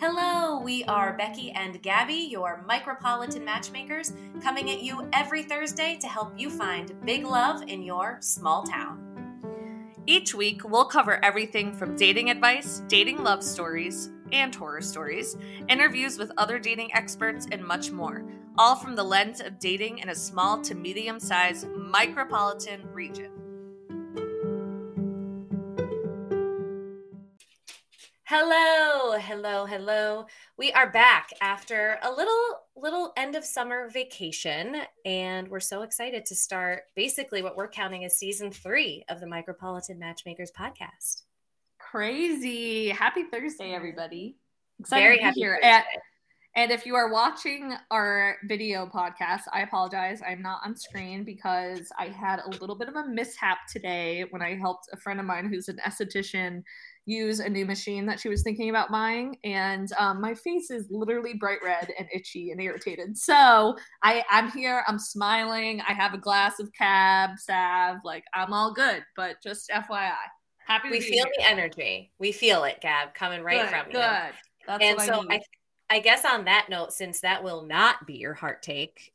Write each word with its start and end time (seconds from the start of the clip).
Hello, 0.00 0.58
we 0.58 0.82
are 0.84 1.12
Becky 1.12 1.50
and 1.50 1.82
Gabby, 1.82 2.14
your 2.14 2.64
micropolitan 2.66 3.44
matchmakers, 3.44 4.14
coming 4.42 4.70
at 4.70 4.82
you 4.82 5.06
every 5.12 5.42
Thursday 5.42 5.98
to 6.00 6.06
help 6.06 6.32
you 6.40 6.48
find 6.48 6.98
big 7.04 7.26
love 7.26 7.60
in 7.68 7.82
your 7.82 8.16
small 8.20 8.62
town. 8.62 9.44
Each 10.06 10.34
week, 10.34 10.62
we'll 10.64 10.86
cover 10.86 11.22
everything 11.22 11.74
from 11.74 11.96
dating 11.96 12.30
advice, 12.30 12.80
dating 12.88 13.22
love 13.22 13.42
stories, 13.42 14.08
and 14.32 14.54
horror 14.54 14.80
stories, 14.80 15.36
interviews 15.68 16.16
with 16.16 16.32
other 16.38 16.58
dating 16.58 16.94
experts, 16.94 17.46
and 17.52 17.62
much 17.62 17.90
more, 17.90 18.24
all 18.56 18.76
from 18.76 18.96
the 18.96 19.04
lens 19.04 19.42
of 19.42 19.58
dating 19.58 19.98
in 19.98 20.08
a 20.08 20.14
small 20.14 20.62
to 20.62 20.74
medium 20.74 21.20
sized 21.20 21.66
micropolitan 21.66 22.80
region. 22.94 23.39
Hello, 28.32 29.18
hello, 29.18 29.66
hello. 29.66 30.24
We 30.56 30.70
are 30.70 30.88
back 30.88 31.30
after 31.40 31.98
a 32.00 32.12
little 32.12 32.60
little 32.76 33.12
end 33.16 33.34
of 33.34 33.44
summer 33.44 33.88
vacation 33.90 34.82
and 35.04 35.48
we're 35.48 35.58
so 35.58 35.82
excited 35.82 36.24
to 36.26 36.36
start 36.36 36.82
basically 36.94 37.42
what 37.42 37.56
we're 37.56 37.66
counting 37.66 38.04
as 38.04 38.16
season 38.16 38.52
3 38.52 39.04
of 39.08 39.18
the 39.18 39.26
Micropolitan 39.26 39.98
Matchmakers 39.98 40.52
podcast. 40.56 41.22
Crazy. 41.80 42.90
Happy 42.90 43.24
Thursday 43.24 43.72
everybody. 43.72 44.36
Excited 44.78 45.02
Very 45.02 45.16
to 45.16 45.18
be 45.18 45.24
happy 45.24 45.40
here. 45.40 45.58
Thursday. 45.60 45.68
And, 45.68 45.84
and 46.54 46.70
if 46.70 46.86
you 46.86 46.94
are 46.94 47.12
watching 47.12 47.74
our 47.90 48.36
video 48.44 48.86
podcast, 48.86 49.42
I 49.52 49.62
apologize. 49.62 50.20
I'm 50.24 50.40
not 50.40 50.60
on 50.64 50.76
screen 50.76 51.24
because 51.24 51.90
I 51.98 52.06
had 52.06 52.38
a 52.46 52.50
little 52.60 52.76
bit 52.76 52.88
of 52.88 52.94
a 52.94 53.08
mishap 53.08 53.58
today 53.68 54.24
when 54.30 54.40
I 54.40 54.54
helped 54.54 54.86
a 54.92 54.96
friend 54.96 55.18
of 55.18 55.26
mine 55.26 55.48
who's 55.48 55.68
an 55.68 55.80
esthetician 55.84 56.62
use 57.10 57.40
a 57.40 57.48
new 57.48 57.66
machine 57.66 58.06
that 58.06 58.20
she 58.20 58.28
was 58.28 58.42
thinking 58.42 58.70
about 58.70 58.90
buying 58.90 59.36
and 59.44 59.92
um, 59.98 60.20
my 60.20 60.34
face 60.34 60.70
is 60.70 60.86
literally 60.90 61.34
bright 61.34 61.58
red 61.64 61.88
and 61.98 62.06
itchy 62.14 62.50
and 62.50 62.60
irritated 62.60 63.16
so 63.18 63.76
I, 64.02 64.22
i'm 64.30 64.50
here 64.52 64.84
i'm 64.86 64.98
smiling 64.98 65.80
i 65.88 65.92
have 65.92 66.14
a 66.14 66.18
glass 66.18 66.60
of 66.60 66.70
cab 66.72 67.30
sauv 67.48 67.98
like 68.04 68.24
i'm 68.34 68.52
all 68.52 68.72
good 68.72 69.04
but 69.16 69.36
just 69.42 69.68
fyi 69.70 70.12
happy 70.66 70.90
We 70.90 71.00
feel 71.00 71.24
here. 71.24 71.32
the 71.38 71.48
energy. 71.50 72.12
We 72.20 72.30
feel 72.32 72.62
it, 72.64 72.80
Gab, 72.80 73.12
coming 73.14 73.42
right 73.42 73.60
good, 73.60 73.70
from 73.70 73.86
you. 73.88 73.92
good 73.92 74.32
that's 74.66 74.84
and 74.84 75.00
so 75.00 75.24
I. 75.28 75.34
I, 75.36 75.40
I 75.96 75.98
guess 75.98 76.24
on 76.24 76.44
that 76.44 76.68
note, 76.70 76.92
since 76.92 77.20
that 77.22 77.42
will 77.42 77.66
not 77.66 78.06
be 78.06 78.14
your 78.14 78.34
heart 78.34 78.62
take, 78.62 79.12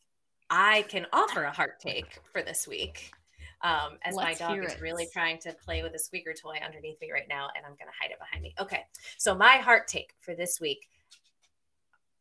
I 0.50 0.82
can 0.90 1.06
offer 1.14 1.44
a 1.44 1.52
heart 1.52 1.80
take 1.80 2.20
for 2.34 2.42
this 2.42 2.68
week. 2.68 3.12
Um, 3.66 3.98
as 4.04 4.14
Let's 4.14 4.40
my 4.40 4.48
dog 4.48 4.64
is 4.64 4.80
really 4.80 5.08
trying 5.12 5.40
to 5.40 5.52
play 5.54 5.82
with 5.82 5.96
a 5.96 6.00
squeaker 6.00 6.34
toy 6.34 6.60
underneath 6.64 7.02
me 7.02 7.12
right 7.12 7.28
now, 7.28 7.50
and 7.56 7.66
I'm 7.66 7.72
going 7.72 7.88
to 7.88 7.98
hide 8.00 8.12
it 8.12 8.20
behind 8.20 8.44
me. 8.44 8.54
Okay, 8.62 8.82
so 9.18 9.34
my 9.34 9.54
heart 9.54 9.88
take 9.88 10.14
for 10.22 10.36
this 10.36 10.62
week. 10.62 10.88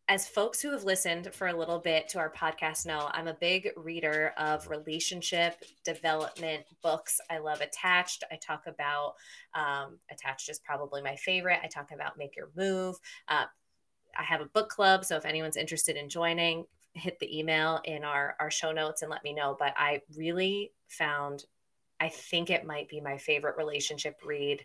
As 0.09 0.27
folks 0.27 0.62
who 0.62 0.70
have 0.70 0.84
listened 0.84 1.34
for 1.34 1.48
a 1.48 1.56
little 1.56 1.78
bit 1.78 2.09
to 2.11 2.19
our 2.19 2.33
podcast 2.33 2.87
know, 2.87 3.11
I'm 3.12 3.28
a 3.28 3.34
big 3.34 3.70
reader 3.77 4.33
of 4.39 4.69
relationship 4.69 5.62
development 5.84 6.65
books. 6.83 7.20
I 7.31 7.39
love 7.39 7.61
Attached. 7.61 8.25
I 8.33 8.37
talk 8.37 8.62
about 8.67 9.15
um, 9.55 9.98
Attached 10.11 10.48
is 10.48 10.61
probably 10.61 11.03
my 11.03 11.17
favorite. 11.17 11.61
I 11.62 11.67
talk 11.67 11.91
about 11.92 12.17
Make 12.17 12.37
Your 12.37 12.48
Move. 12.56 12.97
Uh, 13.28 13.45
I 14.19 14.22
have 14.22 14.41
a 14.41 14.47
book 14.47 14.70
club, 14.70 15.05
so 15.05 15.17
if 15.17 15.27
anyone's 15.27 15.59
interested 15.59 15.97
in 15.97 16.09
joining, 16.09 16.65
hit 16.95 17.19
the 17.19 17.39
email 17.39 17.81
in 17.84 18.05
our 18.05 18.37
our 18.41 18.50
show 18.50 18.72
notes 18.72 19.03
and 19.03 19.11
let 19.11 19.25
me 19.25 19.34
know. 19.34 19.56
But 19.59 19.75
I 19.77 20.00
really 20.17 20.72
found, 20.95 21.45
I 22.00 22.09
think 22.09 22.50
it 22.50 22.67
might 22.67 22.89
be 22.89 23.00
my 23.00 23.19
favorite 23.19 23.56
relationship 23.56 24.20
read 24.25 24.64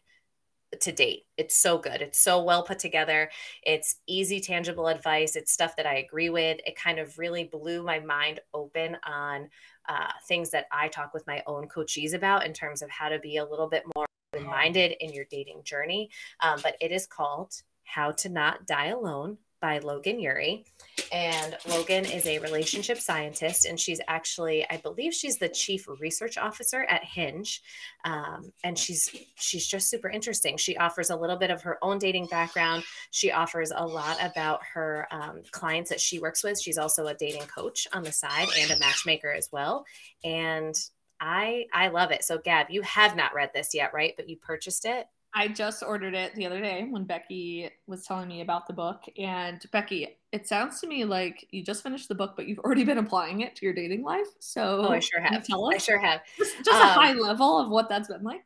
to 0.82 0.92
date. 0.92 1.26
It's 1.38 1.58
so 1.58 1.78
good. 1.78 2.02
It's 2.02 2.20
so 2.20 2.44
well 2.44 2.64
put 2.64 2.80
together. 2.80 3.30
It's 3.64 3.98
easy, 4.08 4.40
tangible 4.40 4.88
advice. 4.88 5.36
It's 5.36 5.52
stuff 5.52 5.76
that 5.78 5.86
I 5.88 5.96
agree 5.96 6.30
with. 6.30 6.60
It 6.66 6.76
kind 6.76 7.00
of 7.00 7.18
really 7.18 7.46
blew 7.46 7.84
my 7.84 8.00
mind 8.00 8.40
open 8.54 8.98
on 9.04 9.50
uh, 9.88 10.12
things 10.28 10.52
that 10.52 10.68
I 10.72 10.88
talk 10.88 11.14
with 11.14 11.26
my 11.26 11.42
own 11.48 11.68
coachees 11.68 12.14
about 12.14 12.46
in 12.46 12.54
terms 12.54 12.82
of 12.82 12.90
how 12.90 13.10
to 13.10 13.20
be 13.20 13.38
a 13.38 13.46
little 13.46 13.68
bit 13.68 13.84
more 13.96 14.06
minded 14.46 14.94
in 15.00 15.12
your 15.12 15.26
dating 15.32 15.64
journey. 15.64 16.10
Um, 16.40 16.60
but 16.62 16.76
it 16.80 16.92
is 16.92 17.08
called 17.08 17.54
How 17.84 18.12
to 18.12 18.30
Not 18.30 18.68
Die 18.68 18.88
Alone 18.88 19.38
by 19.62 19.80
Logan 19.80 20.20
Ury. 20.20 20.66
And 21.12 21.58
Logan 21.68 22.06
is 22.06 22.26
a 22.26 22.40
relationship 22.40 23.00
scientist, 23.00 23.66
and 23.66 23.80
she's 23.80 24.00
actually, 24.08 24.70
I 24.70 24.78
believe, 24.78 25.14
she's 25.14 25.38
the 25.38 25.50
chief 25.50 25.88
research 26.00 26.38
officer 26.38 26.84
at 26.84 27.04
Hinge. 27.04 27.62
Um, 28.06 28.52
and 28.64 28.78
she's 28.78 29.10
she's 29.36 29.66
just 29.66 29.90
super 29.90 30.10
interesting. 30.10 30.58
She 30.58 30.78
offers 30.78 31.10
a 31.10 31.16
little 31.16 31.38
bit 31.38 31.52
of 31.52 31.62
her 31.64 31.78
own 31.82 31.98
dating 31.98 32.28
background. 32.28 32.84
She 33.12 33.32
offers 33.32 33.72
a 33.76 33.86
lot 33.86 34.18
about 34.24 34.62
her 34.74 35.08
um, 35.12 35.42
clients 35.52 35.90
that 35.90 36.02
she 36.02 36.20
works 36.20 36.44
with. 36.44 36.60
She's 36.60 36.78
also 36.78 37.08
a 37.08 37.14
dating 37.14 37.48
coach 37.48 37.88
on 37.94 38.04
the 38.04 38.12
side 38.12 38.48
and 38.60 38.72
a 38.72 38.80
matchmaker 38.80 39.32
as 39.32 39.50
well. 39.52 39.86
And 40.24 40.76
I 41.20 41.66
I 41.74 41.90
love 41.90 42.12
it. 42.12 42.24
So 42.24 42.38
Gab, 42.38 42.70
you 42.70 42.82
have 42.84 43.16
not 43.16 43.34
read 43.34 43.52
this 43.54 43.74
yet, 43.74 43.94
right? 43.94 44.14
But 44.16 44.30
you 44.30 44.38
purchased 44.38 44.86
it. 44.86 45.08
I 45.34 45.48
just 45.48 45.84
ordered 45.84 46.16
it 46.16 46.34
the 46.36 46.46
other 46.46 46.60
day 46.60 46.88
when 46.90 47.04
Becky 47.04 47.70
was 47.88 48.04
telling 48.06 48.28
me 48.28 48.42
about 48.42 48.68
the 48.68 48.74
book. 48.74 49.04
And 49.18 49.64
Becky, 49.72 50.18
it 50.32 50.48
sounds 50.48 50.82
to 50.82 50.88
me 50.88 51.06
like 51.06 51.48
you 51.52 51.64
just 51.64 51.84
finished 51.84 52.10
the 52.10 52.16
book, 52.16 52.34
but 52.36 52.48
you've 52.48 52.60
already 52.60 52.84
been 52.84 52.98
applying 52.98 53.42
it 53.42 53.56
to 53.58 53.66
your 53.66 53.74
dating 53.74 54.04
life. 54.04 54.28
So 54.40 54.86
Oh, 54.88 54.92
I 54.92 55.00
sure 55.00 55.22
have. 55.22 55.46
I 55.52 55.78
sure 55.78 56.00
have. 56.00 56.22
just, 56.38 56.58
just 56.58 56.70
a 56.70 56.84
Um, 56.84 56.90
high 56.90 57.14
level 57.14 57.60
of 57.60 57.70
what 57.70 57.90
that's 57.90 58.08
been 58.08 58.24
like. 58.24 58.44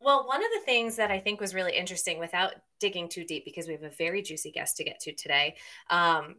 Well, 0.00 0.26
one 0.26 0.42
of 0.42 0.50
the 0.54 0.64
things 0.64 0.96
that 0.96 1.10
I 1.10 1.18
think 1.20 1.40
was 1.40 1.54
really 1.54 1.76
interesting 1.76 2.18
without 2.18 2.54
digging 2.78 3.08
too 3.08 3.24
deep, 3.24 3.44
because 3.44 3.66
we 3.66 3.74
have 3.74 3.82
a 3.82 3.90
very 3.90 4.22
juicy 4.22 4.50
guest 4.50 4.76
to 4.78 4.84
get 4.84 4.98
to 5.00 5.12
today, 5.12 5.56
um, 5.90 6.36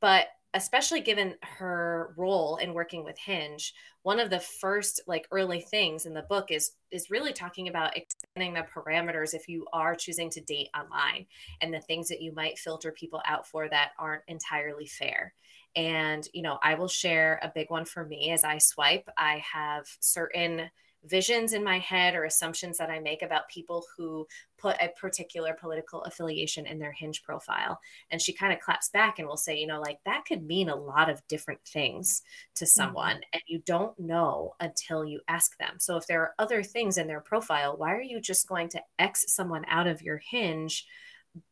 but 0.00 0.28
especially 0.54 1.00
given 1.00 1.34
her 1.42 2.12
role 2.16 2.56
in 2.56 2.74
working 2.74 3.04
with 3.04 3.16
Hinge, 3.18 3.72
one 4.02 4.20
of 4.20 4.28
the 4.30 4.40
first 4.40 5.00
like 5.06 5.26
early 5.30 5.60
things 5.60 6.04
in 6.04 6.12
the 6.12 6.22
book 6.22 6.50
is 6.50 6.72
is 6.90 7.10
really 7.10 7.32
talking 7.32 7.68
about 7.68 7.96
expanding 7.96 8.54
the 8.54 8.66
parameters 8.74 9.32
if 9.34 9.48
you 9.48 9.66
are 9.72 9.94
choosing 9.94 10.28
to 10.30 10.40
date 10.42 10.68
online 10.78 11.26
and 11.60 11.72
the 11.72 11.80
things 11.80 12.08
that 12.08 12.20
you 12.20 12.32
might 12.34 12.58
filter 12.58 12.92
people 12.92 13.22
out 13.26 13.46
for 13.46 13.68
that 13.68 13.92
aren't 13.98 14.22
entirely 14.28 14.86
fair. 14.86 15.32
And 15.74 16.26
you 16.34 16.42
know, 16.42 16.58
I 16.62 16.74
will 16.74 16.88
share 16.88 17.40
a 17.42 17.52
big 17.54 17.70
one 17.70 17.86
for 17.86 18.04
me 18.04 18.30
as 18.30 18.44
I 18.44 18.58
swipe. 18.58 19.08
I 19.16 19.42
have 19.52 19.86
certain 20.00 20.70
visions 21.04 21.52
in 21.52 21.64
my 21.64 21.78
head 21.78 22.14
or 22.14 22.24
assumptions 22.24 22.78
that 22.78 22.90
I 22.90 23.00
make 23.00 23.22
about 23.22 23.48
people 23.48 23.84
who 23.96 24.26
put 24.58 24.76
a 24.80 24.92
particular 25.00 25.56
political 25.60 26.02
affiliation 26.02 26.66
in 26.66 26.78
their 26.78 26.92
hinge 26.92 27.22
profile. 27.22 27.80
And 28.10 28.20
she 28.20 28.32
kind 28.32 28.52
of 28.52 28.60
claps 28.60 28.88
back 28.90 29.18
and 29.18 29.26
will 29.26 29.36
say, 29.36 29.58
you 29.58 29.66
know, 29.66 29.80
like 29.80 29.98
that 30.04 30.24
could 30.26 30.44
mean 30.44 30.68
a 30.68 30.76
lot 30.76 31.10
of 31.10 31.26
different 31.28 31.60
things 31.66 32.22
to 32.56 32.64
mm-hmm. 32.64 32.68
someone. 32.68 33.20
And 33.32 33.42
you 33.46 33.60
don't 33.66 33.98
know 33.98 34.54
until 34.60 35.04
you 35.04 35.20
ask 35.28 35.58
them. 35.58 35.76
So 35.78 35.96
if 35.96 36.06
there 36.06 36.20
are 36.20 36.34
other 36.38 36.62
things 36.62 36.98
in 36.98 37.08
their 37.08 37.20
profile, 37.20 37.76
why 37.76 37.94
are 37.94 38.02
you 38.02 38.20
just 38.20 38.48
going 38.48 38.68
to 38.70 38.82
X 38.98 39.24
someone 39.28 39.64
out 39.68 39.86
of 39.86 40.02
your 40.02 40.20
hinge? 40.30 40.86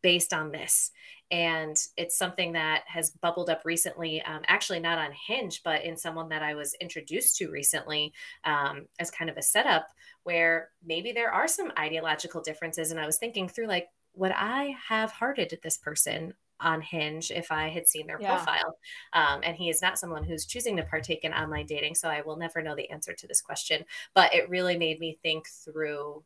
Based 0.02 0.32
on 0.32 0.52
this. 0.52 0.90
And 1.30 1.80
it's 1.96 2.18
something 2.18 2.52
that 2.52 2.82
has 2.86 3.10
bubbled 3.10 3.50
up 3.50 3.62
recently, 3.64 4.20
um, 4.22 4.42
actually, 4.48 4.80
not 4.80 4.98
on 4.98 5.12
Hinge, 5.12 5.62
but 5.62 5.84
in 5.84 5.96
someone 5.96 6.28
that 6.30 6.42
I 6.42 6.54
was 6.54 6.74
introduced 6.80 7.36
to 7.36 7.50
recently 7.50 8.12
um, 8.44 8.86
as 8.98 9.12
kind 9.12 9.30
of 9.30 9.36
a 9.36 9.42
setup 9.42 9.86
where 10.24 10.70
maybe 10.84 11.12
there 11.12 11.32
are 11.32 11.46
some 11.46 11.72
ideological 11.78 12.40
differences. 12.40 12.90
And 12.90 12.98
I 12.98 13.06
was 13.06 13.18
thinking 13.18 13.48
through, 13.48 13.68
like, 13.68 13.88
would 14.14 14.32
I 14.32 14.74
have 14.88 15.12
hearted 15.12 15.56
this 15.62 15.78
person 15.78 16.34
on 16.58 16.82
Hinge 16.82 17.30
if 17.30 17.52
I 17.52 17.68
had 17.68 17.86
seen 17.86 18.08
their 18.08 18.18
Yeah. 18.20 18.36
profile? 18.36 18.76
Um, 19.12 19.40
and 19.44 19.56
he 19.56 19.70
is 19.70 19.80
not 19.80 20.00
someone 20.00 20.24
who's 20.24 20.46
choosing 20.46 20.76
to 20.78 20.82
partake 20.82 21.22
in 21.22 21.32
online 21.32 21.66
dating. 21.66 21.94
So 21.94 22.08
I 22.08 22.22
will 22.22 22.36
never 22.36 22.60
know 22.60 22.74
the 22.74 22.90
answer 22.90 23.14
to 23.14 23.26
this 23.28 23.40
question. 23.40 23.84
But 24.14 24.34
it 24.34 24.50
really 24.50 24.76
made 24.76 24.98
me 24.98 25.18
think 25.22 25.46
through 25.46 26.24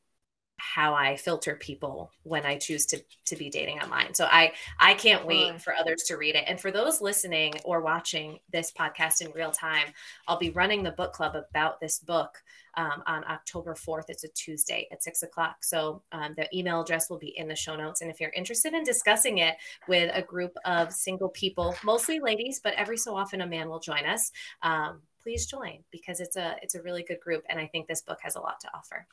how 0.56 0.94
I 0.94 1.16
filter 1.16 1.56
people 1.56 2.10
when 2.22 2.46
I 2.46 2.56
choose 2.56 2.86
to 2.86 3.02
to 3.26 3.36
be 3.36 3.50
dating 3.50 3.80
online. 3.80 4.14
So 4.14 4.24
I 4.24 4.52
I 4.78 4.94
can't 4.94 5.26
wait 5.26 5.60
for 5.60 5.74
others 5.74 6.04
to 6.04 6.16
read 6.16 6.36
it. 6.36 6.44
And 6.46 6.60
for 6.60 6.70
those 6.70 7.00
listening 7.00 7.54
or 7.64 7.80
watching 7.80 8.38
this 8.50 8.72
podcast 8.72 9.20
in 9.20 9.32
real 9.32 9.50
time, 9.50 9.86
I'll 10.28 10.38
be 10.38 10.50
running 10.50 10.82
the 10.82 10.92
book 10.92 11.12
club 11.12 11.34
about 11.34 11.80
this 11.80 11.98
book 11.98 12.42
um, 12.76 13.02
on 13.06 13.24
October 13.24 13.74
4th. 13.74 14.04
It's 14.08 14.24
a 14.24 14.28
Tuesday 14.28 14.88
at 14.90 15.02
six 15.02 15.22
o'clock. 15.22 15.62
So 15.62 16.02
um, 16.12 16.34
the 16.36 16.48
email 16.56 16.80
address 16.80 17.10
will 17.10 17.18
be 17.18 17.36
in 17.36 17.48
the 17.48 17.56
show 17.56 17.76
notes. 17.76 18.00
And 18.00 18.10
if 18.10 18.20
you're 18.20 18.30
interested 18.30 18.74
in 18.74 18.84
discussing 18.84 19.38
it 19.38 19.56
with 19.88 20.10
a 20.14 20.22
group 20.22 20.52
of 20.64 20.92
single 20.92 21.28
people, 21.30 21.74
mostly 21.84 22.20
ladies, 22.20 22.60
but 22.62 22.74
every 22.74 22.96
so 22.96 23.16
often 23.16 23.40
a 23.40 23.46
man 23.46 23.68
will 23.68 23.80
join 23.80 24.04
us. 24.06 24.30
Um, 24.62 25.02
please 25.22 25.46
join 25.46 25.78
because 25.90 26.20
it's 26.20 26.36
a 26.36 26.56
it's 26.62 26.74
a 26.74 26.82
really 26.82 27.02
good 27.02 27.20
group, 27.20 27.42
and 27.48 27.58
I 27.58 27.66
think 27.66 27.86
this 27.86 28.02
book 28.02 28.18
has 28.22 28.36
a 28.36 28.40
lot 28.40 28.60
to 28.60 28.68
offer. 28.74 29.06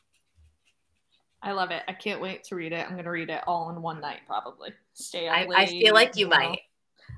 I 1.44 1.52
love 1.54 1.72
it. 1.72 1.84
I 1.88 1.94
can't 1.94 2.22
wait 2.22 2.44
to 2.46 2.56
read 2.56 2.72
it. 2.72 2.86
I'm 2.86 2.92
going 2.94 3.06
to 3.06 3.10
read 3.12 3.30
it 3.30 3.42
all 3.48 3.70
in 3.72 3.82
one 3.82 4.00
night, 4.00 4.20
probably. 4.28 4.70
Stay 4.94 5.28
up 5.28 5.36
I, 5.36 5.48
I 5.56 5.66
feel 5.66 5.94
like 5.94 6.16
you 6.16 6.28
know. 6.28 6.38
might. 6.38 6.60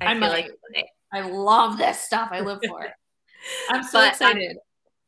I, 0.01 0.05
I 0.05 0.11
feel 0.13 0.19
might. 0.21 0.29
like 0.29 0.45
you 0.45 0.57
might. 0.75 0.85
I 1.11 1.21
love 1.27 1.77
this 1.77 1.99
stuff. 1.99 2.29
I 2.31 2.39
live 2.39 2.59
for 2.67 2.83
it. 2.83 2.91
I'm 3.69 3.83
so 3.83 3.93
But 3.93 3.99
I'm- 4.03 4.09
excited. 4.37 4.57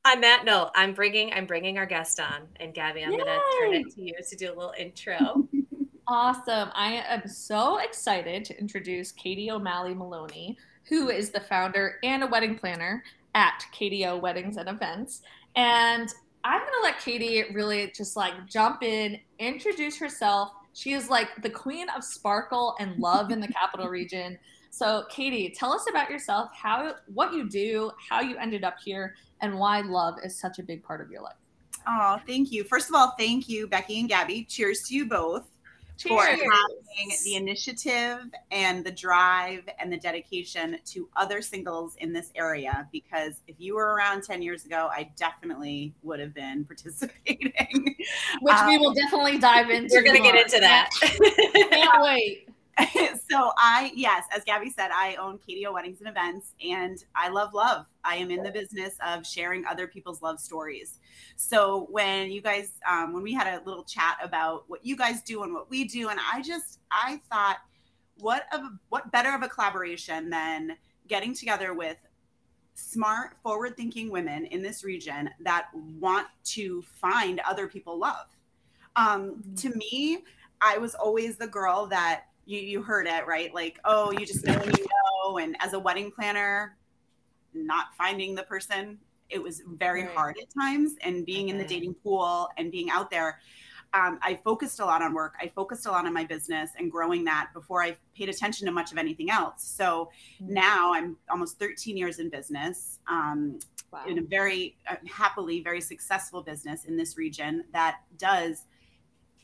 On 0.07 0.21
that 0.21 0.43
note, 0.45 0.69
I'm 0.75 0.93
bringing 0.93 1.33
I'm 1.33 1.47
bringing 1.47 1.79
our 1.79 1.87
guest 1.87 2.19
on, 2.19 2.43
and 2.57 2.75
Gabby, 2.75 3.03
I'm 3.03 3.09
going 3.09 3.25
to 3.25 3.39
turn 3.59 3.73
it 3.73 3.89
to 3.95 4.01
you 4.03 4.13
to 4.29 4.35
do 4.35 4.47
a 4.47 4.53
little 4.53 4.73
intro. 4.77 5.47
Awesome. 6.07 6.69
I 6.75 7.03
am 7.07 7.27
so 7.27 7.79
excited 7.79 8.45
to 8.45 8.59
introduce 8.59 9.11
Katie 9.11 9.49
O'Malley 9.49 9.95
Maloney, 9.95 10.55
who 10.87 11.09
is 11.09 11.31
the 11.31 11.39
founder 11.39 11.95
and 12.03 12.21
a 12.23 12.27
wedding 12.27 12.59
planner 12.59 13.03
at 13.33 13.65
Katie 13.71 14.05
O' 14.05 14.15
Weddings 14.15 14.57
and 14.57 14.69
Events. 14.69 15.23
And 15.55 16.13
I'm 16.45 16.59
going 16.59 16.71
to 16.73 16.81
let 16.83 16.99
Katie 16.99 17.43
really 17.53 17.91
just 17.95 18.15
like 18.15 18.33
jump 18.47 18.83
in, 18.83 19.19
introduce 19.39 19.97
herself. 19.97 20.51
She 20.73 20.93
is 20.93 21.09
like 21.09 21.41
the 21.41 21.49
queen 21.49 21.87
of 21.89 22.03
sparkle 22.03 22.75
and 22.79 22.99
love 22.99 23.31
in 23.31 23.39
the 23.39 23.47
capital 23.47 23.87
region. 23.89 24.37
So, 24.69 25.05
Katie, 25.09 25.49
tell 25.57 25.73
us 25.73 25.87
about 25.89 26.11
yourself, 26.11 26.51
how 26.53 26.93
what 27.07 27.33
you 27.33 27.49
do, 27.49 27.91
how 27.97 28.21
you 28.21 28.37
ended 28.37 28.63
up 28.63 28.75
here, 28.83 29.15
and 29.41 29.57
why 29.57 29.81
love 29.81 30.19
is 30.23 30.39
such 30.39 30.59
a 30.59 30.63
big 30.63 30.83
part 30.83 31.01
of 31.01 31.09
your 31.09 31.23
life. 31.23 31.33
Oh, 31.87 32.19
thank 32.27 32.51
you. 32.51 32.63
First 32.63 32.89
of 32.89 32.95
all, 32.95 33.15
thank 33.17 33.49
you, 33.49 33.67
Becky 33.67 33.99
and 33.99 34.07
Gabby. 34.07 34.43
Cheers 34.43 34.83
to 34.83 34.93
you 34.93 35.07
both. 35.07 35.47
Cheers. 35.97 36.13
for 36.13 36.25
having 36.25 37.11
the 37.23 37.35
initiative 37.35 38.19
and 38.51 38.85
the 38.85 38.91
drive 38.91 39.63
and 39.79 39.91
the 39.91 39.97
dedication 39.97 40.77
to 40.85 41.09
other 41.15 41.41
singles 41.41 41.95
in 41.99 42.13
this 42.13 42.31
area. 42.35 42.87
Because 42.91 43.41
if 43.47 43.55
you 43.59 43.75
were 43.75 43.93
around 43.93 44.23
10 44.23 44.41
years 44.41 44.65
ago, 44.65 44.89
I 44.91 45.09
definitely 45.15 45.93
would 46.03 46.19
have 46.19 46.33
been 46.33 46.65
participating. 46.67 47.95
Which 48.41 48.55
um, 48.55 48.67
we 48.67 48.77
will 48.77 48.93
definitely 48.93 49.37
dive 49.37 49.69
into. 49.69 49.95
We're 49.95 50.03
going 50.03 50.17
to 50.17 50.23
get 50.23 50.35
into 50.35 50.59
that. 50.59 50.89
Can't 51.71 52.01
wait. 52.01 52.49
so 53.31 53.51
I, 53.57 53.91
yes, 53.95 54.25
as 54.35 54.43
Gabby 54.43 54.69
said, 54.69 54.89
I 54.91 55.15
own 55.15 55.37
Katie 55.37 55.65
O' 55.65 55.71
Weddings 55.71 55.99
and 55.99 56.09
Events, 56.09 56.53
and 56.63 57.03
I 57.15 57.29
love 57.29 57.53
love. 57.53 57.85
I 58.03 58.15
am 58.15 58.29
in 58.31 58.43
the 58.43 58.51
business 58.51 58.95
of 59.05 59.25
sharing 59.25 59.65
other 59.65 59.87
people's 59.87 60.21
love 60.21 60.39
stories. 60.41 60.99
So 61.37 61.87
when 61.89 62.31
you 62.31 62.41
guys, 62.41 62.73
um, 62.89 63.13
when 63.13 63.23
we 63.23 63.33
had 63.33 63.47
a 63.47 63.63
little 63.63 63.85
chat 63.85 64.17
about 64.21 64.65
what 64.67 64.85
you 64.85 64.97
guys 64.97 65.21
do 65.21 65.43
and 65.43 65.53
what 65.53 65.69
we 65.69 65.85
do, 65.85 66.09
and 66.09 66.19
I 66.33 66.41
just, 66.41 66.79
I 66.91 67.21
thought, 67.31 67.57
what 68.17 68.45
of 68.53 68.61
what 68.89 69.11
better 69.11 69.33
of 69.33 69.41
a 69.41 69.47
collaboration 69.47 70.29
than 70.29 70.75
getting 71.07 71.33
together 71.33 71.73
with 71.73 71.97
smart, 72.73 73.37
forward-thinking 73.41 74.09
women 74.09 74.45
in 74.47 74.61
this 74.61 74.83
region 74.83 75.29
that 75.39 75.67
want 75.73 76.27
to 76.43 76.81
find 76.81 77.39
other 77.47 77.67
people 77.67 77.97
love. 77.97 78.27
Um. 78.97 79.41
To 79.57 79.69
me, 79.69 80.19
I 80.61 80.77
was 80.77 80.95
always 80.95 81.37
the 81.37 81.47
girl 81.47 81.85
that 81.87 82.25
you 82.45 82.59
you 82.59 82.81
heard 82.81 83.07
it 83.07 83.25
right 83.27 83.53
like 83.53 83.79
oh 83.85 84.11
you 84.11 84.25
just 84.25 84.45
know 84.45 84.53
you 84.53 84.85
know 84.85 85.37
and 85.37 85.55
as 85.59 85.73
a 85.73 85.79
wedding 85.79 86.11
planner 86.11 86.77
not 87.53 87.87
finding 87.97 88.35
the 88.35 88.43
person 88.43 88.97
it 89.29 89.41
was 89.41 89.63
very 89.75 90.03
right. 90.03 90.15
hard 90.15 90.37
at 90.41 90.53
times 90.53 90.95
and 91.01 91.25
being 91.25 91.49
in 91.49 91.57
the 91.57 91.65
dating 91.65 91.93
pool 91.95 92.49
and 92.57 92.71
being 92.71 92.89
out 92.89 93.09
there 93.09 93.39
um, 93.93 94.19
i 94.21 94.35
focused 94.43 94.79
a 94.79 94.85
lot 94.85 95.01
on 95.01 95.13
work 95.13 95.33
i 95.41 95.47
focused 95.47 95.85
a 95.85 95.91
lot 95.91 96.05
on 96.05 96.13
my 96.13 96.23
business 96.23 96.71
and 96.77 96.91
growing 96.91 97.23
that 97.23 97.49
before 97.53 97.81
i 97.81 97.95
paid 98.15 98.29
attention 98.29 98.65
to 98.65 98.71
much 98.71 98.91
of 98.91 98.97
anything 98.97 99.29
else 99.29 99.63
so 99.63 100.09
mm-hmm. 100.41 100.53
now 100.53 100.93
i'm 100.93 101.17
almost 101.29 101.57
13 101.59 101.97
years 101.97 102.19
in 102.19 102.29
business 102.29 102.99
um, 103.07 103.59
wow. 103.91 104.03
in 104.07 104.19
a 104.19 104.21
very 104.21 104.75
uh, 104.89 104.95
happily 105.07 105.61
very 105.61 105.81
successful 105.81 106.41
business 106.41 106.85
in 106.85 106.95
this 106.95 107.17
region 107.17 107.63
that 107.73 107.97
does 108.17 108.65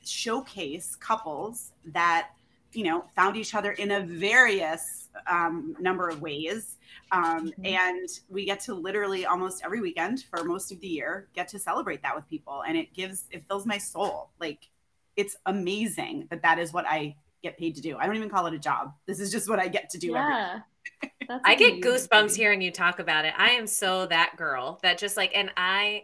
showcase 0.03 0.95
couples 0.95 1.71
that 1.85 2.29
you 2.73 2.83
know, 2.83 3.05
found 3.15 3.37
each 3.37 3.55
other 3.55 3.71
in 3.71 3.91
a 3.91 4.01
various 4.01 5.09
um, 5.27 5.75
number 5.79 6.09
of 6.09 6.21
ways. 6.21 6.77
Um, 7.11 7.51
mm-hmm. 7.51 7.65
And 7.65 8.09
we 8.29 8.45
get 8.45 8.59
to 8.61 8.73
literally 8.73 9.25
almost 9.25 9.61
every 9.63 9.81
weekend 9.81 10.23
for 10.29 10.43
most 10.43 10.71
of 10.71 10.79
the 10.79 10.87
year 10.87 11.27
get 11.33 11.47
to 11.49 11.59
celebrate 11.59 12.01
that 12.03 12.15
with 12.15 12.27
people. 12.29 12.63
And 12.67 12.77
it 12.77 12.93
gives, 12.93 13.25
it 13.31 13.43
fills 13.47 13.65
my 13.65 13.77
soul. 13.77 14.29
Like 14.39 14.69
it's 15.15 15.35
amazing 15.45 16.27
that 16.29 16.41
that 16.43 16.59
is 16.59 16.71
what 16.71 16.85
I 16.87 17.15
get 17.43 17.57
paid 17.57 17.75
to 17.75 17.81
do. 17.81 17.97
I 17.97 18.05
don't 18.05 18.15
even 18.15 18.29
call 18.29 18.45
it 18.45 18.53
a 18.53 18.59
job. 18.59 18.93
This 19.05 19.19
is 19.19 19.31
just 19.31 19.49
what 19.49 19.59
I 19.59 19.67
get 19.67 19.89
to 19.91 19.97
do. 19.97 20.11
Yeah. 20.11 20.59
I 21.43 21.55
get 21.55 21.81
goosebumps 21.81 22.35
hearing 22.35 22.61
you 22.61 22.71
talk 22.71 22.99
about 22.99 23.25
it. 23.25 23.33
I 23.37 23.51
am 23.51 23.67
so 23.67 24.05
that 24.07 24.35
girl 24.37 24.79
that 24.83 24.97
just 24.97 25.17
like, 25.17 25.31
and 25.35 25.49
I, 25.55 26.03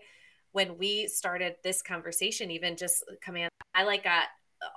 when 0.52 0.78
we 0.78 1.08
started 1.08 1.56
this 1.64 1.82
conversation, 1.82 2.52
even 2.52 2.78
just 2.78 3.04
coming, 3.22 3.48
I 3.76 3.84
like 3.84 4.04
got 4.04 4.26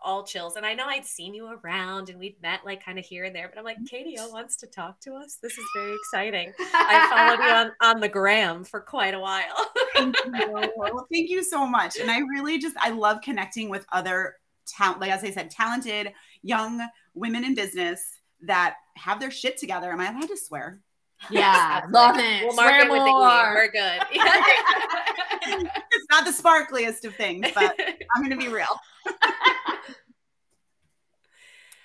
all 0.02 0.24
chills. 0.24 0.56
And 0.56 0.66
I 0.66 0.74
know 0.74 0.86
I'd 0.86 1.06
seen 1.06 1.34
you 1.34 1.58
around 1.62 2.10
and 2.10 2.18
we'd 2.18 2.40
met 2.42 2.60
like 2.64 2.84
kind 2.84 2.98
of 2.98 3.04
here 3.04 3.24
and 3.24 3.34
there, 3.34 3.48
but 3.48 3.58
I'm 3.58 3.64
like, 3.64 3.78
Katie 3.88 4.16
O' 4.18 4.28
wants 4.28 4.56
to 4.56 4.66
talk 4.66 5.00
to 5.00 5.14
us. 5.14 5.38
This 5.42 5.56
is 5.56 5.64
very 5.74 5.94
exciting. 5.94 6.52
I 6.74 7.08
followed 7.10 7.44
you 7.44 7.52
on, 7.52 7.72
on 7.80 8.00
the 8.00 8.08
gram 8.08 8.64
for 8.64 8.80
quite 8.80 9.14
a 9.14 9.20
while. 9.20 9.70
thank 9.94 10.14
well, 10.52 11.06
thank 11.12 11.30
you 11.30 11.42
so 11.42 11.66
much. 11.66 11.98
And 11.98 12.10
I 12.10 12.18
really 12.18 12.58
just, 12.58 12.76
I 12.78 12.90
love 12.90 13.20
connecting 13.22 13.68
with 13.68 13.86
other 13.92 14.36
talent, 14.66 15.00
like 15.00 15.10
as 15.10 15.24
I 15.24 15.30
said, 15.30 15.50
talented 15.50 16.12
young 16.42 16.86
women 17.14 17.44
in 17.44 17.54
business 17.54 18.02
that 18.42 18.76
have 18.96 19.20
their 19.20 19.30
shit 19.30 19.56
together. 19.58 19.90
Am 19.92 20.00
I 20.00 20.10
allowed 20.10 20.28
to 20.28 20.36
swear? 20.36 20.80
Yeah, 21.28 21.82
love 21.90 22.16
it. 22.18 22.44
We'll 22.44 22.54
mark 22.54 22.68
Swear 22.68 22.86
it 22.86 22.90
with 22.90 23.02
more. 23.02 23.20
the 23.20 23.40
E. 23.40 23.54
We're 23.54 23.70
good. 23.70 24.00
it's 25.92 26.06
not 26.10 26.24
the 26.24 26.30
sparkliest 26.30 27.04
of 27.04 27.14
things, 27.14 27.46
but 27.54 27.78
I'm 28.14 28.22
going 28.22 28.30
to 28.30 28.42
be 28.42 28.50
real. 28.50 28.66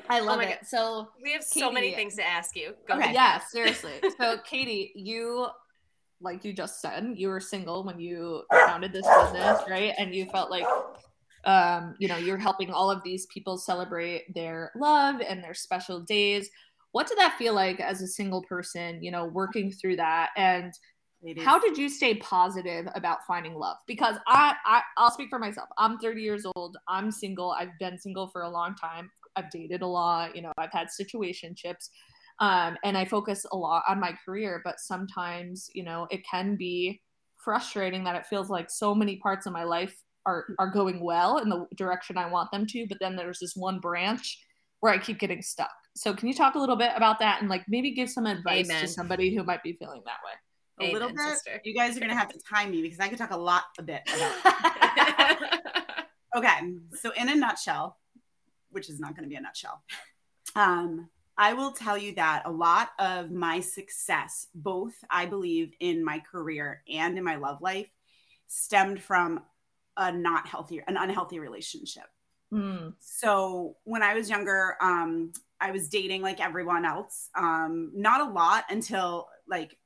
I 0.10 0.20
oh 0.20 0.24
love 0.24 0.40
oh 0.40 0.42
it. 0.42 0.50
God. 0.50 0.68
So 0.68 1.10
we 1.22 1.32
have 1.34 1.42
Katie, 1.42 1.60
so 1.60 1.72
many 1.72 1.94
things 1.94 2.16
to 2.16 2.26
ask 2.26 2.56
you. 2.56 2.74
Go 2.88 2.96
okay. 2.96 3.14
Yeah, 3.14 3.40
seriously. 3.40 3.94
So 4.18 4.38
Katie, 4.46 4.92
you 4.96 5.48
like 6.22 6.46
you 6.46 6.54
just 6.54 6.82
said, 6.82 7.14
you 7.16 7.28
were 7.28 7.40
single 7.40 7.84
when 7.84 8.00
you 8.00 8.44
founded 8.52 8.94
this 8.94 9.06
business, 9.06 9.60
right? 9.70 9.94
And 9.98 10.16
you 10.16 10.26
felt 10.28 10.50
like 10.50 10.66
um, 11.46 11.96
you 12.00 12.08
know, 12.08 12.18
you're 12.18 12.38
helping 12.38 12.72
all 12.72 12.90
of 12.90 13.04
these 13.04 13.28
people 13.28 13.58
celebrate 13.58 14.34
their 14.34 14.72
love 14.76 15.22
and 15.22 15.44
their 15.44 15.54
special 15.54 16.00
days. 16.00 16.50
What 16.92 17.08
did 17.08 17.18
that 17.18 17.38
feel 17.38 17.54
like 17.54 17.80
as 17.80 18.02
a 18.02 18.08
single 18.08 18.42
person, 18.44 19.04
you 19.04 19.12
know, 19.12 19.26
working 19.26 19.72
through 19.72 19.98
that? 19.98 20.30
And 20.36 20.74
how 21.40 21.60
did 21.60 21.78
you 21.78 21.90
stay 21.90 22.16
positive 22.16 22.88
about 22.96 23.26
finding 23.28 23.56
love? 23.56 23.78
Because 23.88 24.16
I, 24.28 24.56
I 24.66 24.82
I'll 24.98 25.12
speak 25.12 25.30
for 25.30 25.40
myself. 25.40 25.70
I'm 25.78 25.98
30 25.98 26.22
years 26.22 26.46
old. 26.56 26.78
I'm 26.88 27.12
single. 27.12 27.52
I've 27.52 27.78
been 27.80 27.98
single 28.00 28.28
for 28.28 28.44
a 28.44 28.50
long 28.50 28.76
time. 28.76 29.10
I've 29.36 29.50
dated 29.50 29.82
a 29.82 29.88
lot, 29.88 30.36
you 30.36 30.42
know, 30.42 30.52
I've 30.58 30.72
had 30.72 30.88
situationships. 30.88 31.90
Um, 32.40 32.78
and 32.84 32.98
I 32.98 33.06
focus 33.06 33.46
a 33.52 33.56
lot 33.56 33.84
on 33.88 34.00
my 34.00 34.14
career, 34.26 34.62
but 34.66 34.80
sometimes, 34.80 35.70
you 35.74 35.84
know, 35.84 36.08
it 36.12 36.26
can 36.30 36.58
be 36.58 37.02
frustrating 37.38 38.04
that 38.04 38.16
it 38.16 38.26
feels 38.26 38.50
like 38.50 38.70
so 38.70 38.94
many 38.94 39.18
parts 39.18 39.46
of 39.46 39.54
my 39.54 39.64
life 39.64 39.96
are 40.26 40.46
are 40.60 40.70
going 40.70 41.00
well 41.00 41.38
in 41.38 41.50
the 41.50 41.68
direction 41.76 42.18
I 42.18 42.30
want 42.30 42.52
them 42.52 42.66
to, 42.68 42.86
but 42.88 42.98
then 43.00 43.16
there's 43.16 43.40
this 43.40 43.56
one 43.56 43.80
branch 43.80 44.40
where 44.80 44.92
I 44.92 44.98
keep 44.98 45.20
getting 45.20 45.42
stuck. 45.42 45.72
So 45.96 46.14
can 46.14 46.28
you 46.28 46.34
talk 46.34 46.56
a 46.56 46.60
little 46.60 46.76
bit 46.76 46.92
about 46.96 47.20
that 47.20 47.42
and 47.42 47.50
like 47.50 47.64
maybe 47.68 47.92
give 47.92 48.10
some 48.10 48.26
advice 48.26 48.70
Amen. 48.70 48.82
to 48.82 48.88
somebody 48.88 49.34
who 49.34 49.44
might 49.44 49.64
be 49.64 49.74
feeling 49.74 50.02
that 50.06 50.18
way? 50.26 50.32
A 50.80 50.84
Amen, 50.90 50.94
little 50.94 51.10
bit. 51.10 51.36
Sister. 51.36 51.62
You 51.64 51.74
guys 51.74 51.96
are 51.96 52.02
gonna 52.02 52.16
have 52.16 52.30
to 52.30 52.40
time 52.50 52.72
me 52.72 52.82
because 52.82 53.00
I 53.00 53.08
could 53.08 53.18
talk 53.18 53.32
a 53.32 53.38
lot 53.38 53.64
a 53.80 53.84
bit 53.84 54.02
about. 54.14 55.38
okay, 56.38 56.60
so 57.00 57.12
in 57.12 57.30
a 57.30 57.36
nutshell, 57.36 57.98
which 58.76 58.90
is 58.90 59.00
not 59.00 59.16
going 59.16 59.24
to 59.24 59.30
be 59.30 59.36
a 59.36 59.42
nutshell. 59.42 59.82
Um, 60.56 61.10
I 61.38 61.54
will 61.54 61.72
tell 61.72 61.98
you 61.98 62.14
that 62.16 62.44
a 62.46 62.52
lot 62.52 62.90
of 63.00 63.32
my 63.32 63.60
success, 63.60 64.48
both 64.54 64.94
I 65.10 65.26
believe 65.26 65.74
in 65.80 66.04
my 66.04 66.20
career 66.20 66.84
and 66.92 67.18
in 67.18 67.24
my 67.24 67.36
love 67.36 67.62
life, 67.62 67.90
stemmed 68.48 69.02
from 69.02 69.42
a 69.98 70.12
not 70.12 70.48
healthy, 70.48 70.82
an 70.88 70.98
unhealthy 70.98 71.40
relationship. 71.40 72.06
Mm. 72.54 72.94
So 73.00 73.78
when 73.84 74.04
I 74.04 74.14
was 74.14 74.30
younger, 74.30 74.76
um, 74.82 75.32
I 75.60 75.72
was 75.72 75.90
dating 75.90 76.22
like 76.22 76.40
everyone 76.40 76.86
else. 76.86 77.30
Um, 77.36 77.92
not 77.96 78.22
a 78.22 78.32
lot 78.32 78.66
until 78.70 79.28
like 79.48 79.78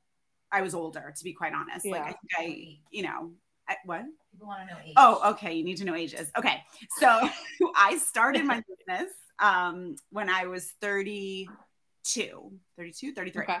I 0.52 0.62
was 0.62 0.74
older, 0.74 1.12
to 1.16 1.24
be 1.24 1.32
quite 1.32 1.52
honest. 1.52 1.86
Yeah. 1.86 1.92
Like 1.92 2.02
I 2.02 2.06
think 2.06 2.18
I, 2.38 2.78
you 2.90 3.02
know, 3.02 3.32
I, 3.68 3.76
what? 3.84 4.02
People 4.32 4.48
want 4.48 4.68
to 4.68 4.74
know 4.74 4.80
age. 4.84 4.94
Oh, 4.96 5.30
okay. 5.32 5.54
You 5.54 5.64
need 5.64 5.76
to 5.78 5.84
know 5.84 5.94
ages. 5.94 6.30
Okay. 6.38 6.62
So 6.98 7.28
I 7.76 7.98
started 7.98 8.44
my 8.44 8.62
business 8.88 9.12
um, 9.38 9.96
when 10.10 10.28
I 10.28 10.46
was 10.46 10.72
32, 10.80 12.52
32, 12.76 13.12
33. 13.12 13.42
Okay. 13.42 13.56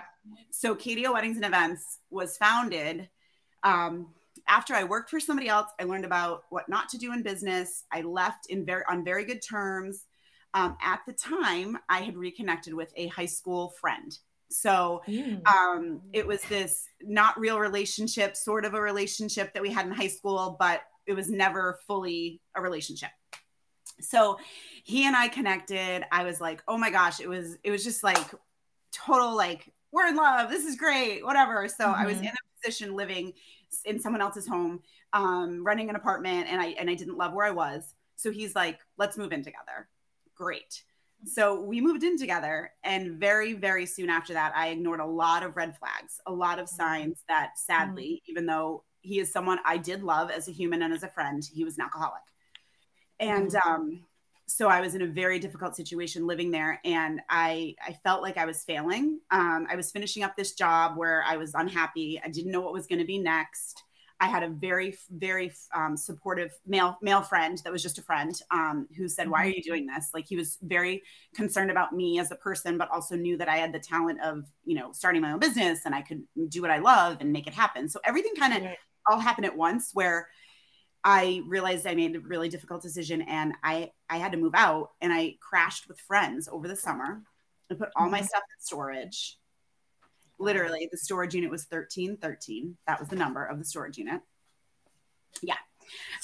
So 0.50 0.74
Katie 0.74 1.06
O' 1.06 1.12
Weddings 1.12 1.36
and 1.36 1.44
Events 1.44 1.98
was 2.10 2.36
founded 2.36 3.08
um, 3.62 4.08
after 4.48 4.74
I 4.74 4.84
worked 4.84 5.10
for 5.10 5.20
somebody 5.20 5.48
else. 5.48 5.70
I 5.80 5.84
learned 5.84 6.04
about 6.04 6.44
what 6.50 6.68
not 6.68 6.88
to 6.90 6.98
do 6.98 7.12
in 7.12 7.22
business. 7.22 7.84
I 7.92 8.02
left 8.02 8.46
in 8.48 8.64
very 8.64 8.84
on 8.88 9.04
very 9.04 9.24
good 9.24 9.40
terms. 9.42 10.06
Um, 10.52 10.76
at 10.82 11.00
the 11.06 11.12
time, 11.12 11.78
I 11.88 12.00
had 12.00 12.16
reconnected 12.16 12.74
with 12.74 12.92
a 12.96 13.06
high 13.08 13.26
school 13.26 13.72
friend 13.80 14.16
so 14.50 15.02
mm. 15.06 15.46
um, 15.46 16.00
it 16.12 16.26
was 16.26 16.42
this 16.42 16.86
not 17.02 17.38
real 17.38 17.58
relationship, 17.58 18.36
sort 18.36 18.64
of 18.64 18.74
a 18.74 18.80
relationship 18.80 19.54
that 19.54 19.62
we 19.62 19.72
had 19.72 19.86
in 19.86 19.92
high 19.92 20.08
school, 20.08 20.56
but 20.58 20.82
it 21.06 21.14
was 21.14 21.30
never 21.30 21.78
fully 21.86 22.40
a 22.54 22.60
relationship. 22.60 23.10
So 24.00 24.38
he 24.84 25.06
and 25.06 25.16
I 25.16 25.28
connected. 25.28 26.04
I 26.10 26.24
was 26.24 26.40
like, 26.40 26.62
oh 26.66 26.76
my 26.76 26.90
gosh, 26.90 27.20
it 27.20 27.28
was 27.28 27.58
it 27.62 27.70
was 27.70 27.84
just 27.84 28.02
like 28.02 28.34
total 28.92 29.36
like 29.36 29.72
we're 29.92 30.06
in 30.06 30.16
love. 30.16 30.50
This 30.50 30.64
is 30.64 30.76
great, 30.76 31.24
whatever. 31.24 31.68
So 31.68 31.84
mm-hmm. 31.84 32.00
I 32.00 32.06
was 32.06 32.16
mm-hmm. 32.16 32.26
in 32.26 32.30
a 32.30 32.60
position 32.60 32.96
living 32.96 33.32
in 33.84 34.00
someone 34.00 34.20
else's 34.20 34.48
home, 34.48 34.80
um, 35.12 35.64
running 35.64 35.90
an 35.90 35.96
apartment, 35.96 36.48
and 36.48 36.60
I 36.60 36.68
and 36.78 36.90
I 36.90 36.94
didn't 36.94 37.16
love 37.16 37.32
where 37.32 37.46
I 37.46 37.50
was. 37.52 37.94
So 38.16 38.30
he's 38.30 38.54
like, 38.54 38.80
let's 38.98 39.16
move 39.16 39.32
in 39.32 39.42
together 39.42 39.88
great. 40.40 40.82
So 41.24 41.60
we 41.60 41.80
moved 41.80 42.02
in 42.02 42.16
together, 42.16 42.72
and 42.82 43.18
very, 43.20 43.52
very 43.52 43.86
soon 43.86 44.08
after 44.08 44.32
that, 44.32 44.52
I 44.56 44.68
ignored 44.68 45.00
a 45.00 45.06
lot 45.06 45.42
of 45.42 45.56
red 45.56 45.76
flags, 45.76 46.20
a 46.26 46.32
lot 46.32 46.58
of 46.58 46.68
Mm-hmm. 46.72 46.80
signs 46.80 47.22
that 47.28 47.58
sadly, 47.58 48.22
even 48.26 48.46
though 48.46 48.84
he 49.02 49.18
is 49.20 49.30
someone 49.32 49.58
I 49.64 49.76
did 49.76 50.02
love 50.02 50.30
as 50.30 50.48
a 50.48 50.52
human 50.52 50.82
and 50.82 50.94
as 50.94 51.02
a 51.02 51.08
friend, 51.08 51.42
he 51.52 51.64
was 51.64 51.76
an 51.76 51.82
alcoholic. 51.84 52.22
And 53.18 53.54
Mm-hmm. 53.54 53.66
um, 53.66 54.00
so 54.46 54.68
I 54.68 54.80
was 54.80 54.94
in 54.94 55.02
a 55.02 55.06
very 55.06 55.38
difficult 55.38 55.76
situation 55.76 56.26
living 56.26 56.50
there, 56.50 56.80
and 56.84 57.20
I 57.28 57.76
I 57.86 57.92
felt 58.02 58.22
like 58.22 58.36
I 58.36 58.46
was 58.46 58.64
failing. 58.64 59.20
Um, 59.30 59.66
I 59.70 59.76
was 59.76 59.92
finishing 59.92 60.22
up 60.22 60.36
this 60.36 60.54
job 60.54 60.96
where 60.96 61.22
I 61.26 61.36
was 61.36 61.54
unhappy. 61.54 62.20
I 62.24 62.28
didn't 62.30 62.50
know 62.52 62.60
what 62.60 62.72
was 62.72 62.86
going 62.86 62.98
to 63.00 63.04
be 63.04 63.18
next. 63.18 63.82
I 64.20 64.28
had 64.28 64.42
a 64.42 64.48
very, 64.48 64.96
very 65.10 65.52
um, 65.74 65.96
supportive 65.96 66.52
male 66.66 66.98
male 67.02 67.22
friend 67.22 67.58
that 67.64 67.72
was 67.72 67.82
just 67.82 67.98
a 67.98 68.02
friend 68.02 68.38
um, 68.50 68.86
who 68.96 69.08
said, 69.08 69.30
"Why 69.30 69.44
are 69.46 69.48
you 69.50 69.62
doing 69.62 69.86
this?" 69.86 70.10
Like 70.14 70.26
he 70.28 70.36
was 70.36 70.58
very 70.62 71.02
concerned 71.34 71.70
about 71.70 71.94
me 71.94 72.18
as 72.20 72.30
a 72.30 72.36
person, 72.36 72.78
but 72.78 72.90
also 72.90 73.16
knew 73.16 73.36
that 73.38 73.48
I 73.48 73.56
had 73.56 73.72
the 73.72 73.80
talent 73.80 74.20
of 74.22 74.44
you 74.64 74.76
know 74.76 74.92
starting 74.92 75.22
my 75.22 75.32
own 75.32 75.38
business 75.40 75.86
and 75.86 75.94
I 75.94 76.02
could 76.02 76.22
do 76.50 76.62
what 76.62 76.70
I 76.70 76.78
love 76.78 77.18
and 77.20 77.32
make 77.32 77.46
it 77.46 77.54
happen. 77.54 77.88
So 77.88 78.00
everything 78.04 78.34
kind 78.36 78.52
of 78.54 78.62
Right. 78.62 78.78
all 79.10 79.18
happened 79.20 79.46
at 79.46 79.56
once 79.56 79.90
where 79.94 80.28
I 81.04 81.42
realized 81.46 81.86
I 81.86 81.94
made 81.96 82.16
a 82.16 82.20
really 82.20 82.50
difficult 82.50 82.82
decision 82.82 83.22
and 83.22 83.54
I 83.64 83.92
I 84.10 84.18
had 84.18 84.32
to 84.32 84.38
move 84.38 84.54
out 84.54 84.92
and 85.00 85.12
I 85.12 85.38
crashed 85.40 85.88
with 85.88 86.00
friends 86.00 86.48
over 86.48 86.68
the 86.68 86.76
summer. 86.76 87.24
I 87.70 87.74
put 87.76 87.90
all 87.96 88.10
my 88.10 88.20
Mhm. 88.20 88.22
stuff 88.22 88.42
in 88.56 88.60
storage. 88.62 89.39
Literally, 90.40 90.88
the 90.90 90.98
storage 90.98 91.34
unit 91.34 91.50
was 91.50 91.66
1313. 91.68 92.76
That 92.86 92.98
was 92.98 93.08
the 93.08 93.16
number 93.16 93.44
of 93.44 93.58
the 93.58 93.64
storage 93.64 93.98
unit. 93.98 94.20
Yeah. 95.42 95.54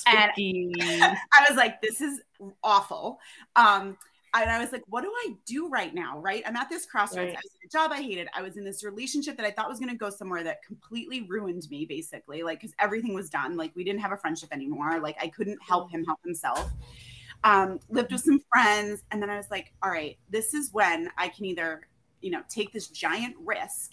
And- 0.06 0.32
I 0.80 1.46
was 1.48 1.56
like, 1.56 1.80
this 1.80 2.00
is 2.00 2.20
awful. 2.64 3.18
Um, 3.54 3.96
and 4.34 4.50
I 4.50 4.58
was 4.58 4.72
like, 4.72 4.82
what 4.88 5.02
do 5.02 5.10
I 5.10 5.34
do 5.46 5.68
right 5.68 5.94
now? 5.94 6.18
Right. 6.18 6.42
I'm 6.46 6.56
at 6.56 6.68
this 6.68 6.84
crossroads. 6.84 7.28
Right. 7.28 7.36
I 7.36 7.40
was 7.42 7.52
in 7.62 7.66
a 7.66 7.70
job 7.70 7.92
I 7.92 8.02
hated. 8.02 8.28
I 8.34 8.42
was 8.42 8.56
in 8.56 8.64
this 8.64 8.84
relationship 8.84 9.36
that 9.36 9.46
I 9.46 9.50
thought 9.50 9.68
was 9.68 9.78
going 9.78 9.90
to 9.90 9.96
go 9.96 10.10
somewhere 10.10 10.42
that 10.44 10.62
completely 10.62 11.22
ruined 11.22 11.66
me, 11.70 11.86
basically. 11.86 12.42
Like, 12.42 12.60
because 12.60 12.74
everything 12.78 13.14
was 13.14 13.30
done. 13.30 13.56
Like, 13.56 13.72
we 13.74 13.84
didn't 13.84 14.00
have 14.00 14.12
a 14.12 14.16
friendship 14.16 14.50
anymore. 14.52 15.00
Like, 15.00 15.16
I 15.20 15.28
couldn't 15.28 15.58
help 15.62 15.90
him 15.90 16.04
help 16.04 16.18
himself. 16.24 16.70
Um, 17.44 17.80
lived 17.88 18.12
with 18.12 18.22
some 18.22 18.40
friends. 18.52 19.04
And 19.10 19.22
then 19.22 19.30
I 19.30 19.36
was 19.36 19.50
like, 19.50 19.72
all 19.82 19.90
right, 19.90 20.18
this 20.28 20.52
is 20.52 20.70
when 20.72 21.10
I 21.16 21.28
can 21.28 21.44
either, 21.46 21.82
you 22.20 22.30
know, 22.30 22.42
take 22.48 22.72
this 22.72 22.88
giant 22.88 23.36
risk, 23.42 23.92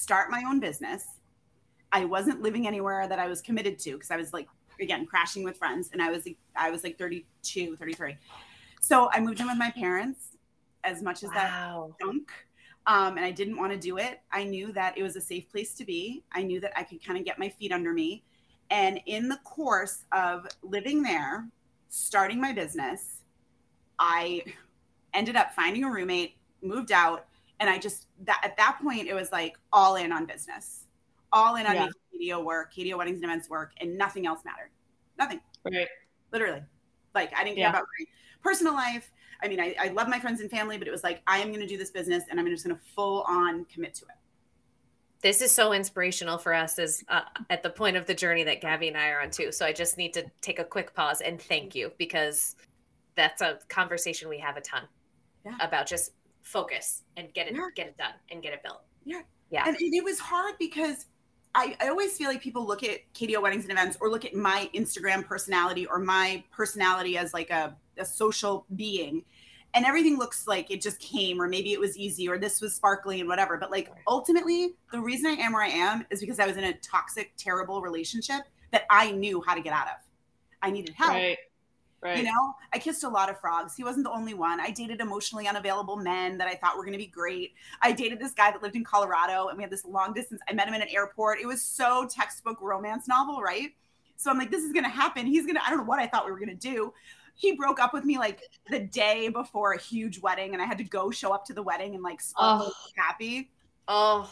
start 0.00 0.30
my 0.30 0.42
own 0.48 0.60
business. 0.60 1.04
I 1.92 2.04
wasn't 2.04 2.40
living 2.40 2.66
anywhere 2.66 3.06
that 3.08 3.18
I 3.18 3.26
was 3.26 3.42
committed 3.42 3.78
to 3.80 3.92
because 3.92 4.10
I 4.10 4.16
was 4.16 4.32
like 4.32 4.48
again 4.80 5.06
crashing 5.06 5.44
with 5.44 5.56
friends 5.58 5.90
and 5.92 6.00
i 6.00 6.10
was 6.10 6.26
i 6.56 6.70
was 6.70 6.82
like 6.84 6.96
32 6.98 7.76
33 7.76 8.16
so 8.80 9.10
i 9.12 9.20
moved 9.20 9.40
in 9.40 9.46
with 9.46 9.58
my 9.58 9.70
parents 9.72 10.36
as 10.84 11.02
much 11.02 11.22
as 11.22 11.30
that 11.32 11.50
Wow. 11.50 11.94
stunk 12.00 12.32
um, 12.86 13.16
and 13.16 13.26
i 13.26 13.30
didn't 13.30 13.58
want 13.58 13.72
to 13.72 13.78
do 13.78 13.98
it 13.98 14.20
i 14.32 14.42
knew 14.42 14.72
that 14.72 14.96
it 14.96 15.02
was 15.02 15.16
a 15.16 15.20
safe 15.20 15.50
place 15.50 15.74
to 15.74 15.84
be 15.84 16.24
i 16.32 16.42
knew 16.42 16.60
that 16.60 16.72
i 16.76 16.82
could 16.82 17.04
kind 17.04 17.18
of 17.18 17.24
get 17.24 17.38
my 17.38 17.48
feet 17.48 17.72
under 17.72 17.92
me 17.92 18.22
and 18.70 19.00
in 19.06 19.28
the 19.28 19.36
course 19.44 20.04
of 20.12 20.46
living 20.62 21.02
there 21.02 21.46
starting 21.90 22.40
my 22.40 22.52
business 22.52 23.22
i 23.98 24.42
ended 25.12 25.36
up 25.36 25.52
finding 25.52 25.84
a 25.84 25.90
roommate 25.90 26.36
moved 26.62 26.90
out 26.92 27.26
and 27.60 27.70
i 27.70 27.78
just 27.78 28.08
that 28.24 28.40
at 28.42 28.56
that 28.56 28.78
point 28.82 29.06
it 29.06 29.14
was 29.14 29.30
like 29.30 29.56
all 29.72 29.96
in 29.96 30.10
on 30.12 30.26
business 30.26 30.86
all 31.32 31.54
in 31.56 31.66
on 31.66 31.74
Yeah. 31.74 31.80
making 31.82 31.94
Katie 32.12 32.32
O' 32.32 32.42
work, 32.42 32.74
Katie 32.74 32.92
O' 32.92 32.96
weddings 32.98 33.16
and 33.22 33.24
events 33.24 33.48
work, 33.48 33.70
and 33.80 33.96
nothing 33.96 34.26
else 34.26 34.40
mattered. 34.44 34.70
Nothing, 35.16 35.40
right. 35.64 35.86
literally. 36.32 36.60
Like 37.14 37.32
I 37.32 37.44
didn't 37.44 37.54
care 37.56 37.66
Yeah. 37.66 37.70
about 37.70 37.84
my 38.00 38.04
personal 38.42 38.74
life. 38.74 39.12
I 39.40 39.46
mean, 39.46 39.60
I, 39.60 39.76
I 39.80 39.88
love 39.88 40.08
my 40.08 40.18
friends 40.18 40.40
and 40.40 40.50
family, 40.50 40.76
but 40.76 40.88
it 40.88 40.90
was 40.90 41.04
like 41.04 41.22
I 41.28 41.38
am 41.38 41.48
going 41.48 41.60
to 41.60 41.68
do 41.68 41.78
this 41.78 41.92
business, 41.92 42.24
and 42.28 42.40
I'm 42.40 42.46
just 42.48 42.66
going 42.66 42.76
to 42.76 42.82
full 42.96 43.22
on 43.28 43.64
commit 43.66 43.94
to 43.94 44.06
it. 44.06 44.10
This 45.22 45.40
is 45.40 45.52
so 45.52 45.72
inspirational 45.72 46.36
for 46.36 46.52
us 46.52 46.78
as 46.80 47.04
uh, 47.08 47.20
at 47.48 47.62
the 47.62 47.70
point 47.70 47.96
of 47.96 48.06
the 48.06 48.14
journey 48.14 48.42
that 48.42 48.60
Gabby 48.60 48.88
and 48.88 48.96
I 48.96 49.10
are 49.10 49.20
on 49.20 49.30
too. 49.30 49.52
So 49.52 49.64
I 49.64 49.72
just 49.72 49.96
need 49.96 50.12
to 50.14 50.24
take 50.40 50.58
a 50.58 50.64
quick 50.64 50.94
pause 50.94 51.20
and 51.20 51.40
thank 51.40 51.76
you 51.76 51.92
because 51.96 52.56
that's 53.14 53.40
a 53.40 53.60
conversation 53.68 54.28
we 54.28 54.38
have 54.40 54.56
a 54.56 54.60
ton 54.62 54.82
Yeah. 55.44 55.56
about 55.60 55.86
just 55.86 56.10
focus 56.42 57.02
and 57.16 57.32
get 57.34 57.46
it 57.48 57.54
Yeah. 57.54 57.68
get 57.74 57.86
it 57.88 57.96
done 57.96 58.14
and 58.30 58.42
get 58.42 58.52
it 58.52 58.62
built. 58.62 58.82
Yeah. 59.04 59.22
Yeah. 59.50 59.64
And, 59.66 59.76
and 59.76 59.94
it 59.94 60.04
was 60.04 60.18
hard 60.18 60.54
because 60.58 61.06
I, 61.54 61.76
I 61.80 61.88
always 61.88 62.16
feel 62.16 62.28
like 62.28 62.40
people 62.40 62.66
look 62.66 62.84
at 62.84 63.00
Katie 63.12 63.36
O' 63.36 63.40
weddings 63.40 63.64
and 63.64 63.72
events 63.72 63.96
or 64.00 64.08
look 64.08 64.24
at 64.24 64.34
my 64.34 64.70
Instagram 64.74 65.26
personality 65.26 65.86
or 65.86 65.98
my 65.98 66.44
personality 66.52 67.18
as 67.18 67.34
like 67.34 67.50
a, 67.50 67.76
a 67.98 68.04
social 68.04 68.66
being. 68.76 69.24
And 69.74 69.84
everything 69.84 70.18
looks 70.18 70.48
like 70.48 70.70
it 70.72 70.80
just 70.80 70.98
came, 70.98 71.40
or 71.40 71.46
maybe 71.46 71.72
it 71.72 71.78
was 71.78 71.96
easy, 71.96 72.28
or 72.28 72.38
this 72.38 72.60
was 72.60 72.74
sparkly 72.74 73.20
and 73.20 73.28
whatever. 73.28 73.56
But 73.56 73.70
like 73.70 73.92
ultimately, 74.08 74.74
the 74.90 75.00
reason 75.00 75.26
I 75.26 75.34
am 75.34 75.52
where 75.52 75.62
I 75.62 75.68
am 75.68 76.04
is 76.10 76.18
because 76.20 76.40
I 76.40 76.46
was 76.46 76.56
in 76.56 76.64
a 76.64 76.72
toxic, 76.78 77.32
terrible 77.36 77.80
relationship 77.80 78.40
that 78.72 78.82
I 78.90 79.12
knew 79.12 79.40
how 79.46 79.54
to 79.54 79.60
get 79.60 79.72
out 79.72 79.86
of. 79.86 79.94
I 80.62 80.72
needed 80.72 80.94
help. 80.96 81.12
Right. 81.12 81.38
Right. 82.02 82.16
You 82.18 82.24
know, 82.24 82.54
I 82.72 82.78
kissed 82.78 83.04
a 83.04 83.08
lot 83.08 83.28
of 83.28 83.38
frogs. 83.40 83.76
He 83.76 83.84
wasn't 83.84 84.04
the 84.04 84.10
only 84.10 84.32
one. 84.32 84.58
I 84.58 84.70
dated 84.70 85.00
emotionally 85.00 85.46
unavailable 85.46 85.96
men 85.96 86.38
that 86.38 86.48
I 86.48 86.54
thought 86.54 86.76
were 86.76 86.82
going 86.82 86.94
to 86.94 86.98
be 86.98 87.06
great. 87.06 87.52
I 87.82 87.92
dated 87.92 88.18
this 88.18 88.32
guy 88.32 88.50
that 88.50 88.62
lived 88.62 88.74
in 88.74 88.84
Colorado 88.84 89.48
and 89.48 89.58
we 89.58 89.62
had 89.62 89.70
this 89.70 89.84
long 89.84 90.14
distance. 90.14 90.40
I 90.48 90.54
met 90.54 90.66
him 90.66 90.72
in 90.74 90.80
an 90.80 90.88
airport. 90.88 91.40
It 91.40 91.46
was 91.46 91.60
so 91.62 92.08
textbook 92.10 92.58
romance 92.62 93.06
novel, 93.06 93.42
right? 93.42 93.70
So 94.16 94.30
I'm 94.30 94.38
like, 94.38 94.50
this 94.50 94.64
is 94.64 94.72
going 94.72 94.84
to 94.84 94.90
happen. 94.90 95.26
He's 95.26 95.44
going 95.44 95.56
to, 95.56 95.64
I 95.66 95.68
don't 95.68 95.78
know 95.78 95.84
what 95.84 95.98
I 95.98 96.06
thought 96.06 96.24
we 96.24 96.30
were 96.30 96.38
going 96.38 96.48
to 96.48 96.54
do. 96.54 96.92
He 97.34 97.52
broke 97.52 97.80
up 97.80 97.92
with 97.92 98.04
me 98.04 98.18
like 98.18 98.42
the 98.70 98.80
day 98.80 99.28
before 99.28 99.72
a 99.72 99.78
huge 99.78 100.20
wedding 100.20 100.52
and 100.54 100.62
I 100.62 100.66
had 100.66 100.78
to 100.78 100.84
go 100.84 101.10
show 101.10 101.32
up 101.32 101.44
to 101.46 101.52
the 101.54 101.62
wedding 101.62 101.94
and 101.94 102.02
like 102.02 102.20
Oh. 102.38 102.72
happy. 102.96 103.50
Oh, 103.88 104.30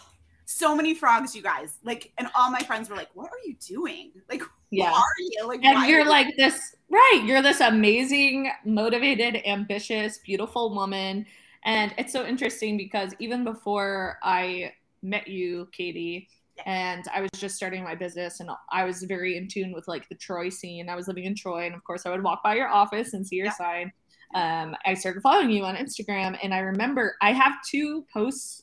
So 0.50 0.75
many 0.75 0.95
frogs, 0.95 1.37
you 1.37 1.43
guys. 1.43 1.76
Like, 1.85 2.11
and 2.17 2.26
all 2.35 2.50
my 2.50 2.61
friends 2.61 2.88
were 2.88 2.97
like, 2.97 3.11
what 3.12 3.26
are 3.26 3.38
you 3.47 3.55
doing? 3.67 4.12
Like, 4.31 4.40
yeah. 4.71 4.88
who 4.88 4.95
are 4.95 5.05
you? 5.19 5.47
Like, 5.47 5.62
and 5.62 5.87
you're 5.88 6.00
you- 6.00 6.09
like 6.09 6.35
this 6.37 6.75
right 6.90 7.23
you're 7.26 7.43
this 7.43 7.61
amazing 7.61 8.50
motivated 8.64 9.43
ambitious 9.47 10.19
beautiful 10.25 10.75
woman 10.75 11.26
and 11.64 11.95
it's 11.99 12.12
so 12.14 12.25
interesting 12.25 12.78
because 12.78 13.12
even 13.19 13.45
before 13.45 14.17
i 14.23 14.73
met 15.02 15.28
you 15.28 15.69
katie 15.71 16.26
and 16.64 17.05
i 17.14 17.21
was 17.21 17.28
just 17.37 17.57
starting 17.57 17.85
my 17.85 17.95
business 17.95 18.40
and 18.40 18.49
i 18.73 18.85
was 18.85 19.02
very 19.02 19.37
in 19.37 19.47
tune 19.47 19.71
with 19.73 19.87
like 19.87 20.09
the 20.09 20.14
troy 20.14 20.49
scene 20.49 20.88
i 20.88 20.97
was 20.97 21.09
living 21.09 21.25
in 21.25 21.35
troy 21.35 21.67
and 21.67 21.75
of 21.75 21.85
course 21.85 22.07
i 22.07 22.11
would 22.11 22.23
walk 22.23 22.43
by 22.43 22.55
your 22.55 22.69
office 22.69 23.12
and 23.12 23.26
see 23.26 23.37
your 23.37 23.47
Yeah. 23.47 23.52
sign 23.52 23.93
um, 24.35 24.75
i 24.87 24.95
started 24.95 25.21
following 25.23 25.50
you 25.50 25.64
on 25.64 25.76
instagram 25.76 26.38
and 26.43 26.55
i 26.55 26.61
remember 26.61 27.17
i 27.21 27.33
have 27.33 27.52
two 27.69 28.07
posts 28.11 28.62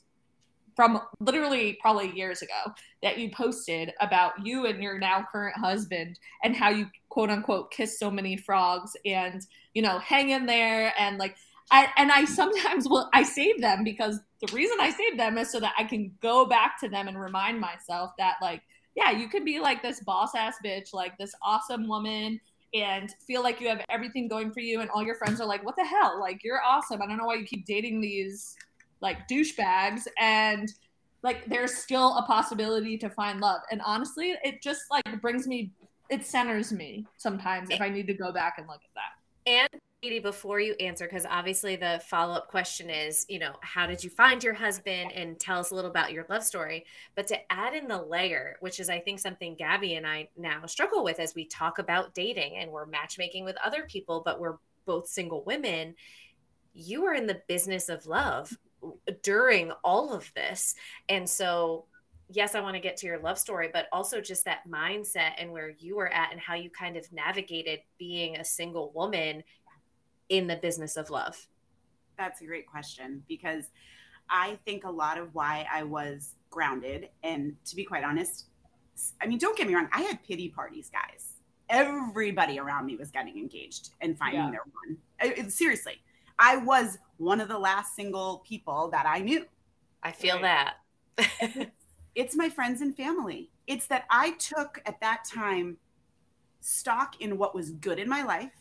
from 0.75 0.99
literally 1.19 1.77
probably 1.81 2.11
years 2.15 2.41
ago 2.41 2.73
that 3.01 3.17
you 3.17 3.31
posted 3.31 3.93
about 4.01 4.33
you 4.45 4.65
and 4.65 4.81
your 4.83 4.99
now 4.99 5.25
current 5.31 5.57
husband 5.57 6.19
and 6.43 6.55
how 6.55 6.69
you 6.69 6.87
quote 7.09 7.29
unquote 7.29 7.71
kiss 7.71 7.97
so 7.97 8.11
many 8.11 8.35
frogs 8.35 8.95
and 9.05 9.45
you 9.73 9.81
know 9.81 9.99
hang 9.99 10.29
in 10.29 10.45
there 10.45 10.93
and 10.97 11.17
like 11.17 11.35
I, 11.71 11.87
and 11.97 12.11
I 12.11 12.25
sometimes 12.25 12.87
will 12.89 13.09
I 13.13 13.23
save 13.23 13.61
them 13.61 13.83
because 13.83 14.19
the 14.41 14.53
reason 14.53 14.77
I 14.79 14.91
save 14.91 15.17
them 15.17 15.37
is 15.37 15.51
so 15.51 15.59
that 15.59 15.73
I 15.77 15.83
can 15.83 16.11
go 16.21 16.45
back 16.45 16.79
to 16.81 16.89
them 16.89 17.07
and 17.07 17.19
remind 17.19 17.59
myself 17.59 18.11
that 18.17 18.35
like 18.41 18.61
yeah 18.95 19.11
you 19.11 19.27
can 19.29 19.43
be 19.43 19.59
like 19.59 19.81
this 19.81 20.01
boss 20.01 20.35
ass 20.35 20.57
bitch 20.63 20.93
like 20.93 21.17
this 21.17 21.33
awesome 21.41 21.87
woman 21.87 22.39
and 22.73 23.15
feel 23.25 23.41
like 23.41 23.61
you 23.61 23.69
have 23.69 23.81
everything 23.89 24.27
going 24.27 24.51
for 24.51 24.59
you 24.59 24.81
and 24.81 24.89
all 24.89 25.01
your 25.01 25.15
friends 25.15 25.39
are 25.39 25.47
like 25.47 25.65
what 25.65 25.75
the 25.77 25.85
hell? 25.85 26.19
Like 26.19 26.43
you're 26.43 26.61
awesome. 26.61 27.01
I 27.01 27.07
don't 27.07 27.17
know 27.17 27.25
why 27.25 27.35
you 27.35 27.45
keep 27.45 27.65
dating 27.65 28.01
these 28.01 28.55
like 29.01 29.27
douchebags 29.27 30.07
and 30.19 30.71
like 31.23 31.45
there's 31.45 31.75
still 31.75 32.17
a 32.17 32.23
possibility 32.23 32.97
to 32.97 33.09
find 33.09 33.39
love 33.39 33.61
and 33.71 33.81
honestly 33.85 34.35
it 34.43 34.61
just 34.61 34.83
like 34.91 35.21
brings 35.21 35.47
me 35.47 35.71
it 36.09 36.25
centers 36.25 36.71
me 36.71 37.05
sometimes 37.17 37.69
if 37.69 37.81
i 37.81 37.89
need 37.89 38.07
to 38.07 38.13
go 38.13 38.31
back 38.31 38.55
and 38.57 38.67
look 38.67 38.81
at 38.83 38.93
that 38.93 39.71
and 39.71 39.81
Katie, 40.05 40.19
before 40.19 40.59
you 40.59 40.75
answer, 40.79 41.05
because 41.05 41.25
obviously 41.25 41.75
the 41.75 41.99
follow 42.05 42.35
up 42.35 42.47
question 42.47 42.91
is, 42.91 43.25
you 43.27 43.39
know, 43.39 43.53
how 43.61 43.87
did 43.87 44.03
you 44.03 44.09
find 44.11 44.43
your 44.43 44.53
husband 44.53 45.11
and 45.13 45.39
tell 45.39 45.57
us 45.59 45.71
a 45.71 45.75
little 45.75 45.89
about 45.89 46.11
your 46.11 46.27
love 46.29 46.43
story? 46.43 46.85
But 47.15 47.25
to 47.29 47.51
add 47.51 47.73
in 47.73 47.87
the 47.87 47.99
layer, 48.03 48.57
which 48.59 48.79
is, 48.79 48.87
I 48.87 48.99
think, 48.99 49.19
something 49.19 49.55
Gabby 49.55 49.95
and 49.95 50.05
I 50.05 50.29
now 50.37 50.63
struggle 50.67 51.03
with 51.03 51.19
as 51.19 51.33
we 51.33 51.45
talk 51.45 51.79
about 51.79 52.13
dating 52.13 52.57
and 52.57 52.69
we're 52.71 52.85
matchmaking 52.85 53.45
with 53.45 53.55
other 53.65 53.87
people, 53.89 54.21
but 54.23 54.39
we're 54.39 54.57
both 54.85 55.07
single 55.07 55.43
women. 55.43 55.95
You 56.75 57.05
are 57.05 57.15
in 57.15 57.25
the 57.25 57.41
business 57.47 57.89
of 57.89 58.05
love 58.05 58.55
during 59.21 59.71
all 59.83 60.13
of 60.13 60.31
this. 60.35 60.75
And 61.09 61.29
so, 61.29 61.85
yes, 62.29 62.55
I 62.55 62.61
want 62.61 62.75
to 62.75 62.79
get 62.81 62.97
to 62.97 63.07
your 63.07 63.19
love 63.19 63.37
story, 63.37 63.69
but 63.71 63.87
also 63.91 64.21
just 64.21 64.45
that 64.45 64.67
mindset 64.67 65.33
and 65.37 65.51
where 65.51 65.69
you 65.69 65.95
were 65.95 66.11
at 66.11 66.31
and 66.31 66.39
how 66.39 66.55
you 66.55 66.69
kind 66.69 66.97
of 66.97 67.11
navigated 67.13 67.79
being 67.99 68.37
a 68.37 68.45
single 68.45 68.91
woman 68.93 69.43
in 70.29 70.47
the 70.47 70.55
business 70.55 70.97
of 70.97 71.09
love. 71.09 71.47
That's 72.17 72.41
a 72.41 72.45
great 72.45 72.65
question 72.67 73.23
because 73.27 73.65
I 74.29 74.57
think 74.65 74.85
a 74.85 74.89
lot 74.89 75.17
of 75.17 75.35
why 75.35 75.67
I 75.71 75.83
was 75.83 76.33
grounded, 76.49 77.09
and 77.21 77.55
to 77.65 77.75
be 77.75 77.83
quite 77.83 78.03
honest, 78.03 78.45
I 79.21 79.27
mean, 79.27 79.37
don't 79.37 79.57
get 79.57 79.67
me 79.67 79.75
wrong, 79.75 79.89
I 79.91 80.01
had 80.01 80.23
pity 80.23 80.49
parties, 80.49 80.89
guys. 80.89 81.33
Everybody 81.69 82.57
around 82.57 82.85
me 82.85 82.95
was 82.95 83.11
getting 83.11 83.37
engaged 83.37 83.89
and 84.01 84.17
finding 84.17 84.39
Yeah. 84.41 84.51
their 84.51 84.61
one. 84.63 84.97
I- 85.19 85.33
it- 85.41 85.51
seriously, 85.51 86.01
I 86.37 86.57
was 86.57 86.97
one 87.17 87.39
of 87.41 87.47
the 87.47 87.57
last 87.59 87.95
single 87.95 88.43
people 88.47 88.89
that 88.91 89.05
I 89.05 89.19
knew. 89.19 89.45
I 90.03 90.11
feel 90.11 90.39
Right. 90.41 90.71
that. 91.17 91.71
It's 92.15 92.35
my 92.35 92.47
friends 92.47 92.79
and 92.79 92.95
family. 92.95 93.49
It's 93.67 93.87
that 93.87 94.05
I 94.09 94.31
took 94.31 94.81
at 94.85 95.01
that 95.01 95.25
time 95.25 95.77
stock 96.61 97.19
in 97.21 97.37
what 97.37 97.53
was 97.53 97.71
good 97.71 97.99
in 97.99 98.07
my 98.07 98.23
life, 98.23 98.53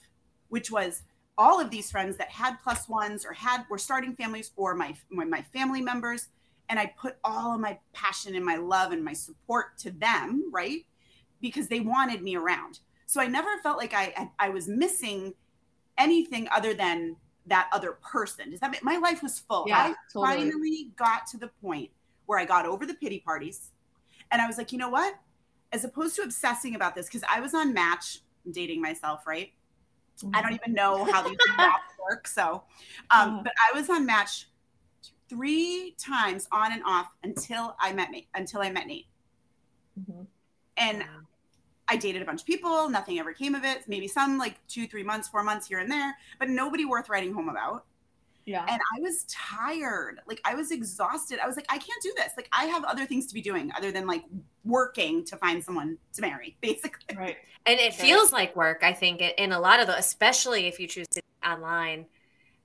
which 0.48 0.70
was 0.70 1.02
all 1.38 1.60
of 1.60 1.70
these 1.70 1.90
friends 1.90 2.16
that 2.16 2.30
had 2.30 2.56
plus 2.62 2.88
ones 2.88 3.24
or 3.24 3.32
had 3.32 3.64
were 3.70 3.78
starting 3.78 4.14
families 4.16 4.50
or 4.56 4.74
my 4.74 4.94
my, 5.10 5.24
my 5.24 5.42
family 5.42 5.80
members 5.80 6.28
and 6.68 6.78
I 6.80 6.86
put 6.98 7.16
all 7.24 7.54
of 7.54 7.60
my 7.60 7.78
passion 7.92 8.34
and 8.34 8.44
my 8.44 8.56
love 8.56 8.92
and 8.92 9.04
my 9.04 9.12
support 9.12 9.78
to 9.78 9.90
them, 9.90 10.50
right? 10.52 10.84
Because 11.40 11.68
they 11.68 11.80
wanted 11.80 12.22
me 12.22 12.36
around. 12.36 12.80
So 13.06 13.20
I 13.20 13.26
never 13.26 13.58
felt 13.62 13.78
like 13.78 13.94
I 13.94 14.12
I, 14.16 14.46
I 14.46 14.48
was 14.50 14.68
missing 14.68 15.34
anything 15.98 16.48
other 16.54 16.74
than 16.74 17.16
that 17.46 17.68
other 17.72 17.92
person. 17.92 18.50
Does 18.50 18.60
that 18.60 18.70
make, 18.70 18.82
my 18.82 18.96
life 18.96 19.22
was 19.22 19.38
full. 19.38 19.64
Yeah, 19.68 19.78
I 19.78 19.94
totally. 20.12 20.50
finally 20.50 20.90
got 20.96 21.26
to 21.28 21.36
the 21.38 21.48
point 21.48 21.90
where 22.26 22.38
I 22.38 22.44
got 22.44 22.64
over 22.66 22.86
the 22.86 22.94
pity 22.94 23.20
parties 23.20 23.70
and 24.30 24.40
I 24.40 24.46
was 24.46 24.56
like, 24.56 24.72
you 24.72 24.78
know 24.78 24.88
what? 24.88 25.14
As 25.72 25.84
opposed 25.84 26.16
to 26.16 26.22
obsessing 26.22 26.74
about 26.74 26.94
this, 26.94 27.06
because 27.06 27.24
I 27.28 27.40
was 27.40 27.52
on 27.54 27.74
Match 27.74 28.20
dating 28.50 28.80
myself, 28.80 29.26
right? 29.26 29.52
I 30.32 30.40
don't 30.40 30.52
even 30.54 30.72
know 30.74 31.04
how 31.04 31.22
these 31.22 31.36
apps 31.58 31.98
work. 32.02 32.26
So, 32.26 32.62
um, 33.10 33.28
Uh-huh. 33.28 33.40
but 33.44 33.52
I 33.70 33.78
was 33.78 33.90
on 33.90 34.06
Match 34.06 34.48
three 35.28 35.94
times 35.98 36.46
on 36.52 36.72
and 36.72 36.82
off 36.86 37.08
until 37.24 37.76
I 37.80 37.92
met 37.92 38.10
me 38.10 38.28
until 38.34 38.60
I 38.60 38.70
met 38.70 38.86
Nate, 38.86 39.06
Mhm. 40.00 40.26
and 40.76 40.98
Wow. 41.00 41.06
I 41.88 41.96
dated 41.96 42.22
a 42.22 42.24
bunch 42.24 42.40
of 42.40 42.46
people. 42.46 42.88
Nothing 42.88 43.18
ever 43.18 43.32
came 43.32 43.54
of 43.54 43.64
it. 43.64 43.84
Maybe 43.86 44.08
some 44.08 44.38
like 44.38 44.56
two, 44.68 44.86
three 44.86 45.02
months, 45.02 45.28
four 45.28 45.42
months 45.42 45.66
here 45.66 45.78
and 45.78 45.90
there, 45.90 46.16
but 46.38 46.48
nobody 46.48 46.84
worth 46.84 47.08
writing 47.08 47.32
home 47.34 47.48
about. 47.48 47.84
Yeah. 48.46 48.66
And 48.68 48.80
I 48.96 49.00
was 49.00 49.24
tired. 49.28 50.20
Like 50.26 50.40
I 50.44 50.54
was 50.54 50.70
exhausted. 50.70 51.38
I 51.42 51.46
was 51.46 51.56
like, 51.56 51.66
I 51.70 51.78
can't 51.78 52.02
do 52.02 52.12
this. 52.16 52.32
Like 52.36 52.48
I 52.52 52.66
have 52.66 52.84
other 52.84 53.06
things 53.06 53.26
to 53.28 53.34
be 53.34 53.40
doing 53.40 53.70
other 53.76 53.90
than 53.90 54.06
like 54.06 54.24
working 54.64 55.24
to 55.26 55.36
find 55.36 55.62
someone 55.64 55.96
to 56.14 56.20
marry, 56.22 56.56
basically. 56.62 57.16
Right. 57.16 57.36
And 57.66 57.78
it 57.80 57.84
Right. 57.84 57.94
feels 57.94 58.32
like 58.32 58.54
work, 58.54 58.80
I 58.82 58.92
think, 58.92 59.22
in 59.22 59.52
a 59.52 59.60
lot 59.60 59.80
of 59.80 59.86
the, 59.86 59.96
especially 59.96 60.66
if 60.66 60.78
you 60.78 60.86
choose 60.86 61.08
to 61.08 61.22
online. 61.46 62.06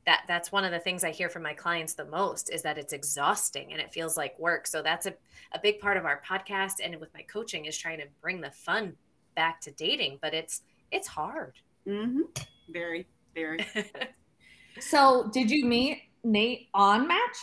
That 0.06 0.24
that's 0.28 0.52
one 0.52 0.64
of 0.64 0.72
the 0.72 0.80
things 0.80 1.04
I 1.04 1.12
hear 1.12 1.30
from 1.30 1.44
my 1.44 1.54
clients 1.54 1.94
the 1.94 2.06
most 2.06 2.50
is 2.50 2.62
that 2.64 2.78
it's 2.78 2.94
exhausting 2.94 3.72
and 3.74 3.80
it 3.82 3.94
feels 3.94 4.18
like 4.18 4.38
work. 4.40 4.66
So 4.66 4.82
that's 4.82 5.06
a, 5.06 5.14
a 5.52 5.60
big 5.62 5.80
part 5.80 5.98
of 5.98 6.06
our 6.06 6.22
podcast 6.28 6.76
and 6.84 6.96
with 7.00 7.14
my 7.14 7.22
coaching 7.24 7.66
is 7.66 7.78
trying 7.78 8.00
to 8.00 8.06
bring 8.22 8.42
the 8.42 8.50
fun 8.50 8.96
back 9.40 9.62
to 9.62 9.72
dating, 9.72 10.20
but 10.22 10.34
it's 10.34 10.64
it's 10.92 11.08
hard. 11.08 11.54
hmm 11.86 12.22
Very, 12.70 13.08
very. 13.34 13.66
So, 14.80 15.30
did 15.34 15.50
you 15.52 15.66
meet 15.66 15.98
Nate 16.24 16.70
on 16.74 17.08
Match? 17.08 17.38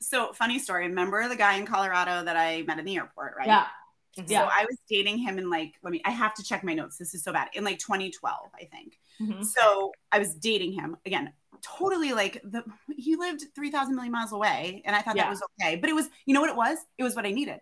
So 0.00 0.32
funny 0.34 0.58
story. 0.58 0.86
Remember 0.88 1.28
the 1.28 1.36
guy 1.36 1.54
in 1.56 1.64
Colorado 1.64 2.22
that 2.24 2.36
I 2.36 2.62
met 2.62 2.78
in 2.78 2.84
the 2.84 2.96
airport, 2.96 3.34
right? 3.38 3.46
Yeah. 3.46 3.66
Mhm. 4.18 4.28
So 4.28 4.36
I 4.60 4.66
was 4.68 4.76
dating 4.88 5.18
him 5.18 5.38
in 5.38 5.48
like, 5.48 5.72
let 5.82 5.92
me, 5.92 6.02
I 6.04 6.10
have 6.10 6.34
to 6.34 6.42
check 6.42 6.62
my 6.62 6.74
notes. 6.74 6.98
This 6.98 7.14
is 7.14 7.22
so 7.24 7.32
bad. 7.32 7.48
In 7.54 7.64
like 7.64 7.78
2012, 7.78 8.50
I 8.54 8.64
think. 8.64 8.98
Mhm. 9.20 9.42
So 9.44 9.92
I 10.12 10.18
was 10.18 10.34
dating 10.34 10.72
him 10.72 10.96
again, 11.06 11.32
totally 11.62 12.12
like 12.12 12.34
the, 12.44 12.62
he 13.06 13.16
lived 13.16 13.42
3,000 13.54 13.94
million 13.94 14.12
miles 14.12 14.32
away. 14.32 14.82
And 14.84 14.94
I 14.94 15.00
thought 15.00 15.16
Yeah. 15.16 15.24
that 15.24 15.30
was 15.30 15.42
okay. 15.60 15.76
But 15.76 15.88
it 15.88 15.94
was, 15.94 16.06
you 16.26 16.34
know 16.34 16.42
what 16.42 16.50
it 16.50 16.56
was? 16.56 16.78
It 16.98 17.02
was 17.02 17.14
what 17.16 17.24
I 17.24 17.32
needed 17.40 17.60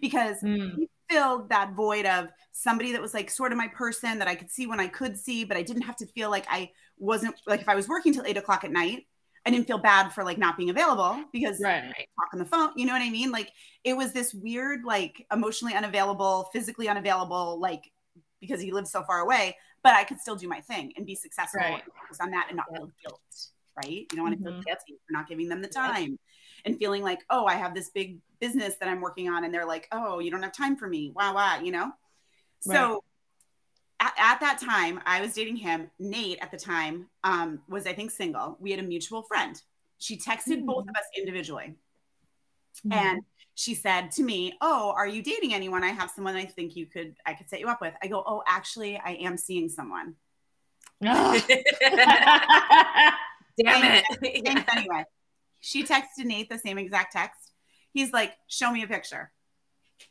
because 0.00 0.40
Mm. 0.42 0.76
he 0.76 0.88
filled 1.08 1.48
that 1.50 1.74
void 1.74 2.06
of 2.06 2.28
somebody 2.52 2.92
that 2.92 3.02
was 3.02 3.14
like 3.14 3.30
sort 3.30 3.52
of 3.52 3.58
my 3.58 3.68
person 3.68 4.18
that 4.18 4.28
I 4.28 4.34
could 4.34 4.50
see 4.50 4.66
when 4.66 4.80
I 4.80 4.88
could 4.88 5.16
see, 5.18 5.44
but 5.44 5.56
I 5.56 5.62
didn't 5.62 5.82
have 5.82 5.96
to 5.96 6.06
feel 6.06 6.30
like 6.30 6.46
I 6.48 6.70
wasn't 6.98 7.34
like 7.46 7.60
if 7.60 7.68
I 7.68 7.74
was 7.74 7.88
working 7.88 8.12
till 8.14 8.24
eight 8.24 8.36
o'clock 8.36 8.64
at 8.64 8.72
night, 8.72 9.06
I 9.46 9.50
didn't 9.50 9.66
feel 9.66 9.78
bad 9.78 10.10
for 10.10 10.24
like 10.24 10.38
not 10.38 10.56
being 10.56 10.70
available 10.70 11.24
because 11.32 11.60
Right. 11.60 11.82
talk 12.18 12.32
on 12.32 12.38
the 12.38 12.44
phone. 12.44 12.70
You 12.76 12.86
know 12.86 12.92
what 12.92 13.02
I 13.02 13.10
mean? 13.10 13.30
Like 13.30 13.50
it 13.84 13.94
was 13.96 14.12
this 14.12 14.32
weird, 14.34 14.84
like 14.84 15.26
emotionally 15.32 15.74
unavailable, 15.74 16.48
physically 16.52 16.88
unavailable, 16.88 17.58
like 17.60 17.90
because 18.40 18.60
he 18.60 18.72
lived 18.72 18.88
so 18.88 19.02
far 19.04 19.20
away, 19.20 19.56
but 19.82 19.94
I 19.94 20.04
could 20.04 20.20
still 20.20 20.36
do 20.36 20.48
my 20.48 20.60
thing 20.60 20.92
and 20.96 21.06
be 21.06 21.14
successful 21.14 21.60
Right. 21.60 21.82
and 21.82 21.92
focus 22.00 22.18
on 22.20 22.30
that 22.30 22.46
and 22.48 22.56
not 22.56 22.66
feel 22.74 22.90
guilt, 23.02 23.20
right? 23.76 23.88
You 23.90 24.06
don't 24.14 24.22
want 24.22 24.38
to 24.38 24.42
feel 24.42 24.52
Mhm. 24.52 24.64
guilty 24.64 24.98
for 25.06 25.12
not 25.12 25.28
giving 25.28 25.48
them 25.48 25.62
the 25.62 25.68
time 25.68 26.18
and 26.64 26.78
feeling 26.78 27.02
like, 27.02 27.20
oh, 27.30 27.46
I 27.46 27.54
have 27.54 27.74
this 27.74 27.90
big 27.90 28.18
business 28.40 28.76
that 28.76 28.88
I'm 28.88 29.00
working 29.00 29.28
on, 29.28 29.44
and 29.44 29.52
they're 29.52 29.66
like, 29.66 29.88
oh, 29.92 30.18
you 30.18 30.30
don't 30.30 30.42
have 30.42 30.52
time 30.52 30.76
for 30.76 30.88
me. 30.88 31.12
Wow, 31.14 31.34
wow, 31.34 31.60
you 31.60 31.72
know? 31.72 31.92
So 32.60 33.04
at, 34.00 34.14
at 34.18 34.40
that 34.40 34.58
time, 34.58 35.00
I 35.04 35.20
was 35.20 35.34
dating 35.34 35.56
him. 35.56 35.90
Nate 35.98 36.38
at 36.40 36.50
the 36.50 36.56
time 36.56 37.08
um, 37.22 37.60
was, 37.68 37.86
I 37.86 37.92
think, 37.92 38.10
single. 38.10 38.56
We 38.60 38.70
had 38.70 38.80
a 38.80 38.84
mutual 38.84 39.22
friend. 39.22 39.60
She 39.98 40.16
texted 40.16 40.64
both 40.64 40.84
of 40.84 40.96
us 40.96 41.04
individually. 41.16 41.74
Mm-hmm. 42.86 42.92
And 42.92 43.22
she 43.54 43.74
said 43.74 44.10
to 44.12 44.22
me, 44.22 44.54
"Oh, 44.60 44.92
are 44.96 45.06
you 45.06 45.22
dating 45.22 45.54
anyone? 45.54 45.84
I 45.84 45.88
have 45.88 46.10
someone 46.10 46.34
I 46.34 46.44
think 46.44 46.74
you 46.74 46.86
could 46.86 47.14
I 47.24 47.34
could 47.34 47.48
set 47.48 47.60
you 47.60 47.68
up 47.68 47.80
with." 47.80 47.94
I 48.02 48.08
go, 48.08 48.22
"Oh, 48.26 48.42
actually, 48.46 48.98
I 48.98 49.12
am 49.12 49.36
seeing 49.36 49.68
someone." 49.68 50.14
Damn 53.62 53.84
it. 53.84 54.04
Thanks 54.44 54.76
anyway. 54.76 55.04
She 55.64 55.82
texted 55.82 56.24
Nate 56.26 56.50
the 56.50 56.58
same 56.58 56.76
exact 56.76 57.12
text. 57.14 57.52
He's 57.92 58.12
like, 58.12 58.34
"Show 58.48 58.70
me 58.70 58.82
a 58.82 58.86
picture." 58.86 59.32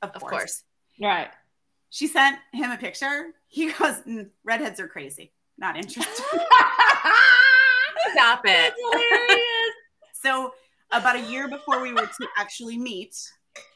Of 0.02 0.10
Of 0.12 0.22
course. 0.22 0.32
course. 0.32 0.64
right. 1.00 1.30
She 1.92 2.08
sent 2.08 2.40
him 2.54 2.72
a 2.72 2.78
picture. 2.78 3.28
He 3.48 3.72
goes, 3.80 4.02
"Mm, 4.02 4.30
"Redheads 4.44 4.80
are 4.80 4.88
crazy. 4.88 5.32
Not 5.58 5.78
interested." 5.78 6.24
Stop 8.14 8.42
it. 8.46 8.74
Hilarious. 8.78 9.76
so, 10.14 10.54
about 10.92 11.16
a 11.18 11.22
year 11.22 11.48
before 11.48 11.82
we 11.82 11.94
were 11.94 12.06
to 12.08 12.28
actually 12.38 12.78
meet, 12.78 13.16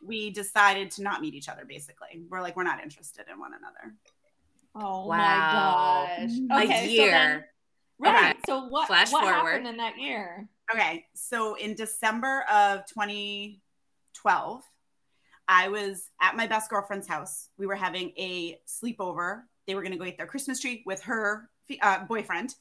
we 0.04 0.32
decided 0.32 0.90
to 0.92 1.04
not 1.04 1.22
meet 1.22 1.34
each 1.36 1.48
other. 1.50 1.64
Basically, 1.66 2.24
we're 2.30 2.42
like, 2.42 2.56
we're 2.56 2.64
not 2.64 2.82
interested 2.84 3.26
in 3.32 3.40
one 3.40 3.52
another. 3.54 3.94
Oh 4.76 5.06
Wow. 5.08 5.18
my 6.18 6.18
gosh. 6.18 6.32
A 6.52 6.64
Okay, 6.66 6.86
a 6.86 6.88
year. 6.90 7.06
So 7.06 7.12
then, 7.12 7.44
right. 8.00 8.30
Okay. 8.32 8.40
So 8.48 8.68
what 8.68 8.88
Flash 8.88 9.12
what 9.12 9.24
forward. 9.24 9.50
happened 9.52 9.68
in 9.68 9.78
that 9.78 9.98
year? 10.00 10.48
Okay, 10.74 11.06
so 11.14 11.56
in 11.56 11.76
December 11.76 12.44
of 12.52 12.86
2012, 12.88 14.64
I 15.48 15.70
was 15.70 16.10
at 16.22 16.36
my 16.36 16.46
best 16.46 16.70
girlfriend's 16.70 17.08
house. 17.08 17.50
We 17.58 17.68
were 17.68 17.76
having 17.76 18.12
a 18.18 18.60
sleepover. 18.68 19.44
They 19.66 19.76
were 19.76 19.82
going 19.82 19.94
to 19.94 19.98
go 19.98 20.04
eat 20.04 20.18
their 20.18 20.28
Christmas 20.28 20.60
tree 20.60 20.84
with 20.86 21.02
her 21.04 21.50
uh, 21.82 22.04
boyfriend. 22.06 22.56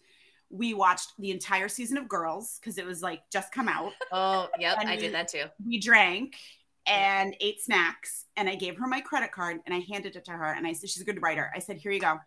We 0.50 0.74
watched 0.74 1.10
the 1.18 1.32
entire 1.32 1.68
season 1.68 1.98
of 1.98 2.08
Girls 2.08 2.60
because 2.60 2.78
it 2.78 2.86
was 2.86 3.02
like 3.02 3.22
just 3.32 3.52
come 3.52 3.68
out. 3.68 3.92
Oh, 4.12 4.48
yep, 4.60 4.78
I 4.78 4.94
we- 4.94 5.00
did 5.00 5.14
that 5.14 5.26
too. 5.28 5.44
We 5.64 5.80
drank 5.80 6.36
and 6.86 7.34
ate 7.40 7.60
snacks, 7.60 8.26
and 8.36 8.48
I 8.48 8.54
gave 8.54 8.76
her 8.78 8.86
my 8.86 9.00
credit 9.00 9.32
card 9.32 9.58
and 9.66 9.74
I 9.74 9.80
handed 9.90 10.14
it 10.14 10.24
to 10.26 10.30
her. 10.30 10.52
And 10.52 10.64
I 10.64 10.72
said, 10.72 10.88
She's 10.90 11.02
a 11.02 11.04
good 11.04 11.20
writer. 11.20 11.50
I 11.52 11.58
said, 11.58 11.78
Here 11.78 11.90
you 11.90 11.98
go. 11.98 12.20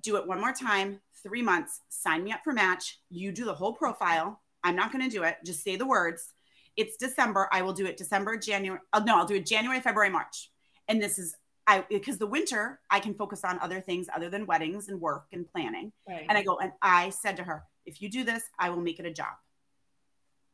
Do 0.00 0.16
it 0.16 0.26
one 0.28 0.40
more 0.40 0.52
time, 0.52 1.00
three 1.24 1.42
months, 1.42 1.80
sign 1.88 2.22
me 2.22 2.30
up 2.30 2.40
for 2.44 2.52
match. 2.52 3.00
You 3.10 3.32
do 3.32 3.44
the 3.44 3.54
whole 3.54 3.72
profile. 3.72 4.40
I'm 4.64 4.74
not 4.74 4.90
going 4.90 5.08
to 5.08 5.14
do 5.14 5.22
it. 5.22 5.36
Just 5.44 5.62
say 5.62 5.76
the 5.76 5.86
words. 5.86 6.32
It's 6.76 6.96
December. 6.96 7.48
I 7.52 7.62
will 7.62 7.72
do 7.72 7.86
it 7.86 7.96
December, 7.96 8.36
January. 8.36 8.80
Oh, 8.92 9.04
no, 9.06 9.18
I'll 9.18 9.26
do 9.26 9.36
it 9.36 9.46
January, 9.46 9.80
February, 9.80 10.10
March. 10.10 10.50
And 10.88 11.00
this 11.00 11.18
is, 11.18 11.36
I 11.66 11.84
because 11.88 12.18
the 12.18 12.26
winter, 12.26 12.80
I 12.90 13.00
can 13.00 13.14
focus 13.14 13.44
on 13.44 13.58
other 13.60 13.80
things 13.80 14.08
other 14.14 14.28
than 14.28 14.44
weddings 14.46 14.88
and 14.88 15.00
work 15.00 15.26
and 15.32 15.46
planning. 15.50 15.92
Right. 16.08 16.26
And 16.28 16.36
I 16.36 16.42
go, 16.42 16.58
and 16.58 16.72
I 16.82 17.10
said 17.10 17.36
to 17.36 17.44
her, 17.44 17.62
if 17.86 18.02
you 18.02 18.10
do 18.10 18.24
this, 18.24 18.42
I 18.58 18.70
will 18.70 18.80
make 18.80 18.98
it 18.98 19.06
a 19.06 19.12
job. 19.12 19.32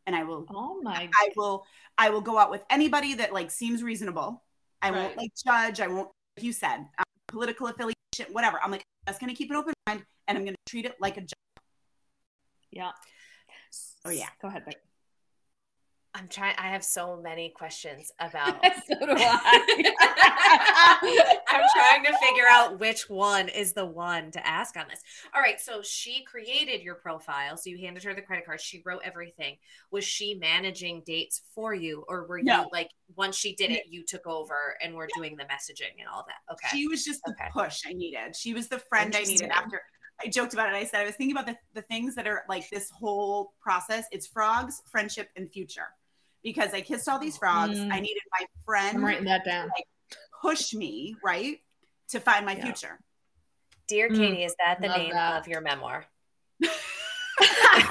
And 0.07 0.17
I 0.17 0.25
will 0.25 0.47
oh 0.51 0.81
my 0.83 1.09
I 1.15 1.31
will 1.37 1.65
I 1.97 2.11
will 2.11 2.21
go 2.21 2.39
out 2.39 2.51
with 2.51 2.65
anybody 2.71 3.15
that 3.15 3.33
like 3.33 3.51
seems 3.51 3.83
reasonable. 3.83 4.43
I 4.83 4.91
won't 4.91 5.17
like 5.17 5.31
judge. 5.45 5.81
I 5.81 5.87
won't 5.87 6.09
like 6.37 6.45
you 6.45 6.53
said 6.53 6.79
um, 6.79 7.05
political 7.29 7.69
affiliation, 7.69 8.33
whatever. 8.33 8.59
I'm 8.63 8.71
like 8.71 8.85
I'm 9.07 9.13
just 9.13 9.21
gonna 9.21 9.35
keep 9.35 9.51
an 9.51 9.57
open 9.57 9.75
mind 9.87 10.03
and 10.27 10.39
I'm 10.39 10.45
gonna 10.45 10.57
treat 10.67 10.87
it 10.87 10.97
like 11.01 11.17
a 11.17 11.21
job. 11.21 11.63
Yeah. 12.73 12.91
Oh, 14.05 14.11
yeah. 14.11 14.29
Go 14.41 14.49
ahead. 14.49 14.65
Becky. 14.65 14.79
I'm 16.13 16.27
trying. 16.27 16.57
I 16.59 16.71
have 16.71 16.83
so 16.83 17.21
many 17.23 17.51
questions 17.51 18.11
about. 18.19 18.57
so 18.89 18.99
do 18.99 19.15
I. 19.17 19.85
I'm 21.49 21.63
trying 21.77 22.05
to 22.05 22.19
figure 22.19 22.47
out 22.51 22.81
which 22.81 23.09
one 23.09 23.49
is 23.49 23.75
the 23.75 23.85
one 23.85 24.33
to 24.33 24.45
ask 24.45 24.77
on 24.77 24.87
this. 24.91 25.01
All 25.35 25.41
right, 25.41 25.61
so 25.61 25.83
she 25.83 26.25
created 26.25 26.83
your 26.83 26.97
profile, 26.97 27.57
so 27.57 27.71
you 27.71 27.79
handed 27.79 28.03
her 28.03 28.15
the 28.15 28.23
credit 28.23 28.45
card. 28.45 28.61
She 28.61 28.83
wrote 28.85 29.03
everything. 29.05 29.57
Was 29.93 30.05
she 30.05 30.35
managing 30.35 31.03
dates 31.07 31.43
for 31.55 31.75
you, 31.75 32.05
or 32.09 32.27
were 32.27 32.39
you 32.39 32.67
like 32.73 32.91
once 33.15 33.37
she 33.37 33.55
did 33.55 33.71
it, 33.71 33.85
you 33.89 34.05
took 34.05 34.27
over 34.27 34.77
and 34.83 34.95
were 34.95 35.09
doing 35.15 35.37
the 35.37 35.45
messaging 35.45 36.01
and 36.01 36.09
all 36.13 36.25
that? 36.27 36.53
Okay. 36.53 36.77
She 36.77 36.89
was 36.89 37.05
just 37.05 37.21
the 37.25 37.31
Okay. 37.31 37.51
push 37.53 37.83
I 37.87 37.93
needed. 37.93 38.35
She 38.35 38.53
was 38.53 38.67
the 38.67 38.81
friend 38.81 39.15
I 39.15 39.23
needed 39.23 39.51
after 39.51 39.81
I 40.25 40.29
joked 40.29 40.53
about 40.55 40.69
it. 40.69 40.75
I 40.77 40.85
said 40.85 41.01
I 41.01 41.05
was 41.07 41.15
thinking 41.15 41.37
about 41.37 41.47
the, 41.47 41.57
the 41.75 41.83
things 41.83 42.15
that 42.15 42.27
are 42.27 42.45
like 42.49 42.69
this 42.71 42.91
whole 42.91 43.53
process. 43.61 44.05
It's 44.13 44.27
frogs, 44.27 44.83
friendship, 44.91 45.29
and 45.37 45.51
future. 45.51 45.89
Because 46.43 46.73
I 46.73 46.81
kissed 46.81 47.09
all 47.09 47.19
these 47.19 47.37
frogs. 47.37 47.79
Mm. 47.79 47.89
I 47.93 48.01
needed 48.01 48.23
my 48.39 48.47
friend 48.65 48.97
I'm 48.99 49.05
writing 49.05 49.25
that 49.27 49.45
down. 49.45 49.69
push 50.41 50.73
me, 50.75 51.17
right? 51.23 51.59
To 52.09 52.21
find 52.21 52.45
my 52.47 52.57
Yeah. 52.57 52.65
future. 52.65 52.99
Dear 53.89 54.09
Mm, 54.11 54.17
Katie, 54.17 54.45
is 54.45 54.55
that 54.65 54.81
the 54.81 54.89
love 54.89 54.99
name 54.99 55.13
that. 55.13 55.41
of 55.41 55.49
your 55.49 55.61
memoir? 55.61 56.07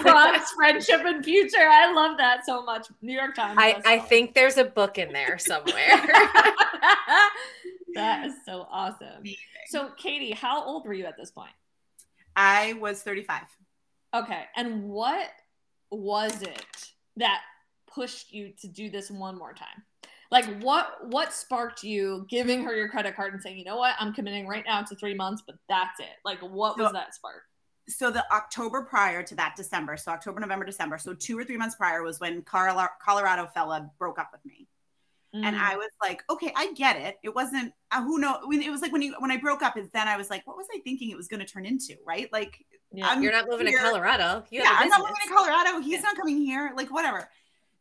Frogs, 0.02 0.52
friendship 0.56 1.02
and 1.06 1.24
future. 1.26 1.58
I 1.70 1.92
love 1.92 2.18
that 2.18 2.46
so 2.46 2.64
much. 2.64 2.88
New 3.02 3.14
York 3.14 3.36
Times. 3.36 3.58
I, 3.60 3.82
I 3.86 4.00
think 4.00 4.34
there's 4.34 4.58
a 4.58 4.64
book 4.64 4.98
in 4.98 5.12
there 5.12 5.38
somewhere. 5.40 5.74
that 7.96 8.26
is 8.26 8.34
so 8.46 8.68
awesome. 8.72 9.24
So, 9.68 9.90
Katie, 9.98 10.32
how 10.32 10.64
old 10.64 10.86
were 10.86 10.94
you 10.94 11.06
at 11.06 11.18
this 11.18 11.32
point? 11.32 11.52
I 12.40 12.74
was 12.80 13.02
35. 13.02 13.42
Okay. 14.16 14.44
And 14.56 14.86
what 14.86 15.28
was 15.92 16.42
it 16.42 16.66
that 17.18 17.42
pushed 17.86 18.32
you 18.32 18.54
to 18.62 18.68
do 18.70 18.90
this 18.90 19.12
one 19.12 19.38
more 19.38 19.54
time? 19.54 19.84
Like 20.32 20.46
what 20.62 21.06
what 21.10 21.34
sparked 21.34 21.84
you 21.84 22.26
giving 22.30 22.64
her 22.64 22.74
your 22.74 22.88
credit 22.88 23.18
card 23.18 23.34
and 23.34 23.42
saying, 23.42 23.58
you 23.58 23.66
know 23.66 23.76
what, 23.76 23.96
I'm 24.00 24.14
committing 24.14 24.48
right 24.48 24.64
now 24.66 24.82
to 24.84 24.96
three 24.96 25.16
months, 25.16 25.44
but 25.46 25.56
that's 25.68 26.00
it. 26.00 26.16
Like 26.24 26.40
what 26.40 26.78
so, 26.78 26.84
was 26.84 26.94
that 26.94 27.14
spark? 27.14 27.42
So 27.90 28.10
the 28.10 28.24
October 28.32 28.84
prior 28.84 29.22
to 29.22 29.36
that 29.36 29.56
December, 29.58 29.98
so 29.98 30.14
October, 30.14 30.40
November, 30.40 30.64
December, 30.64 30.98
so 30.98 31.14
two 31.14 31.38
or 31.38 31.44
three 31.44 31.58
months 31.58 31.76
prior 31.76 32.04
was 32.04 32.22
when 32.22 32.44
Colorado 32.44 33.50
fella 33.54 33.92
broke 34.00 34.18
up 34.18 34.30
with 34.32 34.46
me. 34.46 34.69
Mm. 35.36 35.46
And 35.46 35.56
I 35.56 35.76
was 35.76 35.90
like, 36.02 36.24
okay, 36.30 36.52
I 36.56 36.74
get 36.74 36.96
it. 36.96 37.18
It 37.24 37.36
wasn't 37.36 37.72
uh, 37.92 38.02
who 38.02 38.20
know. 38.20 38.40
It 38.52 38.72
was 38.72 38.82
like 38.82 38.92
when 38.92 39.04
you 39.04 39.16
when 39.20 39.30
I 39.30 39.38
broke 39.38 39.62
up, 39.62 39.78
is 39.78 39.90
then 39.92 40.08
I 40.08 40.18
was 40.18 40.30
like, 40.30 40.46
what 40.48 40.58
was 40.58 40.66
I 40.74 40.80
thinking 40.80 41.12
it 41.12 41.18
was 41.18 41.28
going 41.28 41.40
to 41.40 41.46
turn 41.46 41.66
into? 41.66 41.96
Right? 42.06 42.32
Like, 42.34 42.66
yeah, 42.92 43.20
you're 43.20 43.32
not 43.32 43.48
moving 43.48 43.68
here. 43.68 43.78
to 43.78 43.84
Colorado. 43.84 44.44
You 44.50 44.62
yeah, 44.62 44.72
I'm 44.72 44.90
not 44.90 45.02
moving 45.02 45.16
to 45.24 45.30
Colorado. 45.30 45.82
He's 45.82 45.96
yeah. 45.96 46.02
not 46.02 46.16
coming 46.16 46.38
here. 46.38 46.72
Like, 46.76 46.92
whatever. 46.92 47.30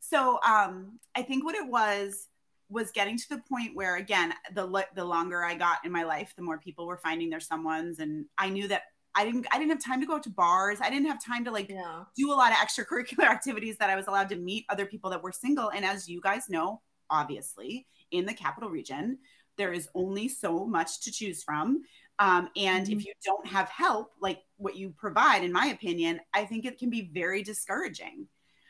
So, 0.00 0.38
um, 0.46 0.98
I 1.14 1.22
think 1.22 1.44
what 1.44 1.54
it 1.54 1.66
was 1.66 2.28
was 2.70 2.90
getting 2.90 3.16
to 3.16 3.28
the 3.30 3.42
point 3.48 3.74
where 3.74 3.96
again 3.96 4.34
the 4.54 4.84
the 4.94 5.04
longer 5.04 5.42
I 5.42 5.54
got 5.54 5.78
in 5.84 5.92
my 5.92 6.04
life, 6.04 6.34
the 6.36 6.42
more 6.42 6.58
people 6.58 6.86
were 6.86 6.98
finding 6.98 7.30
their 7.30 7.38
someones, 7.38 7.98
and 7.98 8.26
I 8.36 8.50
knew 8.50 8.68
that 8.68 8.82
I 9.14 9.24
didn't 9.24 9.46
I 9.50 9.58
didn't 9.58 9.70
have 9.70 9.82
time 9.82 10.00
to 10.00 10.06
go 10.06 10.16
out 10.16 10.22
to 10.24 10.30
bars. 10.30 10.80
I 10.82 10.90
didn't 10.90 11.06
have 11.06 11.24
time 11.24 11.46
to 11.46 11.50
like 11.50 11.70
yeah. 11.70 12.04
do 12.14 12.30
a 12.30 12.34
lot 12.34 12.52
of 12.52 12.58
extracurricular 12.58 13.24
activities 13.30 13.78
that 13.78 13.88
I 13.88 13.96
was 13.96 14.06
allowed 14.06 14.28
to 14.28 14.36
meet 14.36 14.66
other 14.68 14.84
people 14.86 15.08
that 15.10 15.22
were 15.22 15.32
single. 15.32 15.70
And 15.70 15.84
as 15.84 16.08
you 16.08 16.20
guys 16.20 16.50
know, 16.50 16.82
obviously 17.10 17.86
in 18.10 18.26
the 18.26 18.34
capital 18.34 18.70
region, 18.70 19.18
there 19.56 19.72
is 19.72 19.88
only 19.94 20.28
so 20.28 20.66
much 20.66 21.00
to 21.00 21.12
choose 21.12 21.42
from. 21.42 21.82
Um, 22.18 22.48
and 22.56 22.86
mm-hmm. 22.86 22.98
if 22.98 23.06
you 23.06 23.12
don't 23.24 23.46
have 23.46 23.68
help 23.68 24.12
like 24.20 24.42
what 24.56 24.76
you 24.76 24.90
provide, 24.90 25.44
in 25.44 25.52
my 25.52 25.66
opinion, 25.66 26.20
I 26.34 26.44
think 26.44 26.64
it 26.64 26.78
can 26.78 26.90
be 26.90 27.10
very 27.12 27.42
discouraging. 27.42 28.26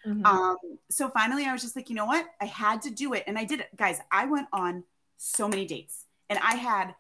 Mm-hmm. 0.07 0.25
Um, 0.25 0.57
so 0.91 1.09
finally, 1.09 1.45
I 1.45 1.53
was 1.53 1.63
just 1.63 1.77
like, 1.77 1.89
you 1.89 1.97
know 1.97 2.07
what? 2.07 2.27
I 2.41 2.47
had 2.47 2.83
to 2.83 2.91
do 2.91 3.15
it. 3.15 3.25
And 3.27 3.39
I 3.39 3.45
did 3.45 3.61
it. 3.61 3.69
Guys, 3.77 4.01
I 4.11 4.27
went 4.27 4.49
on 4.53 4.85
so 5.17 5.49
many 5.49 5.67
dates 5.67 6.05
and 6.29 6.39
I 6.39 6.55
had 6.55 6.95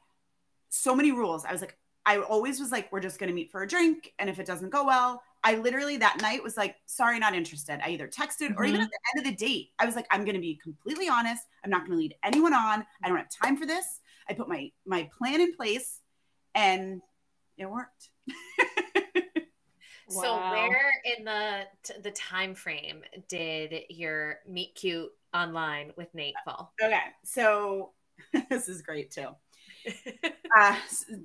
so 0.69 0.95
many 0.95 1.13
rules. 1.13 1.45
I 1.45 1.53
was 1.53 1.61
like, 1.61 1.77
I 2.05 2.19
always 2.19 2.59
was 2.59 2.73
like, 2.73 2.91
we're 2.91 3.01
just 3.01 3.19
going 3.19 3.29
to 3.29 3.35
meet 3.35 3.51
for 3.51 3.63
a 3.63 3.69
drink. 3.69 4.15
And 4.19 4.31
if 4.31 4.39
it 4.39 4.47
doesn't 4.47 4.71
go 4.71 4.85
well, 4.85 5.23
I 5.45 5.57
literally 5.57 5.97
that 5.99 6.21
night 6.21 6.43
was 6.43 6.57
like, 6.57 6.77
sorry, 6.87 7.19
not 7.19 7.35
interested. 7.35 7.81
I 7.85 7.91
either 7.91 8.09
texted 8.09 8.49
mm-hmm. 8.49 8.59
or 8.59 8.65
even 8.65 8.81
mm-hmm. 8.81 8.85
at 8.85 8.91
the 8.91 9.19
end 9.19 9.27
of 9.27 9.31
the 9.31 9.47
date, 9.47 9.71
I 9.79 9.87
was 9.87 9.97
like, 9.97 10.07
I'm 10.11 10.25
going 10.25 10.35
to 10.35 10.41
be 10.41 10.59
completely 10.63 11.09
honest. 11.09 11.45
I'm 11.65 11.71
not 11.71 11.87
going 11.87 11.93
to 11.93 11.99
lead 11.99 12.15
anyone 12.23 12.55
on. 12.55 12.85
I 13.03 13.09
don't 13.09 13.19
have 13.19 13.31
time 13.31 13.57
for 13.57 13.67
this. 13.67 14.01
I 14.29 14.35
put 14.35 14.49
my 14.49 14.71
my 14.87 15.09
plan 15.17 15.41
in 15.41 15.55
place 15.55 16.01
and 16.55 17.01
it 17.57 17.71
worked. 17.71 18.11
So 20.11 20.39
where 20.39 20.93
in 21.05 21.25
the 21.25 21.65
the 22.03 22.11
time 22.13 22.55
frame 22.55 23.03
did 23.29 23.83
your 23.91 24.39
meet 24.49 24.75
cute 24.75 25.11
online 25.35 25.93
with 25.97 26.15
Nate 26.15 26.35
fall? 26.45 26.73
Okay, 26.83 26.99
so 27.25 27.91
this 28.51 28.69
is 28.69 28.81
great 28.81 29.11
too. 29.11 29.29
Uh, 30.57 30.77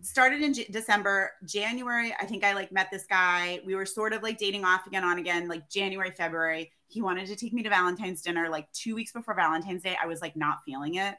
started 0.02 0.42
in 0.42 0.54
J- 0.54 0.68
December, 0.70 1.32
January. 1.46 2.14
I 2.20 2.26
think 2.26 2.44
I 2.44 2.54
like 2.54 2.72
met 2.72 2.90
this 2.92 3.06
guy. 3.06 3.60
We 3.66 3.76
were 3.76 3.86
sort 3.86 4.14
of 4.14 4.24
like 4.24 4.38
dating 4.38 4.66
off 4.66 4.88
again, 4.88 5.04
on 5.04 5.18
again, 5.20 5.48
like 5.48 5.70
January, 5.70 6.12
February. 6.12 6.72
He 6.88 7.02
wanted 7.02 7.28
to 7.28 7.36
take 7.36 7.54
me 7.54 7.64
to 7.64 7.70
Valentine's 7.70 8.22
dinner 8.22 8.50
like 8.50 8.72
two 8.72 8.96
weeks 8.96 9.12
before 9.12 9.34
Valentine's 9.34 9.84
Day. 9.84 9.98
I 10.02 10.08
was 10.08 10.22
like 10.22 10.36
not 10.36 10.60
feeling 10.66 10.96
it. 10.96 11.16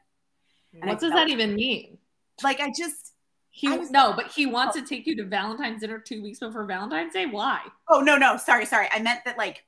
And 0.75 0.91
what 0.91 1.01
does 1.01 1.13
that 1.13 1.29
even 1.29 1.55
mean? 1.55 1.99
Like 2.43 2.61
I 2.61 2.73
just 2.77 3.13
he 3.51 3.69
was, 3.69 3.91
no, 3.93 4.13
but 4.17 4.33
he 4.33 4.47
wants 4.47 4.77
oh. 4.77 4.81
to 4.81 4.87
take 4.87 5.07
you 5.07 5.15
to 5.17 5.25
Valentine's 5.25 5.81
dinner 5.81 6.01
two 6.01 6.21
weeks 6.23 6.41
before 6.41 6.65
Valentine's 6.65 7.13
Day. 7.13 7.27
Why? 7.27 7.61
Oh 7.89 8.01
no, 8.01 8.17
no, 8.17 8.37
sorry, 8.37 8.67
sorry. 8.67 8.89
I 8.91 9.01
meant 9.01 9.21
that 9.25 9.39
like 9.39 9.65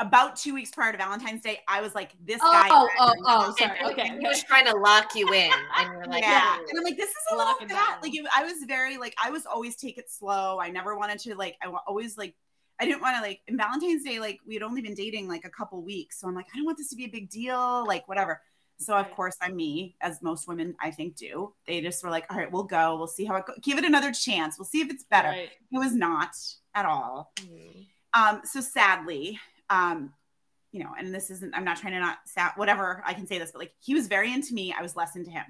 about 0.00 0.34
two 0.34 0.54
weeks 0.54 0.70
prior 0.70 0.90
to 0.90 0.98
Valentine's 0.98 1.42
Day, 1.42 1.60
I 1.68 1.80
was 1.80 1.94
like, 1.94 2.12
this 2.24 2.40
oh, 2.42 2.50
guy. 2.50 2.68
Oh, 2.70 2.88
oh, 2.98 3.14
oh, 3.26 3.54
sorry. 3.58 3.78
Okay. 3.92 4.08
He 4.18 4.26
was 4.26 4.42
trying 4.42 4.66
to 4.66 4.76
lock 4.76 5.14
you 5.14 5.32
in. 5.32 5.52
And 5.76 5.92
you're 5.92 6.06
like, 6.06 6.22
yeah. 6.22 6.56
And 6.56 6.78
I'm 6.78 6.82
like, 6.82 6.96
this 6.96 7.10
is 7.10 7.16
a 7.32 7.36
little 7.36 7.54
fat. 7.68 8.00
Like, 8.02 8.12
I 8.34 8.44
was 8.44 8.64
very, 8.66 8.96
like, 8.96 9.14
I 9.22 9.30
was 9.30 9.46
always 9.46 9.76
take 9.76 9.98
it 9.98 10.10
slow. 10.10 10.58
I 10.58 10.70
never 10.70 10.96
wanted 10.96 11.18
to, 11.20 11.34
like, 11.34 11.56
I 11.62 11.68
always, 11.86 12.18
like, 12.18 12.34
I 12.80 12.86
didn't 12.86 13.02
want 13.02 13.16
to, 13.16 13.22
like, 13.22 13.40
in 13.46 13.56
Valentine's 13.56 14.02
Day, 14.02 14.18
like, 14.18 14.40
we 14.46 14.54
had 14.54 14.62
only 14.62 14.80
been 14.80 14.94
dating, 14.94 15.28
like, 15.28 15.44
a 15.44 15.50
couple 15.50 15.82
weeks. 15.82 16.18
So 16.18 16.26
I'm 16.26 16.34
like, 16.34 16.46
I 16.52 16.56
don't 16.56 16.66
want 16.66 16.78
this 16.78 16.88
to 16.90 16.96
be 16.96 17.04
a 17.04 17.10
big 17.10 17.28
deal. 17.30 17.86
Like, 17.86 18.08
whatever. 18.08 18.40
So 18.78 18.96
of 18.96 19.10
course 19.10 19.36
I'm 19.42 19.56
me, 19.56 19.94
as 20.00 20.22
most 20.22 20.48
women 20.48 20.74
I 20.80 20.90
think 20.90 21.14
do. 21.14 21.52
They 21.66 21.82
just 21.82 22.02
were 22.02 22.08
like, 22.08 22.24
all 22.30 22.38
right, 22.38 22.50
we'll 22.50 22.62
go. 22.62 22.96
We'll 22.96 23.06
see 23.06 23.26
how 23.26 23.36
it 23.36 23.44
goes. 23.44 23.58
Give 23.60 23.76
it 23.76 23.84
another 23.84 24.10
chance. 24.10 24.58
We'll 24.58 24.64
see 24.64 24.80
if 24.80 24.88
it's 24.88 25.04
better. 25.04 25.28
Right. 25.28 25.50
It 25.70 25.78
was 25.78 25.92
not 25.92 26.34
at 26.74 26.86
all. 26.86 27.30
Mm. 27.42 27.86
Um, 28.14 28.40
so 28.42 28.62
sadly, 28.62 29.38
um, 29.70 30.12
you 30.72 30.82
know, 30.82 30.90
and 30.98 31.14
this 31.14 31.30
isn't, 31.30 31.54
I'm 31.54 31.64
not 31.64 31.78
trying 31.78 31.94
to 31.94 32.00
not 32.00 32.18
sad, 32.26 32.52
whatever 32.56 33.02
I 33.06 33.14
can 33.14 33.26
say 33.26 33.38
this, 33.38 33.52
but 33.52 33.60
like 33.60 33.72
he 33.80 33.94
was 33.94 34.06
very 34.06 34.32
into 34.32 34.54
me. 34.54 34.74
I 34.76 34.82
was 34.82 34.94
less 34.94 35.16
into 35.16 35.30
him. 35.30 35.44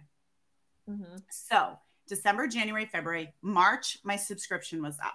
Mm-hmm. 0.88 1.16
So 1.30 1.78
December, 2.09 2.46
January, 2.46 2.87
February, 2.87 3.33
March, 3.42 3.98
my 4.04 4.16
subscription 4.16 4.83
was 4.83 4.96
up. 5.02 5.14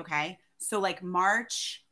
Okay. 0.00 0.38
So 0.58 0.80
like 0.80 1.02
March 1.02 1.84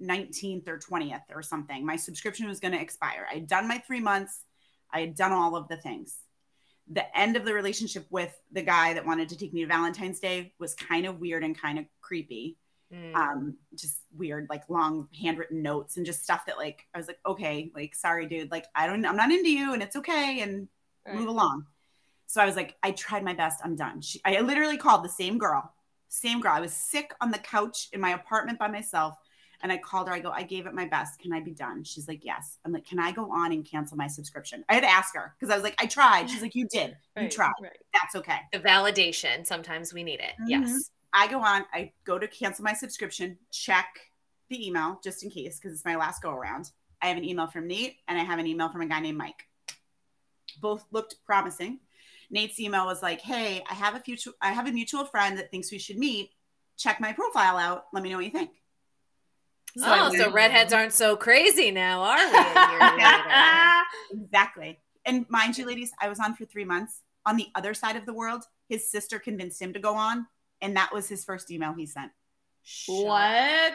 19th 0.00 0.68
or 0.68 0.78
20th 0.78 1.22
or 1.34 1.42
something, 1.42 1.84
my 1.84 1.96
subscription 1.96 2.48
was 2.48 2.60
going 2.60 2.72
to 2.72 2.80
expire. 2.80 3.26
I'd 3.30 3.46
done 3.46 3.68
my 3.68 3.78
three 3.78 4.00
months. 4.00 4.44
I 4.92 5.00
had 5.00 5.14
done 5.14 5.32
all 5.32 5.56
of 5.56 5.68
the 5.68 5.76
things. 5.76 6.16
The 6.90 7.16
end 7.16 7.36
of 7.36 7.44
the 7.44 7.54
relationship 7.54 8.06
with 8.10 8.34
the 8.50 8.62
guy 8.62 8.94
that 8.94 9.06
wanted 9.06 9.28
to 9.30 9.36
take 9.36 9.52
me 9.52 9.62
to 9.62 9.66
Valentine's 9.66 10.20
Day 10.20 10.52
was 10.58 10.74
kind 10.74 11.06
of 11.06 11.20
weird 11.20 11.44
and 11.44 11.58
kind 11.58 11.78
of 11.78 11.84
creepy. 12.00 12.58
Mm. 12.92 13.14
Um, 13.14 13.56
just 13.74 14.00
weird, 14.16 14.48
like 14.50 14.68
long 14.68 15.08
handwritten 15.18 15.62
notes 15.62 15.96
and 15.96 16.04
just 16.04 16.22
stuff 16.22 16.44
that 16.46 16.58
like 16.58 16.86
I 16.94 16.98
was 16.98 17.06
like, 17.06 17.20
okay, 17.24 17.72
like 17.74 17.94
sorry, 17.94 18.26
dude, 18.26 18.50
like 18.50 18.66
I 18.74 18.86
don't, 18.86 19.04
I'm 19.06 19.16
not 19.16 19.30
into 19.30 19.50
you, 19.50 19.72
and 19.72 19.82
it's 19.82 19.96
okay, 19.96 20.40
and 20.40 20.68
right. 21.06 21.16
move 21.16 21.28
along. 21.28 21.66
So 22.26 22.40
I 22.40 22.46
was 22.46 22.56
like, 22.56 22.76
I 22.82 22.92
tried 22.92 23.24
my 23.24 23.34
best. 23.34 23.60
I'm 23.64 23.76
done. 23.76 24.00
She, 24.00 24.20
I 24.24 24.40
literally 24.40 24.76
called 24.76 25.04
the 25.04 25.08
same 25.08 25.38
girl, 25.38 25.72
same 26.08 26.40
girl. 26.40 26.52
I 26.54 26.60
was 26.60 26.72
sick 26.72 27.12
on 27.20 27.30
the 27.30 27.38
couch 27.38 27.88
in 27.92 28.00
my 28.00 28.10
apartment 28.10 28.58
by 28.58 28.68
myself. 28.68 29.16
And 29.62 29.70
I 29.70 29.76
called 29.76 30.08
her. 30.08 30.14
I 30.14 30.18
go, 30.18 30.30
I 30.30 30.42
gave 30.42 30.66
it 30.66 30.74
my 30.74 30.86
best. 30.86 31.20
Can 31.20 31.32
I 31.32 31.38
be 31.38 31.52
done? 31.52 31.84
She's 31.84 32.08
like, 32.08 32.24
yes. 32.24 32.58
I'm 32.64 32.72
like, 32.72 32.84
can 32.84 32.98
I 32.98 33.12
go 33.12 33.30
on 33.30 33.52
and 33.52 33.64
cancel 33.64 33.96
my 33.96 34.08
subscription? 34.08 34.64
I 34.68 34.74
had 34.74 34.80
to 34.80 34.90
ask 34.90 35.14
her 35.14 35.34
because 35.38 35.52
I 35.52 35.54
was 35.54 35.62
like, 35.62 35.76
I 35.78 35.86
tried. 35.86 36.28
She's 36.28 36.42
like, 36.42 36.54
you 36.54 36.66
did. 36.66 36.96
Right, 37.16 37.24
you 37.24 37.28
tried. 37.28 37.52
Right. 37.62 37.76
That's 37.92 38.16
okay. 38.16 38.38
The 38.52 38.58
validation. 38.58 39.46
Sometimes 39.46 39.92
we 39.92 40.02
need 40.02 40.20
it. 40.20 40.32
Mm-hmm. 40.40 40.48
Yes. 40.48 40.90
I 41.12 41.28
go 41.28 41.40
on. 41.40 41.64
I 41.72 41.92
go 42.04 42.18
to 42.18 42.26
cancel 42.26 42.64
my 42.64 42.72
subscription. 42.72 43.38
Check 43.50 43.86
the 44.48 44.66
email 44.66 45.00
just 45.02 45.22
in 45.22 45.30
case 45.30 45.58
because 45.58 45.74
it's 45.74 45.84
my 45.84 45.96
last 45.96 46.22
go 46.22 46.30
around. 46.30 46.70
I 47.00 47.08
have 47.08 47.16
an 47.16 47.24
email 47.24 47.46
from 47.46 47.66
Nate 47.66 47.96
and 48.08 48.18
I 48.18 48.22
have 48.22 48.38
an 48.38 48.46
email 48.46 48.70
from 48.70 48.82
a 48.82 48.86
guy 48.86 49.00
named 49.00 49.18
Mike. 49.18 49.48
Both 50.60 50.84
looked 50.90 51.16
promising. 51.24 51.80
Nate's 52.30 52.60
email 52.60 52.86
was 52.86 53.02
like, 53.02 53.20
"Hey, 53.20 53.62
I 53.68 53.74
have 53.74 53.94
a 53.94 54.00
future 54.00 54.32
I 54.40 54.52
have 54.52 54.66
a 54.66 54.72
mutual 54.72 55.04
friend 55.04 55.38
that 55.38 55.50
thinks 55.50 55.70
we 55.70 55.78
should 55.78 55.98
meet. 55.98 56.30
Check 56.78 57.00
my 57.00 57.12
profile 57.12 57.56
out. 57.56 57.86
Let 57.92 58.02
me 58.02 58.10
know 58.10 58.16
what 58.16 58.24
you 58.24 58.30
think." 58.30 58.50
So 59.76 59.84
oh, 59.86 60.14
so 60.14 60.30
redheads 60.30 60.72
aren't 60.72 60.92
so 60.92 61.16
crazy 61.16 61.70
now, 61.70 62.02
are 62.02 62.16
we? 64.12 64.20
exactly. 64.22 64.78
And 65.06 65.24
mind 65.30 65.56
you, 65.56 65.66
ladies, 65.66 65.92
I 66.00 66.08
was 66.08 66.20
on 66.20 66.34
for 66.34 66.44
three 66.44 66.64
months. 66.64 67.00
On 67.24 67.36
the 67.36 67.48
other 67.54 67.72
side 67.72 67.96
of 67.96 68.04
the 68.04 68.12
world, 68.12 68.44
his 68.68 68.90
sister 68.90 69.18
convinced 69.18 69.62
him 69.62 69.72
to 69.72 69.78
go 69.78 69.94
on, 69.94 70.26
and 70.62 70.76
that 70.76 70.92
was 70.92 71.08
his 71.08 71.24
first 71.24 71.50
email 71.50 71.74
he 71.74 71.86
sent. 71.86 72.12
what? 72.86 73.74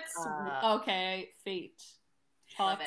okay, 0.64 1.30
fate. 1.44 1.82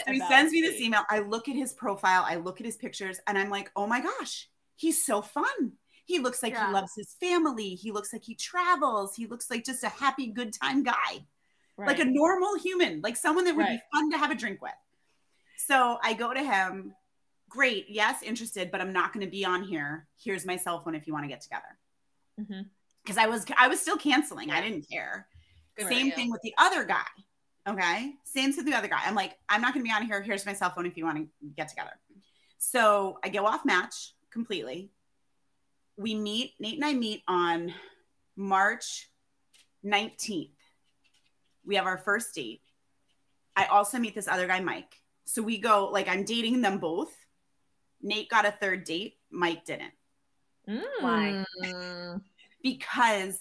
so 0.04 0.12
he 0.12 0.20
sends 0.20 0.52
me 0.52 0.62
this 0.62 0.80
email. 0.80 1.02
I 1.08 1.20
look 1.20 1.48
at 1.48 1.54
his 1.54 1.72
profile, 1.72 2.24
I 2.26 2.36
look 2.36 2.60
at 2.60 2.66
his 2.66 2.76
pictures, 2.76 3.20
and 3.28 3.38
I'm 3.38 3.50
like, 3.50 3.70
oh 3.76 3.86
my 3.86 4.00
gosh, 4.00 4.48
he's 4.74 5.04
so 5.04 5.22
fun. 5.22 5.72
He 6.06 6.18
looks 6.18 6.42
like 6.42 6.54
yeah. 6.54 6.66
he 6.66 6.72
loves 6.72 6.92
his 6.96 7.14
family. 7.20 7.76
He 7.76 7.92
looks 7.92 8.12
like 8.12 8.24
he 8.24 8.34
travels. 8.34 9.14
He 9.14 9.26
looks 9.26 9.48
like 9.48 9.64
just 9.64 9.84
a 9.84 9.88
happy, 9.88 10.26
good 10.26 10.52
time 10.52 10.82
guy 10.82 11.26
right. 11.80 11.88
like 11.88 11.98
a 11.98 12.04
normal 12.04 12.56
human, 12.58 13.00
like 13.02 13.16
someone 13.16 13.44
that 13.44 13.56
would 13.56 13.62
right. 13.62 13.80
be 13.80 13.98
fun 13.98 14.10
to 14.10 14.18
have 14.18 14.30
a 14.30 14.34
drink 14.34 14.62
with. 14.62 14.72
So 15.56 15.98
I 16.02 16.14
go 16.14 16.32
to 16.32 16.42
him, 16.42 16.94
great, 17.48 17.86
yes, 17.88 18.22
interested, 18.22 18.70
but 18.70 18.80
I'm 18.80 18.92
not 18.92 19.12
going 19.12 19.24
to 19.24 19.30
be 19.30 19.44
on 19.44 19.62
here. 19.62 20.06
Here's 20.22 20.46
my 20.46 20.56
cell 20.56 20.80
phone 20.80 20.94
if 20.94 21.06
you 21.06 21.12
want 21.12 21.24
to 21.24 21.28
get 21.28 21.40
together. 21.40 21.78
Mm-hmm. 22.40 22.60
Because. 23.02 23.18
I 23.18 23.26
was 23.26 23.46
I 23.58 23.68
was 23.68 23.80
still 23.80 23.96
canceling. 23.96 24.50
I 24.50 24.60
didn't 24.60 24.88
care. 24.88 25.26
Good 25.76 25.88
Same 25.88 26.12
thing 26.12 26.30
with 26.30 26.42
the 26.42 26.54
other 26.58 26.84
guy. 26.84 27.06
Okay. 27.68 28.12
Same 28.24 28.52
to 28.54 28.62
the 28.62 28.74
other 28.74 28.88
guy. 28.88 29.00
I'm 29.04 29.14
like, 29.14 29.36
I'm 29.48 29.60
not 29.60 29.74
going 29.74 29.84
to 29.84 29.88
be 29.88 29.94
on 29.94 30.06
here. 30.06 30.22
Here's 30.22 30.46
my 30.46 30.52
cell 30.52 30.70
phone 30.70 30.86
if 30.86 30.96
you 30.96 31.04
want 31.04 31.18
to 31.18 31.26
get 31.56 31.68
together. 31.68 31.92
So 32.58 33.18
I 33.22 33.28
go 33.28 33.46
off 33.46 33.64
match 33.64 34.14
completely. 34.30 34.90
We 35.96 36.14
meet, 36.14 36.54
Nate 36.58 36.76
and 36.76 36.84
I 36.84 36.94
meet 36.94 37.22
on 37.28 37.74
March 38.36 39.10
19th 39.84 40.50
we 41.64 41.76
have 41.76 41.86
our 41.86 41.98
first 41.98 42.34
date. 42.34 42.62
I 43.56 43.66
also 43.66 43.98
meet 43.98 44.14
this 44.14 44.28
other 44.28 44.46
guy, 44.46 44.60
Mike. 44.60 44.94
So 45.24 45.42
we 45.42 45.58
go, 45.58 45.88
like, 45.90 46.08
I'm 46.08 46.24
dating 46.24 46.60
them 46.62 46.78
both. 46.78 47.14
Nate 48.02 48.28
got 48.28 48.46
a 48.46 48.50
third 48.50 48.84
date, 48.84 49.18
Mike 49.30 49.64
didn't. 49.64 49.92
Hmm. 50.68 50.80
Why? 51.00 51.44
Mm. 52.64 52.74
Because 52.74 53.40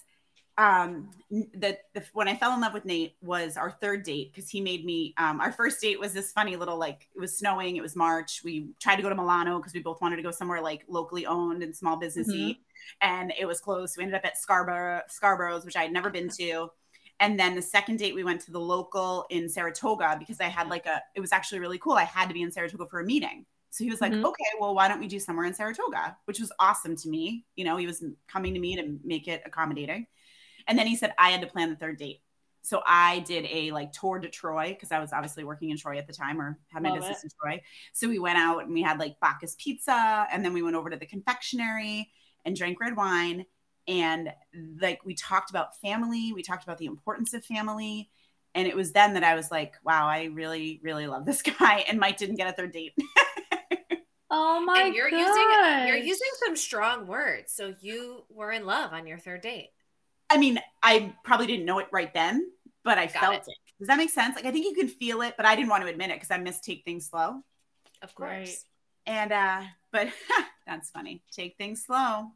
um 0.58 1.10
the, 1.32 1.78
the 1.94 2.04
when 2.12 2.28
I 2.28 2.36
fell 2.36 2.54
in 2.54 2.60
love 2.60 2.74
with 2.74 2.84
Nate 2.84 3.16
was 3.22 3.56
our 3.56 3.72
third 3.72 4.04
date 4.04 4.34
because 4.34 4.50
he 4.50 4.60
made 4.60 4.84
me 4.84 5.14
um 5.18 5.40
our 5.40 5.54
first 5.54 5.80
date 5.80 5.98
was 6.00 6.12
this 6.12 6.34
funny 6.34 6.58
little 6.58 6.78
like 6.78 7.08
it 7.16 7.20
was 7.20 7.38
snowing, 7.38 7.78
it 7.78 7.82
was 7.82 7.96
March. 7.96 8.42
We 8.44 8.72
tried 8.80 8.98
to 8.98 9.02
go 9.02 9.08
to 9.10 9.16
Milano 9.16 9.58
because 9.58 9.74
we 9.74 9.82
both 9.82 10.02
wanted 10.02 10.18
to 10.18 10.22
go 10.22 10.32
somewhere 10.32 10.62
like 10.62 10.84
locally 10.90 11.26
owned 11.26 11.64
and 11.64 11.74
small 11.76 12.00
businessy, 12.00 12.58
and 13.02 13.32
it 13.40 13.46
was 13.46 13.62
closed. 13.62 13.96
We 13.98 14.04
ended 14.04 14.18
up 14.18 14.26
at 14.26 14.38
Scarborough 14.38 15.02
Scarborough's, 15.08 15.66
which 15.66 15.78
I 15.78 15.84
had 15.84 15.94
never 15.94 16.10
been 16.10 16.30
to. 16.38 16.70
And 17.22 17.38
then 17.40 17.56
the 17.56 17.62
second 17.62 17.98
date, 17.98 18.16
we 18.16 18.24
went 18.24 18.42
to 18.42 18.52
the 18.52 18.60
local 18.60 19.26
in 19.30 19.50
Saratoga 19.50 20.16
because 20.18 20.40
I 20.40 20.46
had 20.46 20.70
like 20.70 20.86
a, 20.86 21.02
it 21.16 21.20
was 21.20 21.34
actually 21.34 21.60
really 21.60 21.78
cool. 21.78 21.94
I 21.94 22.06
had 22.06 22.30
to 22.30 22.34
be 22.34 22.42
in 22.42 22.52
Saratoga 22.52 22.86
for 22.88 23.02
a 23.02 23.06
meeting. 23.06 23.46
So 23.72 23.84
he 23.84 23.90
was 23.90 24.02
like, 24.02 24.14
Mhm. 24.14 24.26
okay, 24.26 24.46
well, 24.60 24.74
why 24.74 24.88
don't 24.88 25.00
we 25.00 25.08
do 25.08 25.20
somewhere 25.20 25.46
in 25.46 25.54
Saratoga? 25.54 26.18
Which 26.26 26.40
was 26.40 26.52
awesome 26.60 26.96
to 26.98 27.10
me. 27.10 27.46
You 27.56 27.66
know, 27.66 27.78
he 27.78 27.86
was 27.88 28.04
coming 28.28 28.54
to 28.54 28.60
me 28.60 28.76
to 28.76 29.00
make 29.04 29.28
it 29.28 29.44
accommodating. 29.46 30.08
And 30.68 30.78
then 30.78 30.88
he 30.88 30.96
said 30.96 31.14
I 31.18 31.30
had 31.30 31.42
to 31.42 31.48
plan 31.48 31.70
the 31.70 31.76
third 31.76 31.98
date. 31.98 32.22
So 32.62 32.82
I 32.86 33.20
did 33.20 33.46
a 33.46 33.72
like 33.72 33.92
tour 33.94 34.20
to 34.20 34.28
Troy 34.30 34.70
because 34.70 34.92
I 34.92 35.00
was 35.00 35.14
obviously 35.14 35.44
working 35.44 35.70
in 35.70 35.78
Troy 35.78 35.98
at 35.98 36.08
the 36.08 36.14
time 36.14 36.42
or 36.42 36.60
had 36.68 36.84
my 36.84 36.90
Love 36.90 37.00
business 37.00 37.24
in 37.24 37.30
Troy. 37.42 37.62
So 37.94 38.08
we 38.10 38.20
went 38.20 38.38
out 38.38 38.64
and 38.64 38.74
we 38.74 38.82
had 38.82 39.00
like 39.00 39.20
Bacchus 39.22 39.56
pizza 39.58 40.28
and 40.32 40.44
then 40.44 40.54
we 40.54 40.62
went 40.62 40.76
over 40.76 40.90
to 40.90 40.98
the 40.98 41.06
confectionery 41.06 42.12
and 42.46 42.56
drank 42.56 42.80
red 42.82 42.96
wine. 42.98 43.46
And 43.88 44.34
like 44.82 45.04
we 45.06 45.16
talked 45.16 45.50
about 45.50 45.80
family, 45.80 46.34
we 46.34 46.44
talked 46.44 46.64
about 46.64 46.78
the 46.78 46.86
importance 46.86 47.34
of 47.34 47.46
family. 47.46 48.10
And 48.56 48.68
it 48.68 48.76
was 48.76 48.92
then 48.92 49.14
that 49.14 49.24
I 49.24 49.36
was 49.36 49.52
like, 49.52 49.76
wow, 49.84 50.08
I 50.08 50.26
really, 50.26 50.80
really 50.84 51.08
love 51.08 51.26
this 51.26 51.42
guy. 51.60 51.86
And 51.88 52.00
Mike 52.00 52.18
didn't 52.18 52.36
get 52.36 52.50
a 52.50 52.54
third 52.54 52.74
date. 52.74 52.94
Oh 54.32 54.62
my 54.62 54.82
and 54.82 54.96
you're 54.96 55.10
god. 55.10 55.20
using 55.20 55.88
you're 55.88 55.98
using 55.98 56.28
some 56.46 56.56
strong 56.56 57.08
words. 57.08 57.52
So 57.54 57.74
you 57.82 58.26
were 58.30 58.52
in 58.52 58.66
love 58.66 58.94
on 58.94 59.08
your 59.08 59.18
third 59.18 59.42
date. 59.42 59.70
I 60.30 60.38
mean, 60.38 60.60
I 60.84 61.16
probably 61.24 61.48
didn't 61.48 61.66
know 61.66 61.80
it 61.80 61.88
right 61.92 62.14
then, 62.14 62.52
but 62.84 62.98
I 62.98 63.08
Got 63.08 63.22
felt 63.22 63.36
it. 63.36 63.44
it. 63.48 63.58
Does 63.80 63.88
that 63.88 63.98
make 63.98 64.10
sense? 64.10 64.36
Like 64.36 64.46
I 64.46 64.52
think 64.52 64.66
you 64.66 64.76
can 64.76 64.88
feel 64.88 65.22
it, 65.22 65.36
but 65.38 65.46
I 65.46 65.56
didn't 65.56 65.70
want 65.70 65.84
to 65.84 65.90
admit 65.90 66.10
it 66.12 66.18
because 66.18 66.32
I 66.32 66.38
miss 66.38 66.60
take 66.60 66.84
things 66.86 67.08
slow. 67.10 67.42
Of 68.02 68.14
course. 68.16 68.30
Right. 68.30 68.58
And 69.06 69.32
uh, 69.32 69.64
but 69.92 70.10
that's 70.68 70.90
funny. 70.92 71.24
Take 71.32 71.58
things 71.58 71.84
slow. 71.86 72.32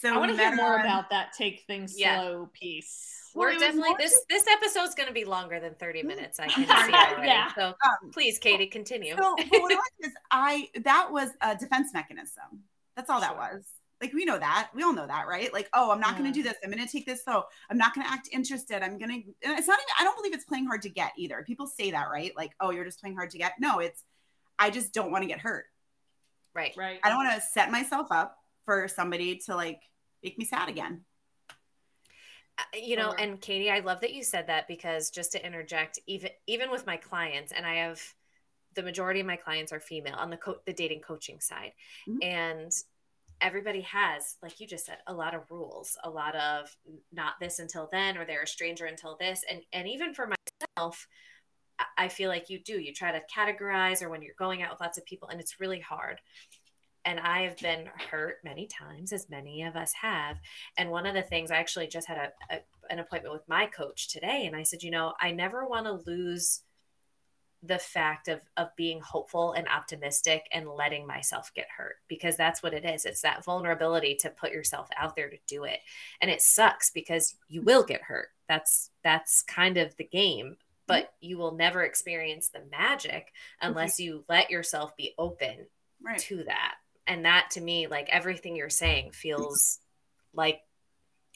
So 0.00 0.14
I 0.14 0.16
want 0.18 0.30
to 0.30 0.36
hear 0.36 0.54
more 0.54 0.74
on- 0.78 0.80
about 0.80 1.10
that 1.10 1.32
take 1.36 1.64
things 1.66 1.94
Yeah. 1.98 2.20
slow 2.20 2.50
piece. 2.52 3.16
We're 3.34 3.50
it 3.50 3.54
was 3.54 3.62
definitely 3.62 3.90
more 3.90 3.98
this 3.98 4.18
this 4.28 4.44
episode's 4.48 4.94
going 4.94 5.06
to 5.08 5.12
be 5.14 5.24
longer 5.24 5.60
than 5.60 5.74
30 5.74 6.02
minutes. 6.02 6.40
I 6.40 6.48
can 6.48 6.64
see 6.66 6.72
already. 6.92 7.26
Yeah. 7.28 7.52
So 7.54 7.68
Um, 7.68 8.10
please, 8.12 8.38
Katie, 8.38 8.66
continue. 8.66 9.16
So 9.16 9.30
what 9.34 9.70
it 9.72 9.76
was 9.76 9.90
is 10.00 10.12
I 10.30 10.68
that 10.82 11.10
was 11.12 11.30
a 11.40 11.54
defense 11.56 11.92
mechanism. 11.92 12.64
That's 12.96 13.08
all 13.10 13.20
that 13.20 13.36
was. 13.36 13.66
Like 14.00 14.12
we 14.14 14.24
know 14.24 14.38
that. 14.38 14.70
We 14.74 14.82
all 14.82 14.94
know 14.94 15.06
that, 15.06 15.28
right? 15.28 15.52
Like, 15.52 15.68
oh, 15.74 15.90
I'm 15.92 16.00
not 16.00 16.12
Yeah. 16.12 16.18
gonna 16.18 16.32
do 16.32 16.42
this. 16.42 16.54
I'm 16.64 16.70
gonna 16.70 16.88
take 16.88 17.04
this 17.06 17.22
slow. 17.22 17.44
I'm 17.68 17.76
not 17.78 17.94
gonna 17.94 18.08
act 18.08 18.28
interested. 18.32 18.82
I'm 18.82 18.98
gonna 18.98 19.14
and 19.14 19.58
it's 19.58 19.68
not 19.68 19.78
even 19.78 19.92
I 20.00 20.04
don't 20.04 20.16
believe 20.16 20.32
it's 20.34 20.46
playing 20.46 20.66
hard 20.66 20.82
to 20.82 20.88
get 20.88 21.12
either. 21.18 21.44
People 21.46 21.66
say 21.66 21.90
that, 21.92 22.08
right? 22.10 22.32
Like, 22.36 22.52
oh, 22.60 22.70
you're 22.70 22.84
just 22.86 23.00
playing 23.00 23.14
hard 23.16 23.30
to 23.30 23.38
get. 23.38 23.52
No, 23.60 23.78
it's 23.78 24.02
I 24.58 24.70
just 24.70 24.92
don't 24.92 25.10
want 25.12 25.22
to 25.22 25.28
get 25.28 25.38
hurt. 25.40 25.66
right. 26.54 26.72
Right. 26.76 26.98
I 27.04 27.08
don't 27.10 27.18
want 27.24 27.32
to 27.34 27.40
set 27.46 27.70
myself 27.70 28.08
up 28.10 28.36
for 28.64 28.88
somebody 28.88 29.36
to 29.46 29.54
like 29.54 29.80
make 30.22 30.38
me 30.38 30.44
sad 30.44 30.68
again. 30.68 31.04
Uh, 32.58 32.62
you 32.76 32.96
know 32.96 33.10
Or- 33.10 33.20
and 33.20 33.40
katie 33.40 33.70
i 33.70 33.78
love 33.80 34.00
that 34.00 34.12
you 34.12 34.22
said 34.22 34.48
that 34.48 34.68
because 34.68 35.10
just 35.10 35.32
to 35.32 35.44
interject 35.46 35.98
even 36.06 36.30
even 36.46 36.70
with 36.70 36.84
my 36.86 36.96
clients 36.96 37.52
and 37.52 37.64
i 37.64 37.76
have 37.76 38.02
the 38.74 38.82
majority 38.82 39.20
of 39.20 39.26
my 39.26 39.36
clients 39.36 39.72
are 39.72 39.80
female 39.80 40.14
on 40.16 40.30
the 40.30 40.36
co- 40.36 40.60
the 40.66 40.72
dating 40.72 41.00
coaching 41.00 41.40
side 41.40 41.72
Mhm. 42.06 42.18
and 42.22 42.72
everybody 43.40 43.80
has 43.82 44.36
like 44.42 44.60
you 44.60 44.66
just 44.66 44.84
said 44.84 44.98
a 45.06 45.14
lot 45.14 45.34
of 45.34 45.50
rules 45.50 45.96
a 46.04 46.10
lot 46.10 46.34
of 46.36 46.76
not 47.12 47.34
this 47.40 47.58
until 47.60 47.88
then 47.90 48.18
or 48.18 48.26
they're 48.26 48.42
a 48.42 48.46
stranger 48.46 48.84
until 48.84 49.16
this 49.16 49.42
and 49.48 49.62
and 49.72 49.88
even 49.88 50.12
for 50.12 50.28
myself 50.28 51.08
i 51.96 52.08
feel 52.08 52.28
like 52.28 52.50
you 52.50 52.58
do 52.58 52.78
you 52.78 52.92
try 52.92 53.10
to 53.10 53.22
categorize 53.34 54.02
or 54.02 54.10
when 54.10 54.20
you're 54.20 54.34
going 54.38 54.62
out 54.62 54.70
with 54.70 54.80
lots 54.82 54.98
of 54.98 55.06
people 55.06 55.28
and 55.28 55.40
it's 55.40 55.60
really 55.60 55.80
hard 55.80 56.20
and 57.04 57.18
I 57.18 57.42
have 57.42 57.56
been 57.58 57.88
hurt 58.10 58.38
many 58.44 58.66
times, 58.66 59.12
as 59.12 59.30
many 59.30 59.62
of 59.62 59.76
us 59.76 59.92
have. 60.00 60.38
And 60.76 60.90
one 60.90 61.06
of 61.06 61.14
the 61.14 61.22
things 61.22 61.50
I 61.50 61.56
actually 61.56 61.86
just 61.86 62.06
had 62.06 62.18
a, 62.18 62.54
a 62.54 62.60
an 62.90 62.98
appointment 62.98 63.32
with 63.32 63.48
my 63.48 63.66
coach 63.66 64.08
today, 64.08 64.46
and 64.46 64.56
I 64.56 64.64
said, 64.64 64.82
you 64.82 64.90
know, 64.90 65.14
I 65.20 65.30
never 65.30 65.64
want 65.64 65.86
to 65.86 66.10
lose 66.10 66.62
the 67.62 67.78
fact 67.78 68.28
of 68.28 68.40
of 68.56 68.74
being 68.76 69.00
hopeful 69.00 69.52
and 69.52 69.68
optimistic 69.68 70.46
and 70.52 70.68
letting 70.68 71.06
myself 71.06 71.52
get 71.54 71.66
hurt 71.76 71.96
because 72.08 72.36
that's 72.36 72.62
what 72.62 72.74
it 72.74 72.84
is. 72.84 73.04
It's 73.04 73.22
that 73.22 73.44
vulnerability 73.44 74.16
to 74.20 74.30
put 74.30 74.52
yourself 74.52 74.88
out 74.96 75.16
there 75.16 75.30
to 75.30 75.36
do 75.46 75.64
it, 75.64 75.80
and 76.20 76.30
it 76.30 76.42
sucks 76.42 76.90
because 76.90 77.36
you 77.48 77.62
will 77.62 77.84
get 77.84 78.02
hurt. 78.02 78.28
That's 78.48 78.90
that's 79.02 79.42
kind 79.42 79.76
of 79.78 79.96
the 79.96 80.04
game. 80.04 80.46
Mm-hmm. 80.46 80.54
But 80.86 81.12
you 81.20 81.38
will 81.38 81.52
never 81.54 81.84
experience 81.84 82.48
the 82.48 82.62
magic 82.68 83.26
mm-hmm. 83.62 83.68
unless 83.68 84.00
you 84.00 84.24
let 84.28 84.50
yourself 84.50 84.96
be 84.96 85.14
open 85.16 85.66
Right. 86.02 86.18
to 86.20 86.44
that. 86.44 86.76
And 87.10 87.24
that 87.24 87.50
to 87.50 87.60
me, 87.60 87.88
like 87.88 88.08
everything 88.08 88.54
you're 88.54 88.70
saying 88.70 89.10
feels 89.10 89.80
like 90.32 90.60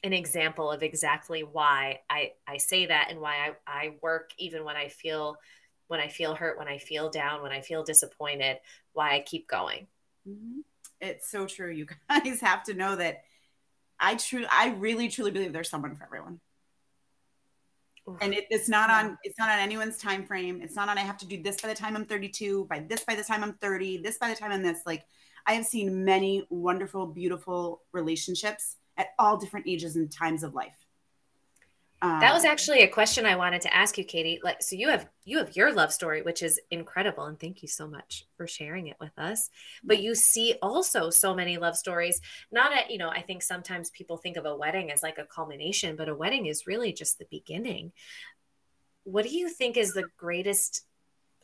an 0.05 0.13
example 0.13 0.71
of 0.71 0.85
exactly 0.85 1.43
why 1.43 1.99
I, 2.09 2.35
I 2.47 2.59
say 2.59 2.87
that 2.87 3.09
and 3.11 3.21
why 3.21 3.35
I, 3.35 3.55
I 3.67 3.95
work 4.01 4.31
even 4.39 4.65
when 4.65 4.77
I 4.77 4.87
feel 4.87 5.37
when 5.89 5.99
I 5.99 6.07
feel 6.07 6.37
hurt, 6.37 6.59
when 6.61 6.69
I 6.69 6.79
feel 6.79 7.11
down, 7.11 7.43
when 7.43 7.51
I 7.51 7.61
feel 7.61 7.83
disappointed, 7.83 8.59
why 8.93 9.17
I 9.17 9.21
keep 9.21 9.49
going. 9.49 9.89
Mhm. 10.29 10.61
It's 11.01 11.29
so 11.29 11.45
true. 11.45 11.73
You 11.73 11.89
guys 12.09 12.41
have 12.41 12.63
to 12.65 12.75
know 12.75 12.95
that 12.95 13.25
I 13.99 14.15
true 14.15 14.47
I 14.49 14.77
really 14.79 15.09
truly 15.09 15.33
believe 15.33 15.53
there's 15.53 15.71
someone 15.71 15.97
for 15.97 16.05
everyone. 16.05 16.39
And 18.21 18.33
it, 18.33 18.45
it's 18.49 18.69
not 18.69 18.91
on 18.91 19.19
it's 19.25 19.41
not 19.41 19.49
on 19.51 19.59
anyone's 19.59 19.99
time 19.99 20.25
frame. 20.25 20.61
It's 20.63 20.77
not 20.77 20.89
on 20.89 20.99
I 20.99 21.01
have 21.01 21.19
to 21.19 21.27
do 21.27 21.43
this 21.43 21.61
by 21.61 21.67
the 21.67 21.75
time 21.75 21.97
I'm 21.97 22.05
32, 22.05 22.67
by 22.67 22.79
this 22.79 23.05
by 23.05 23.17
the 23.17 23.25
time 23.25 23.43
I'm 23.43 23.55
30, 23.55 24.03
this 24.03 24.19
by 24.19 24.29
the 24.29 24.37
time 24.37 24.53
I'm 24.53 24.63
this. 24.63 24.83
Like 24.87 25.05
I 25.47 25.55
have 25.55 25.67
seen 25.67 26.05
many 26.05 26.47
wonderful, 26.51 27.07
beautiful 27.07 27.83
relationships 27.93 28.77
at 28.97 29.09
all 29.19 29.37
different 29.37 29.67
ages 29.69 29.97
and 29.97 30.11
times 30.11 30.43
of 30.43 30.55
life. 30.55 30.77
that 32.21 32.35
was 32.35 32.45
Um, 32.45 32.51
actually 32.51 32.83
a 32.83 32.89
question 32.89 33.25
I 33.25 33.37
wanted 33.37 33.63
to 33.63 33.75
ask 33.75 33.97
you, 33.97 34.05
Katie. 34.05 34.39
Like, 34.43 34.63
so 34.63 34.77
you 34.77 34.89
have 34.91 35.09
you 35.25 35.39
have 35.39 35.57
your 35.57 35.73
love 35.73 35.91
story, 35.93 36.21
which 36.23 36.43
is 36.43 36.61
incredible, 36.71 37.25
and 37.25 37.39
thank 37.41 37.63
you 37.63 37.69
so 37.69 37.87
much 37.89 38.27
for 38.37 38.47
sharing 38.47 38.89
it 38.89 38.97
with 39.01 39.19
us. 39.19 39.49
But 39.83 40.03
you 40.03 40.15
see 40.15 40.55
also 40.61 41.09
so 41.11 41.35
many 41.35 41.57
love 41.57 41.77
stories. 41.77 42.21
Not 42.53 42.73
at 42.77 42.91
you 42.91 42.99
know, 42.99 43.09
I 43.09 43.23
think 43.23 43.43
sometimes 43.43 43.91
people 43.91 44.19
think 44.19 44.37
of 44.37 44.45
a 44.45 44.57
wedding 44.57 44.91
as 44.93 45.03
like 45.03 45.19
a 45.19 45.25
culmination, 45.25 45.97
but 45.97 46.09
a 46.11 46.15
wedding 46.15 46.47
is 46.47 46.67
really 46.67 46.93
just 46.93 47.19
the 47.19 47.27
beginning. 47.31 47.93
What 49.05 49.25
do 49.25 49.31
you 49.31 49.49
think 49.49 49.77
is 49.77 49.95
the 49.95 50.09
greatest? 50.17 50.83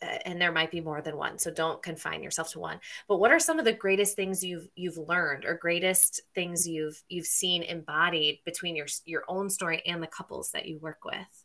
And 0.03 0.41
there 0.41 0.53
might 0.53 0.71
be 0.71 0.81
more 0.81 1.03
than 1.03 1.17
one, 1.17 1.39
so 1.39 1.51
don't 1.51 1.83
confine 1.83 2.23
yourself 2.23 2.51
to 2.53 2.59
one. 2.59 2.81
But 3.07 3.19
what 3.19 3.31
are 3.31 3.39
some 3.39 3.59
of 3.59 3.65
the 3.65 3.73
greatest 3.73 4.17
things 4.17 4.43
you've 4.43 4.69
you've 4.75 4.97
learned, 4.97 5.45
or 5.45 5.55
greatest 5.55 6.21
things 6.35 6.67
you've 6.67 7.03
you've 7.09 7.27
seen 7.27 7.63
embodied 7.63 8.41
between 8.45 8.77
your 8.77 8.87
your 9.05 9.25
own 9.29 9.51
story 9.51 9.83
and 9.87 10.03
the 10.03 10.07
couples 10.07 10.53
that 10.53 10.67
you 10.67 10.79
work 10.79 11.05
with? 11.05 11.45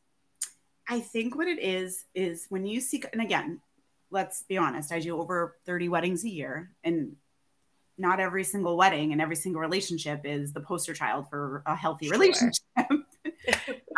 I 0.88 1.00
think 1.00 1.36
what 1.36 1.48
it 1.48 1.60
is 1.60 2.06
is 2.14 2.46
when 2.50 2.66
you 2.66 2.80
seek, 2.80 3.06
and 3.12 3.22
again, 3.22 3.60
let's 4.12 4.44
be 4.44 4.58
honest, 4.58 4.92
I 4.92 5.00
do 5.00 5.20
over 5.20 5.58
30 5.66 5.90
weddings 5.90 6.24
a 6.24 6.30
year, 6.30 6.72
and 6.84 7.16
not 7.98 8.20
every 8.20 8.44
single 8.44 8.78
wedding 8.78 9.12
and 9.12 9.22
every 9.22 9.36
single 9.36 9.62
relationship 9.62 10.22
is 10.26 10.54
the 10.54 10.62
poster 10.62 10.94
child 10.94 11.30
for 11.30 11.64
a 11.66 11.76
healthy 11.76 12.08
Sure. 12.08 12.18
relationship. 12.20 12.62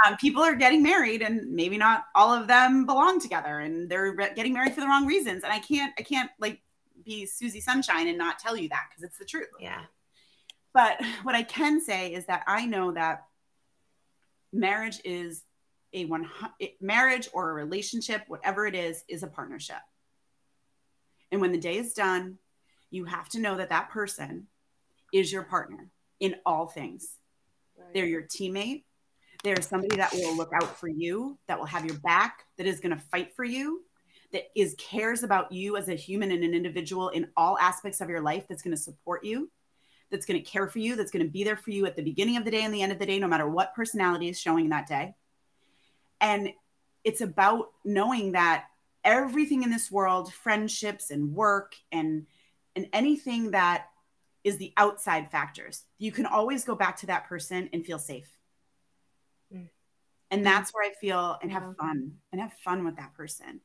Um, 0.06 0.18
people 0.18 0.42
are 0.42 0.56
getting 0.56 0.84
married, 0.84 1.22
and 1.22 1.52
maybe 1.52 1.78
not 1.78 2.06
all 2.16 2.34
of 2.34 2.48
them 2.48 2.86
belong 2.86 3.20
together, 3.20 3.60
and 3.60 3.90
they're 3.90 4.14
re- 4.14 4.34
getting 4.36 4.54
married 4.54 4.74
for 4.74 4.82
the 4.82 4.88
wrong 4.88 5.06
reasons. 5.06 5.44
And 5.44 5.52
I 5.52 5.60
can't, 5.60 5.94
I 5.98 6.04
can't 6.04 6.30
like 6.40 6.62
be 7.04 7.26
Susie 7.26 7.62
Sunshine 7.62 8.08
and 8.08 8.18
not 8.18 8.40
tell 8.40 8.56
you 8.58 8.70
that 8.70 8.86
because 8.90 9.04
it's 9.04 9.18
the 9.18 9.26
truth. 9.26 9.48
Yeah. 9.60 9.82
But 10.74 11.02
what 11.24 11.36
I 11.36 11.44
can 11.44 11.82
say 11.82 12.14
is 12.14 12.26
that 12.26 12.44
I 12.48 12.66
know 12.66 12.92
that 12.92 13.24
marriage 14.54 15.00
is 15.04 15.44
a 15.94 16.06
one 16.06 16.30
marriage 16.82 17.30
or 17.34 17.50
a 17.50 17.54
relationship, 17.54 18.24
whatever 18.28 18.68
it 18.68 18.76
is, 18.76 19.04
is 19.08 19.24
a 19.24 19.28
partnership. 19.28 19.78
And 21.32 21.42
when 21.42 21.52
the 21.52 21.58
day 21.58 21.78
is 21.78 21.94
done, 21.94 22.38
you 22.90 23.06
have 23.06 23.30
to 23.30 23.40
know 23.40 23.58
that 23.58 23.70
that 23.70 23.90
person 23.90 24.48
is 25.14 25.32
your 25.32 25.44
partner 25.44 25.90
in 26.20 26.36
all 26.46 26.68
things. 26.68 27.16
They're 27.94 28.06
your 28.06 28.24
teammate. 28.24 28.84
They're 29.48 29.62
somebody 29.62 29.96
that 29.96 30.12
will 30.12 30.36
look 30.36 30.52
out 30.52 30.78
for 30.78 30.90
you, 30.90 31.38
that 31.48 31.58
will 31.58 31.68
have 31.68 31.86
your 31.86 31.98
back, 32.00 32.44
that 32.58 32.68
is 32.68 32.82
going 32.82 32.94
to 32.94 33.02
fight 33.02 33.34
for 33.34 33.46
you, 33.46 33.82
that 34.34 34.48
is 34.58 34.76
cares 34.78 35.24
about 35.24 35.54
you 35.54 35.78
as 35.78 35.88
a 35.88 35.96
human 35.96 36.32
and 36.32 36.44
an 36.44 36.54
individual 36.54 37.08
in 37.10 37.30
all 37.38 37.58
aspects 37.60 38.02
of 38.02 38.10
your 38.10 38.20
life, 38.20 38.46
that's 38.50 38.62
going 38.62 38.76
to 38.76 38.82
support 38.82 39.24
you, 39.24 39.50
that's 40.12 40.26
going 40.26 40.38
to 40.38 40.46
care 40.46 40.68
for 40.68 40.80
you, 40.80 40.98
that's 40.98 41.12
going 41.12 41.26
to 41.26 41.32
be 41.32 41.46
there 41.46 41.56
for 41.56 41.72
you 41.72 41.86
at 41.86 41.96
the 41.96 42.02
beginning 42.02 42.36
of 42.36 42.44
the 42.44 42.52
day 42.52 42.64
and 42.64 42.74
the 42.74 42.82
end 42.82 42.92
of 42.92 43.00
the 43.00 43.06
day, 43.06 43.20
no 43.20 43.28
matter 43.30 43.48
what 43.48 43.74
personality 43.74 44.28
is 44.28 44.38
showing 44.38 44.68
that 44.68 44.86
day. 44.86 45.16
And 46.20 46.50
it's 47.06 47.22
about 47.22 47.70
knowing 47.86 48.34
that 48.34 48.66
everything 49.06 49.64
in 49.64 49.70
this 49.70 49.90
world, 49.90 50.34
friendships 50.34 51.10
and 51.10 51.34
work 51.34 51.74
and 51.94 52.26
and 52.76 52.90
anything 52.92 53.52
that 53.52 53.86
is 54.44 54.58
the 54.58 54.74
outside 54.76 55.32
factors, 55.32 55.86
you 56.00 56.12
can 56.12 56.26
always 56.26 56.66
go 56.66 56.76
back 56.76 56.98
to 56.98 57.06
that 57.06 57.30
person 57.30 57.70
and 57.72 57.86
feel 57.86 57.98
safe. 57.98 58.37
And 60.30 60.40
mm-hmm. 60.40 60.46
that's 60.46 60.74
where 60.74 60.90
I 60.90 60.94
feel 60.94 61.38
and 61.42 61.52
have 61.52 61.76
fun 61.78 62.14
and 62.32 62.42
have 62.42 62.54
fun 62.54 62.84
with 62.86 62.98
that 62.98 63.14
person. 63.14 63.62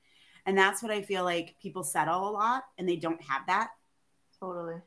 And 0.46 0.58
that's 0.58 0.82
what 0.82 0.90
I 0.90 1.02
feel 1.02 1.24
like 1.24 1.56
people 1.60 1.84
settle 1.84 2.28
a 2.28 2.30
lot 2.30 2.64
and 2.78 2.88
they 2.88 2.96
don't 2.96 3.22
have 3.22 3.42
that. 3.46 3.70
Totally. 4.40 4.80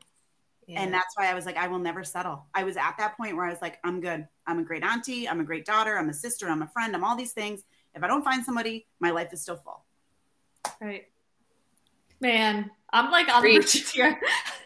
Yeah. 0.66 0.82
And 0.82 0.92
that's 0.92 1.16
why 1.16 1.30
I 1.30 1.34
was 1.34 1.46
like, 1.46 1.56
I 1.56 1.68
will 1.68 1.78
never 1.78 2.02
settle. 2.02 2.46
I 2.54 2.64
was 2.64 2.76
at 2.76 2.96
that 2.98 3.16
point 3.16 3.36
where 3.36 3.46
I 3.46 3.50
was 3.50 3.62
like, 3.62 3.78
I'm 3.84 4.00
good. 4.00 4.26
I'm 4.46 4.58
a 4.58 4.64
great 4.64 4.82
auntie. 4.82 5.28
I'm 5.28 5.40
a 5.40 5.44
great 5.44 5.64
daughter. 5.64 5.96
I'm 5.96 6.08
a 6.08 6.14
sister. 6.14 6.48
I'm 6.48 6.62
a 6.62 6.66
friend. 6.66 6.94
I'm 6.94 7.04
all 7.04 7.16
these 7.16 7.32
things. 7.32 7.62
If 7.94 8.02
I 8.02 8.08
don't 8.08 8.24
find 8.24 8.44
somebody, 8.44 8.86
my 9.00 9.10
life 9.10 9.32
is 9.32 9.42
still 9.42 9.56
full. 9.56 9.84
Right. 10.80 11.06
Man, 12.20 12.70
I'm 12.92 13.10
like 13.10 13.28
on 13.28 13.42
the 13.42 13.48
Preach. 13.48 13.72
verge 13.72 13.82
of 13.82 13.92
tears. 13.92 14.14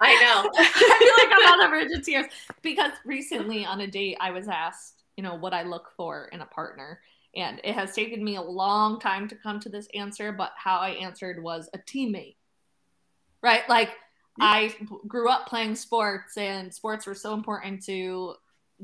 I 0.01 0.15
know. 0.15 0.51
I 0.59 0.99
feel 0.99 1.27
like 1.27 1.39
I'm 1.39 1.53
on 1.53 1.71
the 1.71 1.77
verge 1.77 1.99
of 1.99 2.05
tears 2.05 2.27
because 2.63 2.93
recently 3.05 3.65
on 3.65 3.81
a 3.81 3.87
date 3.87 4.17
I 4.21 4.31
was 4.31 4.49
asked, 4.49 5.00
you 5.21 5.29
know, 5.29 5.35
what 5.35 5.53
I 5.53 5.65
look 5.65 5.91
for 5.99 6.31
in 6.33 6.41
a 6.41 6.47
partner. 6.47 6.99
And 7.37 7.61
it 7.63 7.75
has 7.75 7.95
taken 7.95 8.25
me 8.25 8.37
a 8.37 8.43
long 8.43 8.99
time 8.99 9.29
to 9.29 9.35
come 9.35 9.61
to 9.61 9.69
this 9.69 9.87
answer, 9.93 10.33
but 10.33 10.53
how 10.57 10.79
I 10.79 10.93
answered 10.93 11.43
was 11.43 11.69
a 11.75 11.79
teammate. 11.79 12.37
Right? 13.43 13.69
Like 13.69 13.91
I 14.41 14.75
grew 15.07 15.29
up 15.29 15.47
playing 15.47 15.75
sports 15.75 16.39
and 16.39 16.73
sports 16.73 17.07
were 17.07 17.15
so 17.15 17.35
important 17.35 17.85
to 17.85 18.33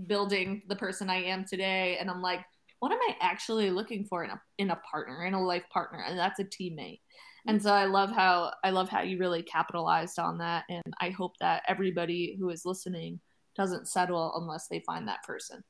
building 0.07 0.61
the 0.69 0.77
person 0.77 1.09
I 1.09 1.23
am 1.25 1.47
today 1.47 1.97
and 1.99 2.11
I'm 2.11 2.21
like 2.21 2.45
what 2.81 2.93
am 2.93 2.99
I 3.09 3.17
actually 3.23 3.71
looking 3.71 4.05
for 4.05 4.23
in 4.23 4.29
a 4.29 4.41
in 4.59 4.69
a 4.69 4.77
partner, 4.77 5.25
in 5.25 5.33
a 5.33 5.43
life 5.43 5.65
partner? 5.73 6.05
And 6.07 6.19
that's 6.19 6.41
a 6.41 6.45
teammate. 6.45 7.01
Mm-hmm. 7.01 7.49
And 7.49 7.63
so 7.63 7.73
I 7.73 7.87
love 7.87 8.11
how 8.11 8.53
I 8.63 8.69
love 8.69 8.91
how 8.91 9.01
you 9.01 9.17
really 9.17 9.43
capitalized 9.43 10.19
on 10.19 10.37
that 10.39 10.65
and 10.69 10.83
I 11.01 11.09
hope 11.09 11.33
that 11.41 11.63
everybody 11.67 12.37
who 12.39 12.51
is 12.51 12.67
listening 12.67 13.21
doesn't 13.57 13.89
settle 13.89 14.35
unless 14.37 14.69
they 14.69 14.81
find 14.81 15.09
that 15.09 15.23
person. 15.23 15.65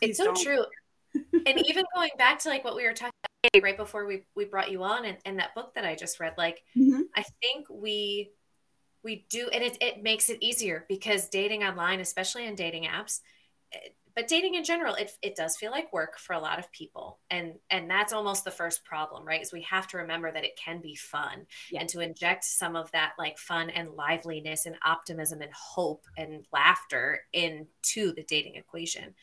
It's 0.00 0.18
so 0.18 0.24
don't. 0.26 0.40
true. 0.40 0.64
and 1.46 1.66
even 1.66 1.84
going 1.94 2.10
back 2.18 2.38
to 2.40 2.48
like 2.48 2.64
what 2.64 2.76
we 2.76 2.84
were 2.84 2.92
talking 2.92 3.12
about 3.54 3.62
right 3.62 3.76
before 3.76 4.06
we, 4.06 4.24
we 4.36 4.44
brought 4.44 4.70
you 4.70 4.82
on 4.82 5.04
and, 5.04 5.16
and 5.24 5.38
that 5.38 5.54
book 5.54 5.74
that 5.74 5.84
I 5.84 5.94
just 5.94 6.20
read, 6.20 6.34
like 6.36 6.62
Mhm. 6.76 7.02
I 7.16 7.24
think 7.40 7.66
we 7.70 8.30
we 9.04 9.26
do 9.30 9.48
and 9.52 9.62
it, 9.62 9.78
it 9.80 10.02
makes 10.02 10.28
it 10.28 10.38
easier 10.42 10.84
because 10.88 11.28
dating 11.28 11.62
online, 11.64 12.00
especially 12.00 12.46
in 12.46 12.54
dating 12.56 12.84
apps, 12.84 13.20
eh, 13.72 13.78
but 14.16 14.26
dating 14.26 14.54
in 14.56 14.64
general, 14.64 14.94
it, 14.96 15.12
it 15.22 15.36
does 15.36 15.56
feel 15.56 15.70
like 15.70 15.92
work 15.92 16.18
for 16.18 16.32
a 16.32 16.40
lot 16.40 16.58
of 16.58 16.70
people. 16.72 17.20
And 17.30 17.54
and 17.70 17.88
that's 17.88 18.12
almost 18.12 18.44
the 18.44 18.50
first 18.50 18.84
problem, 18.84 19.24
right? 19.24 19.40
Is 19.40 19.52
we 19.52 19.62
have 19.62 19.86
to 19.88 19.98
remember 19.98 20.32
that 20.32 20.44
it 20.44 20.58
can 20.62 20.80
be 20.80 20.96
fun 20.96 21.46
Yeah. 21.70 21.80
and 21.80 21.88
to 21.90 22.00
inject 22.00 22.42
some 22.44 22.74
of 22.74 22.90
that 22.90 23.12
like 23.18 23.38
fun 23.38 23.70
and 23.70 23.90
liveliness 23.94 24.66
and 24.66 24.74
optimism 24.84 25.40
and 25.40 25.52
hope 25.54 26.04
and 26.16 26.44
laughter 26.52 27.20
into 27.32 28.12
the 28.12 28.24
dating 28.24 28.56
equation. 28.56 29.14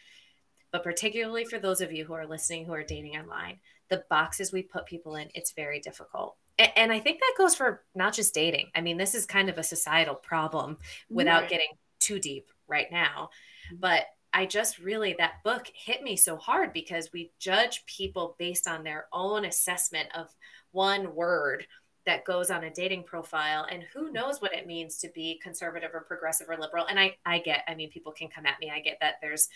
But 0.76 0.84
particularly 0.84 1.46
for 1.46 1.58
those 1.58 1.80
of 1.80 1.94
you 1.94 2.04
who 2.04 2.12
are 2.12 2.28
listening 2.28 2.66
who 2.66 2.74
are 2.74 2.84
dating 2.84 3.16
online, 3.16 3.62
the 3.90 4.04
boxes 4.10 4.52
we 4.52 4.62
put 4.62 4.86
people 4.86 5.16
in, 5.16 5.30
it's 5.34 5.54
very 5.54 5.80
difficult. 5.80 6.36
A- 6.60 6.78
And 6.78 6.92
I 6.92 7.00
think 7.00 7.22
that 7.22 7.36
goes 7.38 7.56
for 7.56 7.86
not 7.96 8.14
just 8.14 8.34
dating. 8.34 8.72
I 8.76 8.82
mean, 8.82 8.98
this 8.98 9.16
is 9.16 9.26
kind 9.26 9.48
of 9.48 9.58
a 9.58 9.64
societal 9.64 10.16
problem 10.16 10.78
without 11.10 11.44
Right. 11.44 11.50
getting 11.50 11.70
too 12.02 12.20
deep 12.20 12.52
right 12.68 12.92
now. 12.92 13.30
Mm-hmm. 13.68 13.78
But 13.78 14.08
I 14.34 14.46
just 14.46 14.80
really, 14.80 15.16
that 15.18 15.42
book 15.46 15.72
hit 15.74 16.04
me 16.04 16.18
so 16.18 16.36
hard 16.36 16.74
because 16.74 17.14
we 17.14 17.32
judge 17.40 17.86
people 17.86 18.36
based 18.38 18.68
on 18.68 18.84
their 18.84 19.08
own 19.14 19.46
assessment 19.46 20.10
of 20.14 20.28
one 20.74 21.16
word 21.16 21.68
that 22.06 22.26
goes 22.26 22.52
on 22.52 22.66
a 22.66 22.70
dating 22.70 23.04
profile 23.04 23.66
and 23.72 23.82
who 23.94 24.08
mm-hmm. 24.08 24.14
knows 24.14 24.42
what 24.42 24.54
it 24.54 24.68
means 24.68 24.98
to 24.98 25.10
be 25.16 25.40
conservative 25.42 25.92
or 25.94 26.02
progressive 26.02 26.50
or 26.50 26.58
liberal 26.58 26.86
and 26.86 27.00
i 27.00 27.16
i 27.26 27.40
get 27.40 27.64
i 27.68 27.74
mean 27.74 27.90
people 27.90 28.12
can 28.12 28.28
come 28.28 28.46
at 28.46 28.60
me 28.60 28.70
i 28.70 28.80
get 28.80 28.98
that 29.02 29.16
there's 29.22 29.50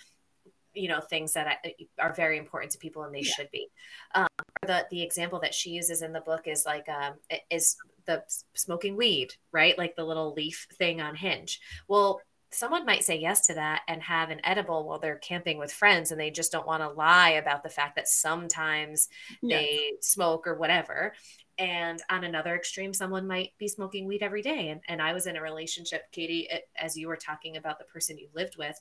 you 0.73 0.87
know 0.87 1.01
things 1.01 1.33
that 1.33 1.47
I, 1.63 1.73
are 1.99 2.13
very 2.13 2.37
important 2.37 2.71
to 2.73 2.77
people 2.77 3.03
and 3.03 3.13
they 3.13 3.19
Yeah. 3.21 3.33
should 3.35 3.51
be. 3.51 3.69
Um, 4.15 4.27
the 4.65 4.85
the 4.91 5.01
example 5.03 5.39
that 5.41 5.53
she 5.53 5.71
uses 5.71 6.01
in 6.01 6.13
the 6.13 6.21
book 6.21 6.47
is 6.47 6.65
like 6.65 6.87
um 6.89 7.15
is 7.49 7.75
the 8.05 8.23
smoking 8.55 8.95
weed 8.97 9.33
right? 9.51 9.77
Like 9.77 9.95
the 9.95 10.03
little 10.05 10.33
leaf 10.33 10.67
thing 10.77 11.01
on 11.01 11.15
hinge. 11.15 11.59
Well 11.87 12.21
someone 12.51 12.83
might 12.85 13.03
say 13.03 13.15
yes 13.19 13.45
to 13.45 13.53
that 13.53 13.83
and 13.87 14.01
have 14.01 14.31
an 14.31 14.41
edible 14.43 14.83
while 14.83 14.97
they're 14.97 15.17
camping 15.19 15.59
with 15.59 15.71
friends 15.71 16.09
and 16.11 16.19
they 16.19 16.31
just 16.31 16.51
don't 16.51 16.65
want 16.65 16.81
to 16.81 16.89
lie 16.89 17.31
about 17.31 17.61
the 17.61 17.69
fact 17.69 17.95
that 17.95 18.07
sometimes 18.07 19.07
Yes. 19.43 19.61
they 19.61 19.91
smoke 20.01 20.47
or 20.47 20.55
whatever. 20.55 21.13
And 21.59 22.01
on 22.09 22.23
another 22.23 22.55
extreme 22.55 22.93
someone 22.93 23.27
might 23.27 23.51
be 23.59 23.67
smoking 23.67 24.07
weed 24.07 24.23
every 24.23 24.41
day. 24.41 24.69
And, 24.69 24.81
and 24.87 25.01
i 25.01 25.13
was 25.13 25.27
in 25.27 25.35
a 25.37 25.41
relationship 25.41 26.11
katie 26.11 26.49
as 26.75 26.97
you 26.97 27.07
were 27.07 27.17
talking 27.17 27.57
about 27.57 27.77
the 27.79 27.85
person 27.85 28.17
you 28.17 28.29
lived 28.33 28.57
with 28.57 28.79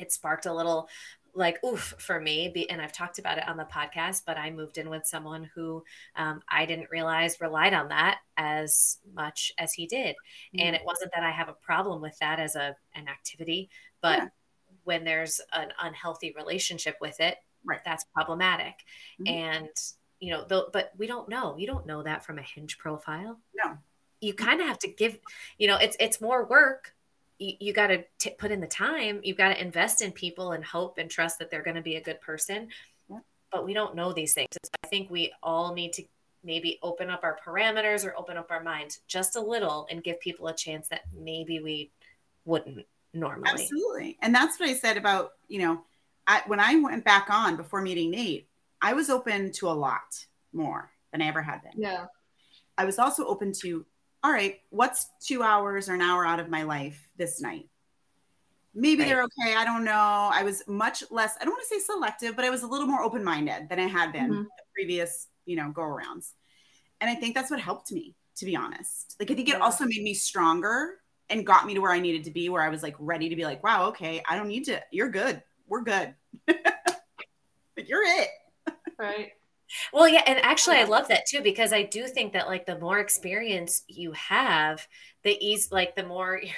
it 0.00 0.10
sparked 0.12 0.46
a 0.46 0.52
little 0.52 0.88
like 1.32 1.62
oof 1.64 1.94
for 1.98 2.20
me 2.20 2.48
be, 2.48 2.68
and 2.70 2.82
i've 2.82 2.92
talked 2.92 3.20
about 3.20 3.38
it 3.38 3.48
on 3.48 3.56
the 3.56 3.64
podcast 3.64 4.22
but 4.26 4.36
i 4.36 4.50
moved 4.50 4.78
in 4.78 4.90
with 4.90 5.06
someone 5.06 5.48
who 5.54 5.82
um, 6.16 6.40
i 6.48 6.66
didn't 6.66 6.90
realize 6.90 7.40
relied 7.40 7.72
on 7.72 7.88
that 7.88 8.18
as 8.36 8.98
much 9.14 9.52
as 9.58 9.72
he 9.72 9.86
did 9.86 10.16
and 10.58 10.74
it 10.74 10.82
wasn't 10.84 11.10
that 11.14 11.22
i 11.22 11.30
have 11.30 11.48
a 11.48 11.52
problem 11.52 12.00
with 12.02 12.18
that 12.18 12.40
as 12.40 12.56
a 12.56 12.74
an 12.96 13.06
activity 13.08 13.68
but 14.00 14.18
Yeah. 14.18 14.28
when 14.84 15.04
there's 15.04 15.40
an 15.52 15.72
unhealthy 15.80 16.32
relationship 16.36 16.96
with 17.00 17.20
it 17.20 17.36
Right. 17.64 17.80
that's 17.84 18.04
problematic 18.14 18.74
Mhm. 19.20 19.28
and 19.28 19.68
you 20.18 20.32
know 20.32 20.44
though 20.48 20.68
but 20.72 20.90
we 20.96 21.06
don't 21.06 21.28
know 21.28 21.56
you 21.56 21.66
don't 21.66 21.86
know 21.86 22.02
that 22.02 22.24
from 22.24 22.38
a 22.38 22.42
hinge 22.42 22.76
profile 22.78 23.38
No. 23.54 23.78
you 24.20 24.34
kind 24.34 24.60
of 24.60 24.66
have 24.66 24.78
to 24.80 24.88
give 24.88 25.18
you 25.58 25.68
know 25.68 25.76
it's 25.76 25.96
it's 26.00 26.20
more 26.20 26.44
work 26.44 26.96
you, 27.40 27.54
you 27.58 27.72
got 27.72 27.88
to 27.88 28.04
put 28.38 28.52
in 28.52 28.60
the 28.60 28.66
time 28.66 29.20
you've 29.24 29.36
got 29.36 29.48
to 29.48 29.60
invest 29.60 30.02
in 30.02 30.12
people 30.12 30.52
and 30.52 30.64
hope 30.64 30.98
and 30.98 31.10
trust 31.10 31.38
that 31.40 31.50
they're 31.50 31.62
going 31.62 31.76
to 31.76 31.82
be 31.82 31.96
a 31.96 32.00
good 32.00 32.20
person 32.20 32.68
Yeah. 33.10 33.18
but 33.50 33.64
we 33.64 33.74
don't 33.74 33.96
know 33.96 34.12
these 34.12 34.34
things 34.34 34.48
So 34.52 34.70
i 34.84 34.86
think 34.86 35.10
we 35.10 35.32
all 35.42 35.74
need 35.74 35.92
to 35.94 36.04
maybe 36.44 36.78
open 36.82 37.10
up 37.10 37.20
our 37.24 37.36
parameters 37.44 38.04
or 38.06 38.16
open 38.16 38.36
up 38.36 38.50
our 38.50 38.62
minds 38.62 39.00
just 39.08 39.36
a 39.36 39.40
little 39.40 39.86
and 39.90 40.02
give 40.02 40.20
people 40.20 40.46
a 40.48 40.54
chance 40.54 40.88
that 40.88 41.02
maybe 41.18 41.60
we 41.60 41.90
wouldn't 42.44 42.86
normally 43.12 43.50
Absolutely. 43.50 44.18
And 44.22 44.34
that's 44.34 44.58
what 44.58 44.68
I 44.68 44.74
said 44.74 44.96
about, 44.96 45.32
you 45.48 45.60
know, 45.60 45.82
I, 46.26 46.42
when 46.46 46.60
I 46.60 46.76
went 46.76 47.04
back 47.04 47.28
on 47.28 47.56
before 47.56 47.82
meeting 47.82 48.10
Nate, 48.10 48.48
I 48.80 48.92
was 48.92 49.10
open 49.10 49.52
to 49.52 49.68
a 49.68 49.72
lot 49.72 50.24
more 50.52 50.90
than 51.12 51.20
I 51.20 51.26
ever 51.26 51.42
had 51.42 51.62
been. 51.62 51.72
Yeah. 51.76 52.06
I 52.78 52.84
was 52.84 52.98
also 52.98 53.26
open 53.26 53.52
to, 53.60 53.84
all 54.22 54.32
right, 54.32 54.60
what's 54.70 55.08
two 55.20 55.42
hours 55.42 55.88
or 55.88 55.94
an 55.94 56.02
hour 56.02 56.26
out 56.26 56.40
of 56.40 56.48
my 56.48 56.62
life 56.62 57.08
this 57.16 57.40
night? 57.40 57.68
Maybe 58.74 59.02
Right. 59.02 59.08
they're 59.08 59.22
okay. 59.24 59.56
I 59.56 59.64
don't 59.64 59.84
know. 59.84 59.92
I 60.32 60.42
was 60.44 60.62
much 60.68 61.02
less, 61.10 61.36
I 61.40 61.44
don't 61.44 61.52
want 61.54 61.62
to 61.62 61.74
say 61.74 61.80
selective, 61.80 62.36
but 62.36 62.44
I 62.44 62.50
was 62.50 62.62
a 62.62 62.66
little 62.66 62.86
more 62.86 63.02
open 63.02 63.24
minded 63.24 63.68
than 63.68 63.80
I 63.80 63.86
had 63.86 64.12
been 64.12 64.30
Mhm. 64.30 64.44
the 64.44 64.62
previous, 64.74 65.28
you 65.44 65.56
know, 65.56 65.70
go 65.70 65.82
arounds. 65.82 66.34
And 67.00 67.10
I 67.10 67.14
think 67.14 67.34
that's 67.34 67.50
what 67.50 67.60
helped 67.60 67.90
me, 67.90 68.14
to 68.36 68.44
be 68.44 68.54
honest. 68.54 69.16
Like, 69.18 69.30
I 69.30 69.34
think 69.34 69.48
it 69.48 69.60
also 69.60 69.86
made 69.86 70.02
me 70.02 70.14
stronger 70.14 71.00
and 71.30 71.46
got 71.46 71.66
me 71.66 71.74
to 71.74 71.80
where 71.80 71.92
I 71.92 71.98
needed 71.98 72.24
to 72.24 72.30
be, 72.30 72.48
where 72.48 72.62
I 72.62 72.68
was 72.68 72.82
like 72.82 72.94
ready 72.98 73.28
to 73.28 73.36
be 73.36 73.44
like, 73.44 73.62
wow, 73.64 73.86
okay, 73.88 74.22
I 74.28 74.36
don't 74.36 74.48
need 74.48 74.64
to, 74.66 74.80
you're 74.92 75.08
good. 75.08 75.42
We're 75.66 75.82
good. 75.82 76.14
like, 76.48 77.88
you're 77.88 78.02
it. 78.04 78.28
Right. 78.98 79.32
Well, 79.92 80.08
yeah, 80.08 80.22
and 80.26 80.38
actually, 80.40 80.76
I 80.76 80.84
love 80.84 81.08
that 81.08 81.26
too 81.26 81.42
because 81.42 81.72
I 81.72 81.82
do 81.82 82.06
think 82.06 82.32
that 82.32 82.46
like 82.48 82.66
the 82.66 82.78
more 82.78 82.98
experience 82.98 83.82
you 83.88 84.12
have, 84.12 84.86
the 85.22 85.36
ease, 85.44 85.70
like 85.72 85.96
the 85.96 86.04
more. 86.04 86.40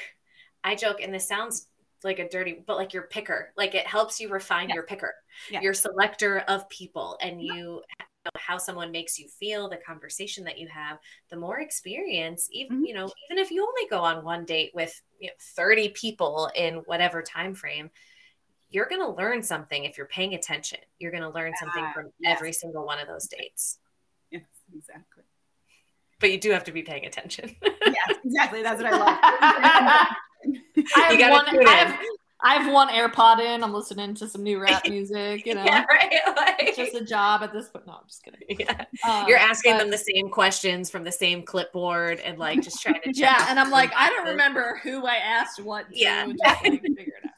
I 0.64 0.76
joke, 0.76 1.01
and 1.03 1.12
this 1.12 1.26
sounds 1.26 1.66
like 2.05 2.20
a 2.20 2.28
dirty, 2.28 2.62
but 2.64 2.76
like 2.76 2.93
your 2.95 3.05
picker, 3.09 3.53
like 3.57 3.74
it 3.74 3.84
helps 3.84 4.20
you 4.20 4.28
refine 4.28 4.68
Yeah. 4.68 4.74
your 4.74 4.84
picker, 4.84 5.12
Yeah. 5.51 5.61
your 5.61 5.74
selector 5.74 6.39
of 6.47 6.68
people, 6.68 7.18
and 7.20 7.43
you 7.43 7.82
know 8.24 8.30
how 8.36 8.59
someone 8.59 8.93
makes 8.93 9.18
you 9.18 9.28
feel, 9.41 9.68
the 9.68 9.76
conversation 9.76 10.45
that 10.45 10.59
you 10.59 10.68
have. 10.68 10.99
The 11.30 11.36
more 11.36 11.59
experience, 11.59 12.49
even 12.53 12.76
Mhm. 12.76 12.86
you 12.86 12.95
know, 12.95 13.11
even 13.28 13.43
if 13.43 13.51
you 13.51 13.62
only 13.66 13.89
go 13.91 13.99
on 13.99 14.24
one 14.24 14.45
date 14.45 14.70
with 14.72 14.95
you 15.18 15.28
know, 15.28 15.34
thirty 15.57 15.89
people 15.89 16.49
in 16.55 16.76
whatever 16.86 17.22
time 17.22 17.55
frame. 17.55 17.91
You're 18.73 18.87
going 18.87 19.03
to 19.03 19.11
learn 19.11 19.43
something 19.43 19.85
if 19.85 19.97
you're 19.99 20.07
paying 20.07 20.35
attention. 20.35 20.79
You're 20.99 21.11
going 21.12 21.23
to 21.23 21.29
learn 21.31 21.53
something 21.61 21.85
Ah, 21.85 21.93
from 21.93 22.07
yes. 22.18 22.37
every 22.37 22.53
single 22.53 22.85
one 22.87 22.99
of 22.99 23.07
those 23.07 23.29
dates 23.29 23.79
Yes, 24.31 24.43
exactly. 24.75 25.25
but 26.20 26.33
you 26.33 26.41
do 26.41 26.51
have 26.53 26.64
to 26.64 26.73
be 26.73 26.83
paying 26.83 27.05
attention. 27.05 27.55
Yes, 27.62 28.18
exactly. 28.25 28.62
That's 28.62 28.83
what 28.83 28.93
I 28.93 28.97
love. 28.97 29.18
I 30.97 31.12
have, 31.14 31.31
one, 31.31 31.66
I, 31.68 31.70
have, 31.75 32.01
I 32.41 32.55
have 32.55 32.73
one 32.73 32.89
AirPod 32.89 33.41
in. 33.41 33.62
I'm 33.62 33.73
listening 33.75 34.14
to 34.14 34.27
some 34.27 34.43
new 34.43 34.59
rap 34.62 34.89
music. 34.89 35.45
You 35.47 35.55
know, 35.55 35.64
yeah, 35.64 35.85
right. 35.89 36.11
Like, 36.35 36.57
it's 36.61 36.77
just 36.79 36.95
a 36.95 37.05
job 37.05 37.43
at 37.43 37.53
this 37.53 37.68
point. 37.68 37.87
No, 37.87 37.93
I'm 37.93 38.07
just 38.09 38.25
kidding. 38.25 38.41
yeah. 38.59 38.85
Um, 39.09 39.29
You're 39.29 39.37
asking 39.39 39.75
but- 39.75 39.79
them 39.81 39.91
the 39.91 39.99
same 39.99 40.31
questions 40.31 40.89
from 40.91 41.05
the 41.05 41.12
same 41.12 41.43
clipboard 41.43 42.20
and 42.20 42.39
like 42.39 42.62
just 42.62 42.81
trying 42.83 43.01
to 43.05 43.12
check. 43.12 43.16
Yeah, 43.39 43.47
and 43.51 43.61
I'm 43.61 43.70
like, 43.70 43.93
I 43.95 44.09
don't 44.09 44.27
remember 44.29 44.81
who 44.83 45.07
I 45.07 45.16
asked 45.16 45.62
what 45.62 45.89
to. 45.91 45.99
Yeah. 45.99 46.27
Just 46.27 46.39
like, 46.64 46.81
figure 46.83 47.12
it 47.23 47.27
out. 47.27 47.32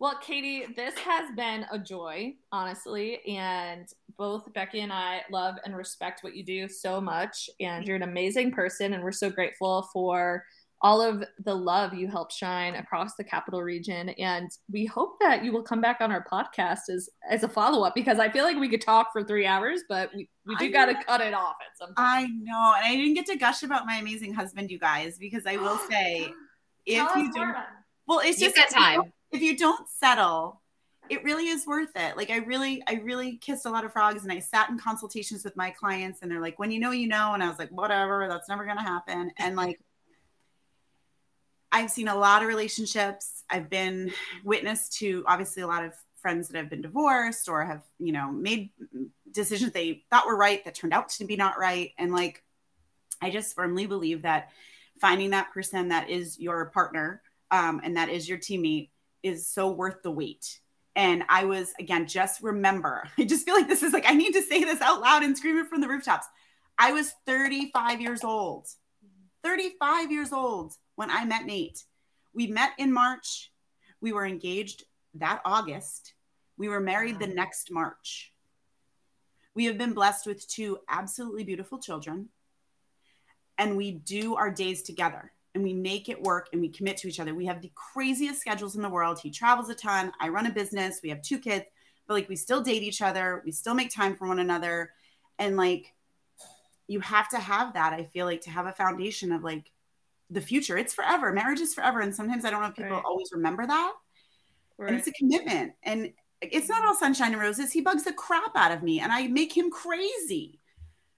Well, 0.00 0.18
Katie, 0.22 0.64
this 0.74 0.96
has 0.96 1.30
been 1.36 1.66
a 1.70 1.78
joy, 1.78 2.34
honestly. 2.50 3.20
And 3.26 3.86
both 4.16 4.50
Becky 4.54 4.80
and 4.80 4.90
I 4.90 5.20
love 5.30 5.56
and 5.66 5.76
respect 5.76 6.24
what 6.24 6.34
you 6.34 6.42
do 6.42 6.68
so 6.68 7.02
much. 7.02 7.50
And 7.60 7.86
you're 7.86 7.96
an 7.96 8.02
amazing 8.02 8.50
person. 8.52 8.94
And 8.94 9.04
we're 9.04 9.12
so 9.12 9.28
grateful 9.28 9.90
for 9.92 10.46
all 10.80 11.02
of 11.02 11.22
the 11.44 11.54
love 11.54 11.92
you 11.92 12.08
help 12.08 12.32
shine 12.32 12.76
across 12.76 13.14
the 13.16 13.24
capital 13.24 13.62
region. 13.62 14.08
And 14.08 14.50
we 14.72 14.86
hope 14.86 15.20
that 15.20 15.44
you 15.44 15.52
will 15.52 15.62
come 15.62 15.82
back 15.82 15.98
on 16.00 16.10
our 16.10 16.24
podcast 16.24 16.88
as, 16.88 17.10
as 17.28 17.42
a 17.42 17.48
follow 17.48 17.84
up 17.84 17.94
because 17.94 18.18
I 18.18 18.30
feel 18.30 18.44
like 18.44 18.56
we 18.56 18.70
could 18.70 18.80
talk 18.80 19.12
for 19.12 19.22
three 19.22 19.44
hours, 19.44 19.82
but 19.86 20.08
we, 20.14 20.30
we 20.46 20.56
do 20.56 20.72
got 20.72 20.86
to 20.86 20.94
cut 21.04 21.20
it 21.20 21.34
off 21.34 21.56
at 21.60 21.76
some 21.76 21.88
point. 21.88 21.98
I 21.98 22.22
know. 22.22 22.72
And 22.74 22.86
I 22.86 22.96
didn't 22.96 23.12
get 23.12 23.26
to 23.26 23.36
gush 23.36 23.62
about 23.62 23.84
my 23.84 23.96
amazing 23.96 24.32
husband, 24.32 24.70
you 24.70 24.78
guys, 24.78 25.18
because 25.18 25.44
I 25.44 25.58
will 25.58 25.76
say, 25.90 26.32
if 26.86 27.16
you 27.16 27.30
don't, 27.34 27.54
well, 28.06 28.20
it's 28.24 28.40
You've 28.40 28.54
just 28.54 28.74
got 28.74 28.80
time. 28.80 29.12
If 29.32 29.42
you 29.42 29.56
don't 29.56 29.88
settle, 29.88 30.60
it 31.08 31.24
really 31.24 31.48
is 31.48 31.66
worth 31.66 31.90
it. 31.96 32.16
Like 32.16 32.30
I 32.30 32.36
really, 32.36 32.82
I 32.86 32.94
really 33.02 33.36
kissed 33.36 33.66
a 33.66 33.70
lot 33.70 33.84
of 33.84 33.92
frogs 33.92 34.22
and 34.22 34.32
I 34.32 34.38
sat 34.38 34.70
in 34.70 34.78
consultations 34.78 35.44
with 35.44 35.56
my 35.56 35.70
clients 35.70 36.20
and 36.22 36.30
they're 36.30 36.40
like, 36.40 36.58
when 36.58 36.70
you 36.70 36.78
know, 36.78 36.92
you 36.92 37.08
know. 37.08 37.34
And 37.34 37.42
I 37.42 37.48
was 37.48 37.58
like, 37.58 37.70
whatever, 37.70 38.26
that's 38.28 38.48
never 38.48 38.64
going 38.64 38.76
to 38.76 38.82
happen. 38.82 39.32
And 39.38 39.56
like, 39.56 39.80
I've 41.72 41.90
seen 41.90 42.08
a 42.08 42.16
lot 42.16 42.42
of 42.42 42.48
relationships. 42.48 43.44
I've 43.50 43.68
been 43.68 44.12
witness 44.44 44.88
to 44.98 45.24
obviously 45.26 45.62
a 45.62 45.66
lot 45.66 45.84
of 45.84 45.94
friends 46.20 46.48
that 46.48 46.58
have 46.58 46.70
been 46.70 46.82
divorced 46.82 47.48
or 47.48 47.64
have, 47.64 47.82
you 47.98 48.12
know, 48.12 48.30
made 48.30 48.70
decisions 49.32 49.72
they 49.72 50.04
thought 50.10 50.26
were 50.26 50.36
right 50.36 50.64
that 50.64 50.74
turned 50.74 50.92
out 50.92 51.08
to 51.08 51.24
be 51.24 51.36
not 51.36 51.58
right. 51.58 51.92
And 51.98 52.12
like, 52.12 52.44
I 53.22 53.30
just 53.30 53.54
firmly 53.54 53.86
believe 53.86 54.22
that 54.22 54.50
finding 55.00 55.30
that 55.30 55.52
person 55.52 55.88
that 55.88 56.08
is 56.08 56.38
your 56.38 56.66
partner 56.66 57.22
um, 57.50 57.80
and 57.82 57.96
that 57.96 58.08
is 58.08 58.28
your 58.28 58.38
teammate 58.38 58.90
is 59.22 59.46
so 59.46 59.70
worth 59.70 60.02
the 60.02 60.10
wait. 60.10 60.60
And 60.96 61.22
I 61.28 61.44
was, 61.44 61.72
again, 61.78 62.06
just 62.06 62.42
remember, 62.42 63.04
I 63.18 63.24
just 63.24 63.44
feel 63.44 63.54
like 63.54 63.68
this 63.68 63.82
is 63.82 63.92
like, 63.92 64.06
I 64.08 64.14
need 64.14 64.32
to 64.32 64.42
say 64.42 64.64
this 64.64 64.80
out 64.80 65.00
loud 65.00 65.22
and 65.22 65.36
scream 65.36 65.58
it 65.58 65.68
from 65.68 65.80
the 65.80 65.88
rooftops. 65.88 66.26
I 66.78 66.92
was 66.92 67.12
35 67.26 68.00
years 68.00 68.24
old, 68.24 68.66
35 69.44 70.10
years 70.10 70.32
old 70.32 70.74
when 70.96 71.10
I 71.10 71.24
met 71.24 71.44
Nate. 71.44 71.84
We 72.32 72.46
met 72.46 72.72
in 72.78 72.92
March. 72.92 73.50
We 74.00 74.12
were 74.12 74.24
engaged 74.24 74.84
that 75.14 75.42
August. 75.44 76.14
We 76.56 76.68
were 76.68 76.80
married 76.80 77.18
the 77.18 77.26
next 77.26 77.70
March. 77.70 78.32
We 79.54 79.66
have 79.66 79.76
been 79.76 79.92
blessed 79.92 80.26
with 80.26 80.46
two 80.48 80.78
absolutely 80.88 81.44
beautiful 81.44 81.78
children. 81.78 82.28
And 83.58 83.76
we 83.76 83.92
do 83.92 84.36
our 84.36 84.50
days 84.50 84.82
together 84.82 85.32
and 85.54 85.64
we 85.64 85.74
make 85.74 86.08
it 86.08 86.20
work 86.22 86.48
and 86.52 86.60
we 86.60 86.68
commit 86.68 86.96
to 86.98 87.08
each 87.08 87.20
other. 87.20 87.34
We 87.34 87.46
have 87.46 87.60
the 87.60 87.72
craziest 87.74 88.40
schedules 88.40 88.76
in 88.76 88.82
the 88.82 88.88
world. 88.88 89.18
He 89.18 89.30
travels 89.30 89.68
a 89.68 89.74
ton. 89.74 90.12
I 90.20 90.28
run 90.28 90.46
a 90.46 90.52
business. 90.52 91.00
We 91.02 91.08
have 91.08 91.22
two 91.22 91.38
kids, 91.38 91.64
but 92.06 92.14
like 92.14 92.28
we 92.28 92.36
still 92.36 92.60
date 92.60 92.82
each 92.82 93.02
other. 93.02 93.42
We 93.44 93.52
still 93.52 93.74
make 93.74 93.90
time 93.94 94.16
for 94.16 94.28
one 94.28 94.38
another. 94.38 94.92
And 95.38 95.56
like 95.56 95.92
you 96.86 97.00
have 97.00 97.28
to 97.30 97.38
have 97.38 97.74
that, 97.74 97.92
I 97.92 98.04
feel 98.04 98.26
like, 98.26 98.42
to 98.42 98.50
have 98.50 98.66
a 98.66 98.72
foundation 98.72 99.32
of 99.32 99.42
like 99.42 99.70
the 100.30 100.40
future. 100.40 100.78
It's 100.78 100.94
forever. 100.94 101.32
Marriage 101.32 101.60
is 101.60 101.74
forever. 101.74 102.00
And 102.00 102.14
sometimes 102.14 102.44
I 102.44 102.50
don't 102.50 102.60
know 102.62 102.68
if 102.68 102.76
people 102.76 102.92
Right. 102.92 103.04
always 103.04 103.30
remember 103.32 103.66
that. 103.66 103.92
And 104.78 104.96
it's 104.96 105.08
a 105.08 105.12
commitment. 105.12 105.72
And 105.82 106.12
it's 106.40 106.68
not 106.68 106.84
all 106.84 106.94
sunshine 106.94 107.32
and 107.32 107.40
roses. 107.40 107.72
He 107.72 107.80
bugs 107.80 108.04
the 108.04 108.12
crap 108.12 108.52
out 108.54 108.72
of 108.72 108.82
me 108.82 109.00
and 109.00 109.10
I 109.12 109.26
make 109.26 109.56
him 109.56 109.70
crazy. 109.70 110.59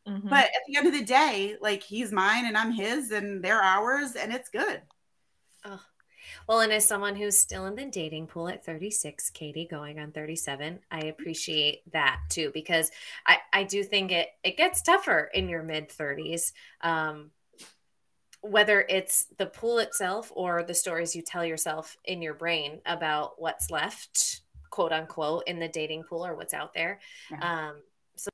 Mhm. 0.07 0.29
But 0.29 0.47
at 0.47 0.63
the 0.67 0.77
end 0.77 0.87
of 0.87 0.93
the 0.93 1.05
day, 1.05 1.57
like 1.61 1.83
he's 1.83 2.13
mine 2.13 2.47
and 2.47 2.57
I'm 2.57 2.73
his 2.73 3.11
and 3.11 3.43
they're 3.45 3.63
ours 3.63 4.17
and 4.17 4.33
it's 4.33 4.49
good. 4.49 4.83
Well, 6.49 6.61
and 6.61 6.73
as 6.73 6.87
someone 6.87 7.17
who's 7.17 7.37
still 7.39 7.67
in 7.67 7.75
the 7.75 7.87
dating 7.87 8.27
pool 8.29 8.49
at 8.49 8.65
36, 8.65 9.31
Katie 9.31 9.67
going 9.67 9.99
on 9.99 10.13
37, 10.13 10.81
I 10.91 11.01
appreciate 11.01 11.83
that 11.93 12.21
too 12.29 12.51
because 12.55 12.91
I 13.27 13.39
I 13.53 13.65
do 13.65 13.83
think 13.83 14.13
it 14.13 14.29
it 14.43 14.57
gets 14.57 14.83
tougher 14.83 15.31
in 15.35 15.49
your 15.49 15.63
mid 15.63 15.89
30s. 15.89 16.53
Um 16.81 17.33
whether 18.41 18.85
it's 18.89 19.27
the 19.39 19.47
pool 19.47 19.79
itself 19.79 20.33
or 20.35 20.65
the 20.65 20.75
stories 20.75 21.15
you 21.15 21.23
tell 21.23 21.45
yourself 21.45 21.97
in 22.05 22.21
your 22.21 22.35
brain 22.35 22.81
about 22.87 23.41
what's 23.41 23.71
left, 23.71 24.41
quote 24.71 24.93
unquote, 24.93 25.45
in 25.47 25.61
the 25.61 25.69
dating 25.69 26.03
pool 26.05 26.27
or 26.27 26.35
what's 26.35 26.55
out 26.55 26.75
there. 26.75 26.99
Yeah. 27.31 27.69
Um 27.69 27.77
so 28.17 28.31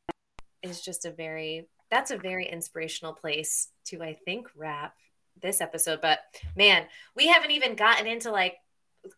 it's 0.62 0.84
just 0.84 1.04
a 1.04 1.10
very 1.10 1.68
that's 1.90 2.10
a 2.10 2.18
very 2.18 2.46
inspirational 2.46 3.14
place 3.14 3.68
to 3.86 4.02
I 4.02 4.14
think 4.24 4.48
wrap 4.54 4.94
this 5.40 5.60
episode. 5.60 6.00
But 6.00 6.20
man, 6.56 6.86
we 7.16 7.26
haven't 7.28 7.52
even 7.52 7.74
gotten 7.74 8.06
into 8.06 8.30
like 8.30 8.56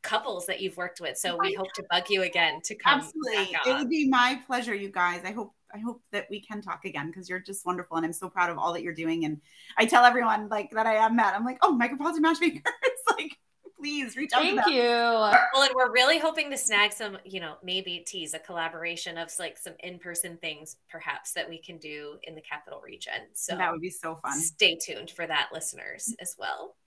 couples 0.03 0.47
that 0.47 0.61
you've 0.61 0.77
worked 0.77 1.01
with. 1.01 1.17
So 1.17 1.35
oh 1.35 1.39
we 1.41 1.55
hope 1.55 1.73
to 1.75 1.85
bug 1.91 2.05
you 2.09 2.23
again 2.23 2.61
to 2.65 2.75
come. 2.75 3.01
Absolutely. 3.01 3.57
It 3.67 3.75
would 3.79 3.89
be 3.89 4.09
my 4.09 4.41
pleasure, 4.47 4.75
you 4.75 4.91
guys. 4.91 5.23
I 5.25 5.33
hope 5.33 5.53
I 5.75 5.79
hope 5.79 6.03
that 6.13 6.27
we 6.31 6.41
can 6.41 6.61
talk 6.61 6.85
again 6.85 7.09
because 7.09 7.29
you're 7.29 7.41
just 7.41 7.65
wonderful 7.65 7.97
and 7.97 8.05
I'm 8.05 8.13
so 8.13 8.29
proud 8.29 8.51
of 8.51 8.59
all 8.59 8.73
that 8.73 8.83
you're 8.83 8.95
doing. 8.95 9.25
And 9.25 9.41
I 9.79 9.87
tell 9.87 10.05
everyone 10.05 10.49
like 10.49 10.71
that 10.73 10.87
I 10.87 10.97
am 10.97 11.17
Matt. 11.17 11.35
I'm 11.35 11.45
like, 11.45 11.59
oh, 11.63 11.79
micropolitan 11.81 12.21
matchmakers. 12.21 12.63
like, 13.19 13.39
please 13.81 14.17
reach 14.17 14.33
out 14.35 14.43
Thank 14.43 14.65
them. 14.65 14.73
you. 14.73 14.81
Well, 15.53 15.63
and 15.63 15.73
we're 15.75 15.93
really 15.93 16.19
hoping 16.19 16.51
to 16.51 16.57
snag 16.57 16.93
some, 16.93 17.19
you 17.25 17.41
know, 17.41 17.55
maybe 17.63 18.05
tease 18.07 18.35
a 18.35 18.39
collaboration 18.39 19.19
of 19.19 19.31
like 19.39 19.59
some 19.59 19.75
in-person 19.81 20.39
things, 20.39 20.77
perhaps 20.89 21.33
that 21.33 21.49
we 21.49 21.59
can 21.59 21.79
do 21.79 22.19
in 22.23 22.35
the 22.35 22.41
capital 22.41 22.81
region. 22.81 23.13
So 23.33 23.57
that 23.57 23.73
would 23.73 23.81
be 23.81 23.91
so 23.91 24.17
fun. 24.17 24.41
stay 24.41 24.77
tuned 24.77 25.11
for 25.11 25.27
that, 25.27 25.49
listeners, 25.53 26.15
as 26.21 26.37
well. 26.39 26.77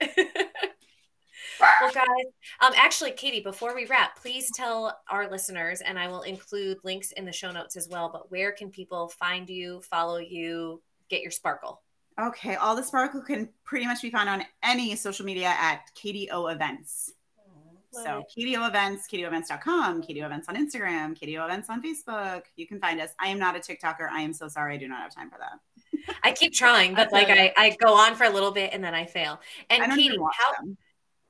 well, 1.60 1.92
guys, 1.94 2.06
um, 2.60 2.72
actually, 2.76 3.12
Katie, 3.12 3.40
before 3.40 3.74
we 3.74 3.86
wrap, 3.86 4.20
please 4.20 4.50
tell 4.54 4.98
our 5.10 5.30
listeners, 5.30 5.80
and 5.80 5.98
I 5.98 6.08
will 6.08 6.22
include 6.22 6.78
links 6.84 7.12
in 7.12 7.24
the 7.24 7.32
show 7.32 7.50
notes 7.50 7.76
as 7.76 7.88
well. 7.88 8.10
But 8.12 8.30
where 8.30 8.52
can 8.52 8.70
people 8.70 9.08
find 9.08 9.48
you, 9.48 9.80
follow 9.82 10.18
you, 10.18 10.82
get 11.08 11.22
your 11.22 11.30
sparkle? 11.30 11.82
Okay, 12.20 12.54
all 12.54 12.76
the 12.76 12.82
sparkle 12.82 13.20
can 13.20 13.48
pretty 13.64 13.86
much 13.86 14.02
be 14.02 14.10
found 14.10 14.28
on 14.28 14.44
any 14.62 14.94
social 14.94 15.26
media 15.26 15.48
at 15.48 15.90
Katie 15.94 16.30
O' 16.30 16.46
Events. 16.46 17.12
So 18.02 18.24
Katie 18.34 18.56
O' 18.56 18.66
Events, 18.66 19.06
KatieOEvents.com, 19.10 20.02
KDO 20.02 20.26
Events 20.26 20.48
on 20.48 20.56
Instagram, 20.56 21.18
Katie 21.18 21.38
O' 21.38 21.44
Events 21.44 21.70
on 21.70 21.82
Facebook. 21.82 22.42
You 22.56 22.66
can 22.66 22.80
find 22.80 23.00
us. 23.00 23.10
I 23.20 23.28
am 23.28 23.38
not 23.38 23.56
a 23.56 23.60
TikToker. 23.60 24.08
I 24.10 24.22
am 24.22 24.32
so 24.32 24.48
sorry. 24.48 24.74
I 24.74 24.76
do 24.78 24.88
not 24.88 25.00
have 25.00 25.14
time 25.14 25.30
for 25.30 25.38
that. 25.38 26.14
I 26.22 26.32
keep 26.32 26.52
trying, 26.52 26.94
but 26.94 27.12
like 27.12 27.28
I, 27.28 27.52
I 27.56 27.76
go 27.80 27.94
on 27.94 28.14
for 28.14 28.24
a 28.24 28.30
little 28.30 28.50
bit 28.50 28.70
and 28.72 28.82
then 28.82 28.94
I 28.94 29.06
fail. 29.06 29.40
And 29.70 29.82
I 29.82 29.94
Katie, 29.94 30.16
how 30.16 30.64
them. 30.64 30.76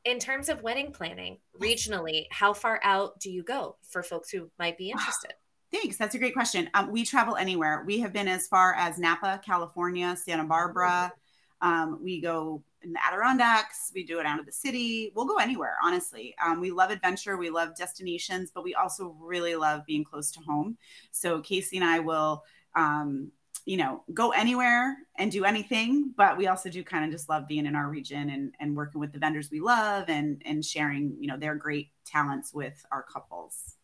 in 0.05 0.18
terms 0.18 0.49
of 0.49 0.62
wedding 0.62 0.91
planning 0.91 1.39
regionally, 1.61 2.26
how 2.30 2.55
far 2.55 2.80
out 2.82 3.20
do 3.20 3.30
you 3.30 3.43
go 3.43 3.76
for 3.82 4.03
folks 4.03 4.30
who 4.30 4.51
might 4.59 4.78
be 4.78 4.91
interested? 4.91 5.35
Thanks. 5.75 5.97
That's 5.97 6.14
a 6.14 6.18
great 6.18 6.35
question. 6.35 6.70
Um, 6.75 6.93
we 6.93 7.05
travel 7.05 7.35
anywhere. 7.35 7.83
We 7.85 7.99
have 7.99 8.12
been 8.12 8.29
as 8.29 8.47
far 8.47 8.75
as 8.75 8.97
Napa, 8.97 9.41
California, 9.45 10.16
Santa 10.16 10.45
Barbara. 10.45 11.12
Um, 11.61 11.99
we 12.01 12.20
go 12.20 12.62
in 12.83 12.93
the 12.93 13.01
Adirondacks. 13.05 13.91
We 13.93 14.05
do 14.05 14.20
it 14.20 14.27
out 14.27 14.39
of 14.39 14.47
the 14.47 14.53
city. 14.53 15.11
We'll 15.16 15.25
go 15.25 15.39
anywhere, 15.39 15.77
honestly. 15.83 16.33
Um, 16.45 16.61
we 16.61 16.70
love 16.70 16.93
adventure. 16.93 17.37
We 17.37 17.51
love 17.51 17.75
destinations, 17.77 18.53
but 18.55 18.62
we 18.62 18.77
also 18.77 19.16
really 19.18 19.57
love 19.57 19.85
being 19.85 20.05
close 20.05 20.31
to 20.33 20.41
home. 20.43 20.79
So 21.11 21.41
Casey 21.41 21.77
and 21.79 21.85
I 21.85 21.99
will, 21.99 22.45
um, 22.77 23.33
you 23.66 23.77
know, 23.77 24.05
go 24.12 24.31
anywhere 24.31 24.97
and 25.18 25.33
do 25.33 25.45
anything. 25.45 26.14
But 26.16 26.39
we 26.39 26.47
also 26.47 26.70
do 26.70 26.85
kind 26.85 27.05
of 27.05 27.11
just 27.11 27.29
love 27.29 27.49
being 27.49 27.66
in 27.66 27.75
our 27.75 27.89
region 27.89 28.31
and, 28.31 28.55
and 28.61 28.77
working 28.77 29.01
with 29.01 29.11
the 29.11 29.18
vendors 29.18 29.51
we 29.51 29.59
love 29.59 30.09
and 30.09 30.41
and 30.45 30.64
sharing, 30.64 31.16
you 31.18 31.27
know, 31.27 31.37
their 31.37 31.57
great 31.57 31.89
talents 32.07 32.55
with 32.55 32.87
our 32.93 33.03
couples. 33.03 33.75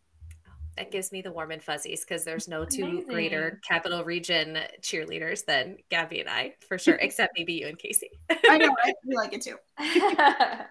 That 0.76 0.90
gives 0.90 1.12
me 1.12 1.20
the 1.20 1.32
warm 1.32 1.50
and 1.50 1.62
fuzzies 1.62 2.04
because 2.04 2.24
there's 2.24 2.48
no 2.48 2.64
two 2.64 2.84
Amazing. 2.84 3.08
greater 3.08 3.60
capital 3.66 4.04
region 4.04 4.58
cheerleaders 4.80 5.44
than 5.44 5.76
Gabby 5.90 6.20
and 6.20 6.28
I, 6.28 6.54
for 6.66 6.78
sure, 6.78 6.94
except 7.00 7.34
maybe 7.36 7.54
you 7.54 7.66
and 7.66 7.78
Casey. 7.78 8.10
I 8.48 8.58
know? 8.58 8.74
We 9.06 9.16
like 9.16 9.32
it 9.32 9.42
too. 9.42 9.56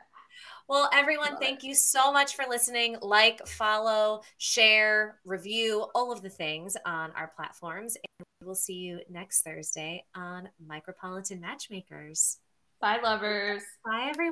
Well, 0.69 0.87
everyone, 0.93 1.31
Love 1.31 1.39
thank 1.41 1.63
you 1.63 1.73
so 1.73 2.13
much 2.13 2.35
for 2.35 2.45
listening. 2.47 2.97
Like, 3.01 3.47
follow, 3.47 4.21
share, 4.37 5.19
review, 5.25 5.87
all 5.95 6.11
of 6.11 6.21
the 6.21 6.29
things 6.29 6.77
on 6.85 7.11
our 7.13 7.31
platforms. 7.35 7.95
And 7.95 8.27
we 8.39 8.45
will 8.45 8.53
see 8.53 8.75
you 8.75 8.99
next 9.09 9.41
Thursday 9.41 10.05
on 10.13 10.47
Micropolitan 10.63 11.41
Matchmakers. 11.41 12.37
Bye, 12.79 12.99
lovers. 13.03 13.63
Bye, 13.83 14.09
everyone. 14.11 14.27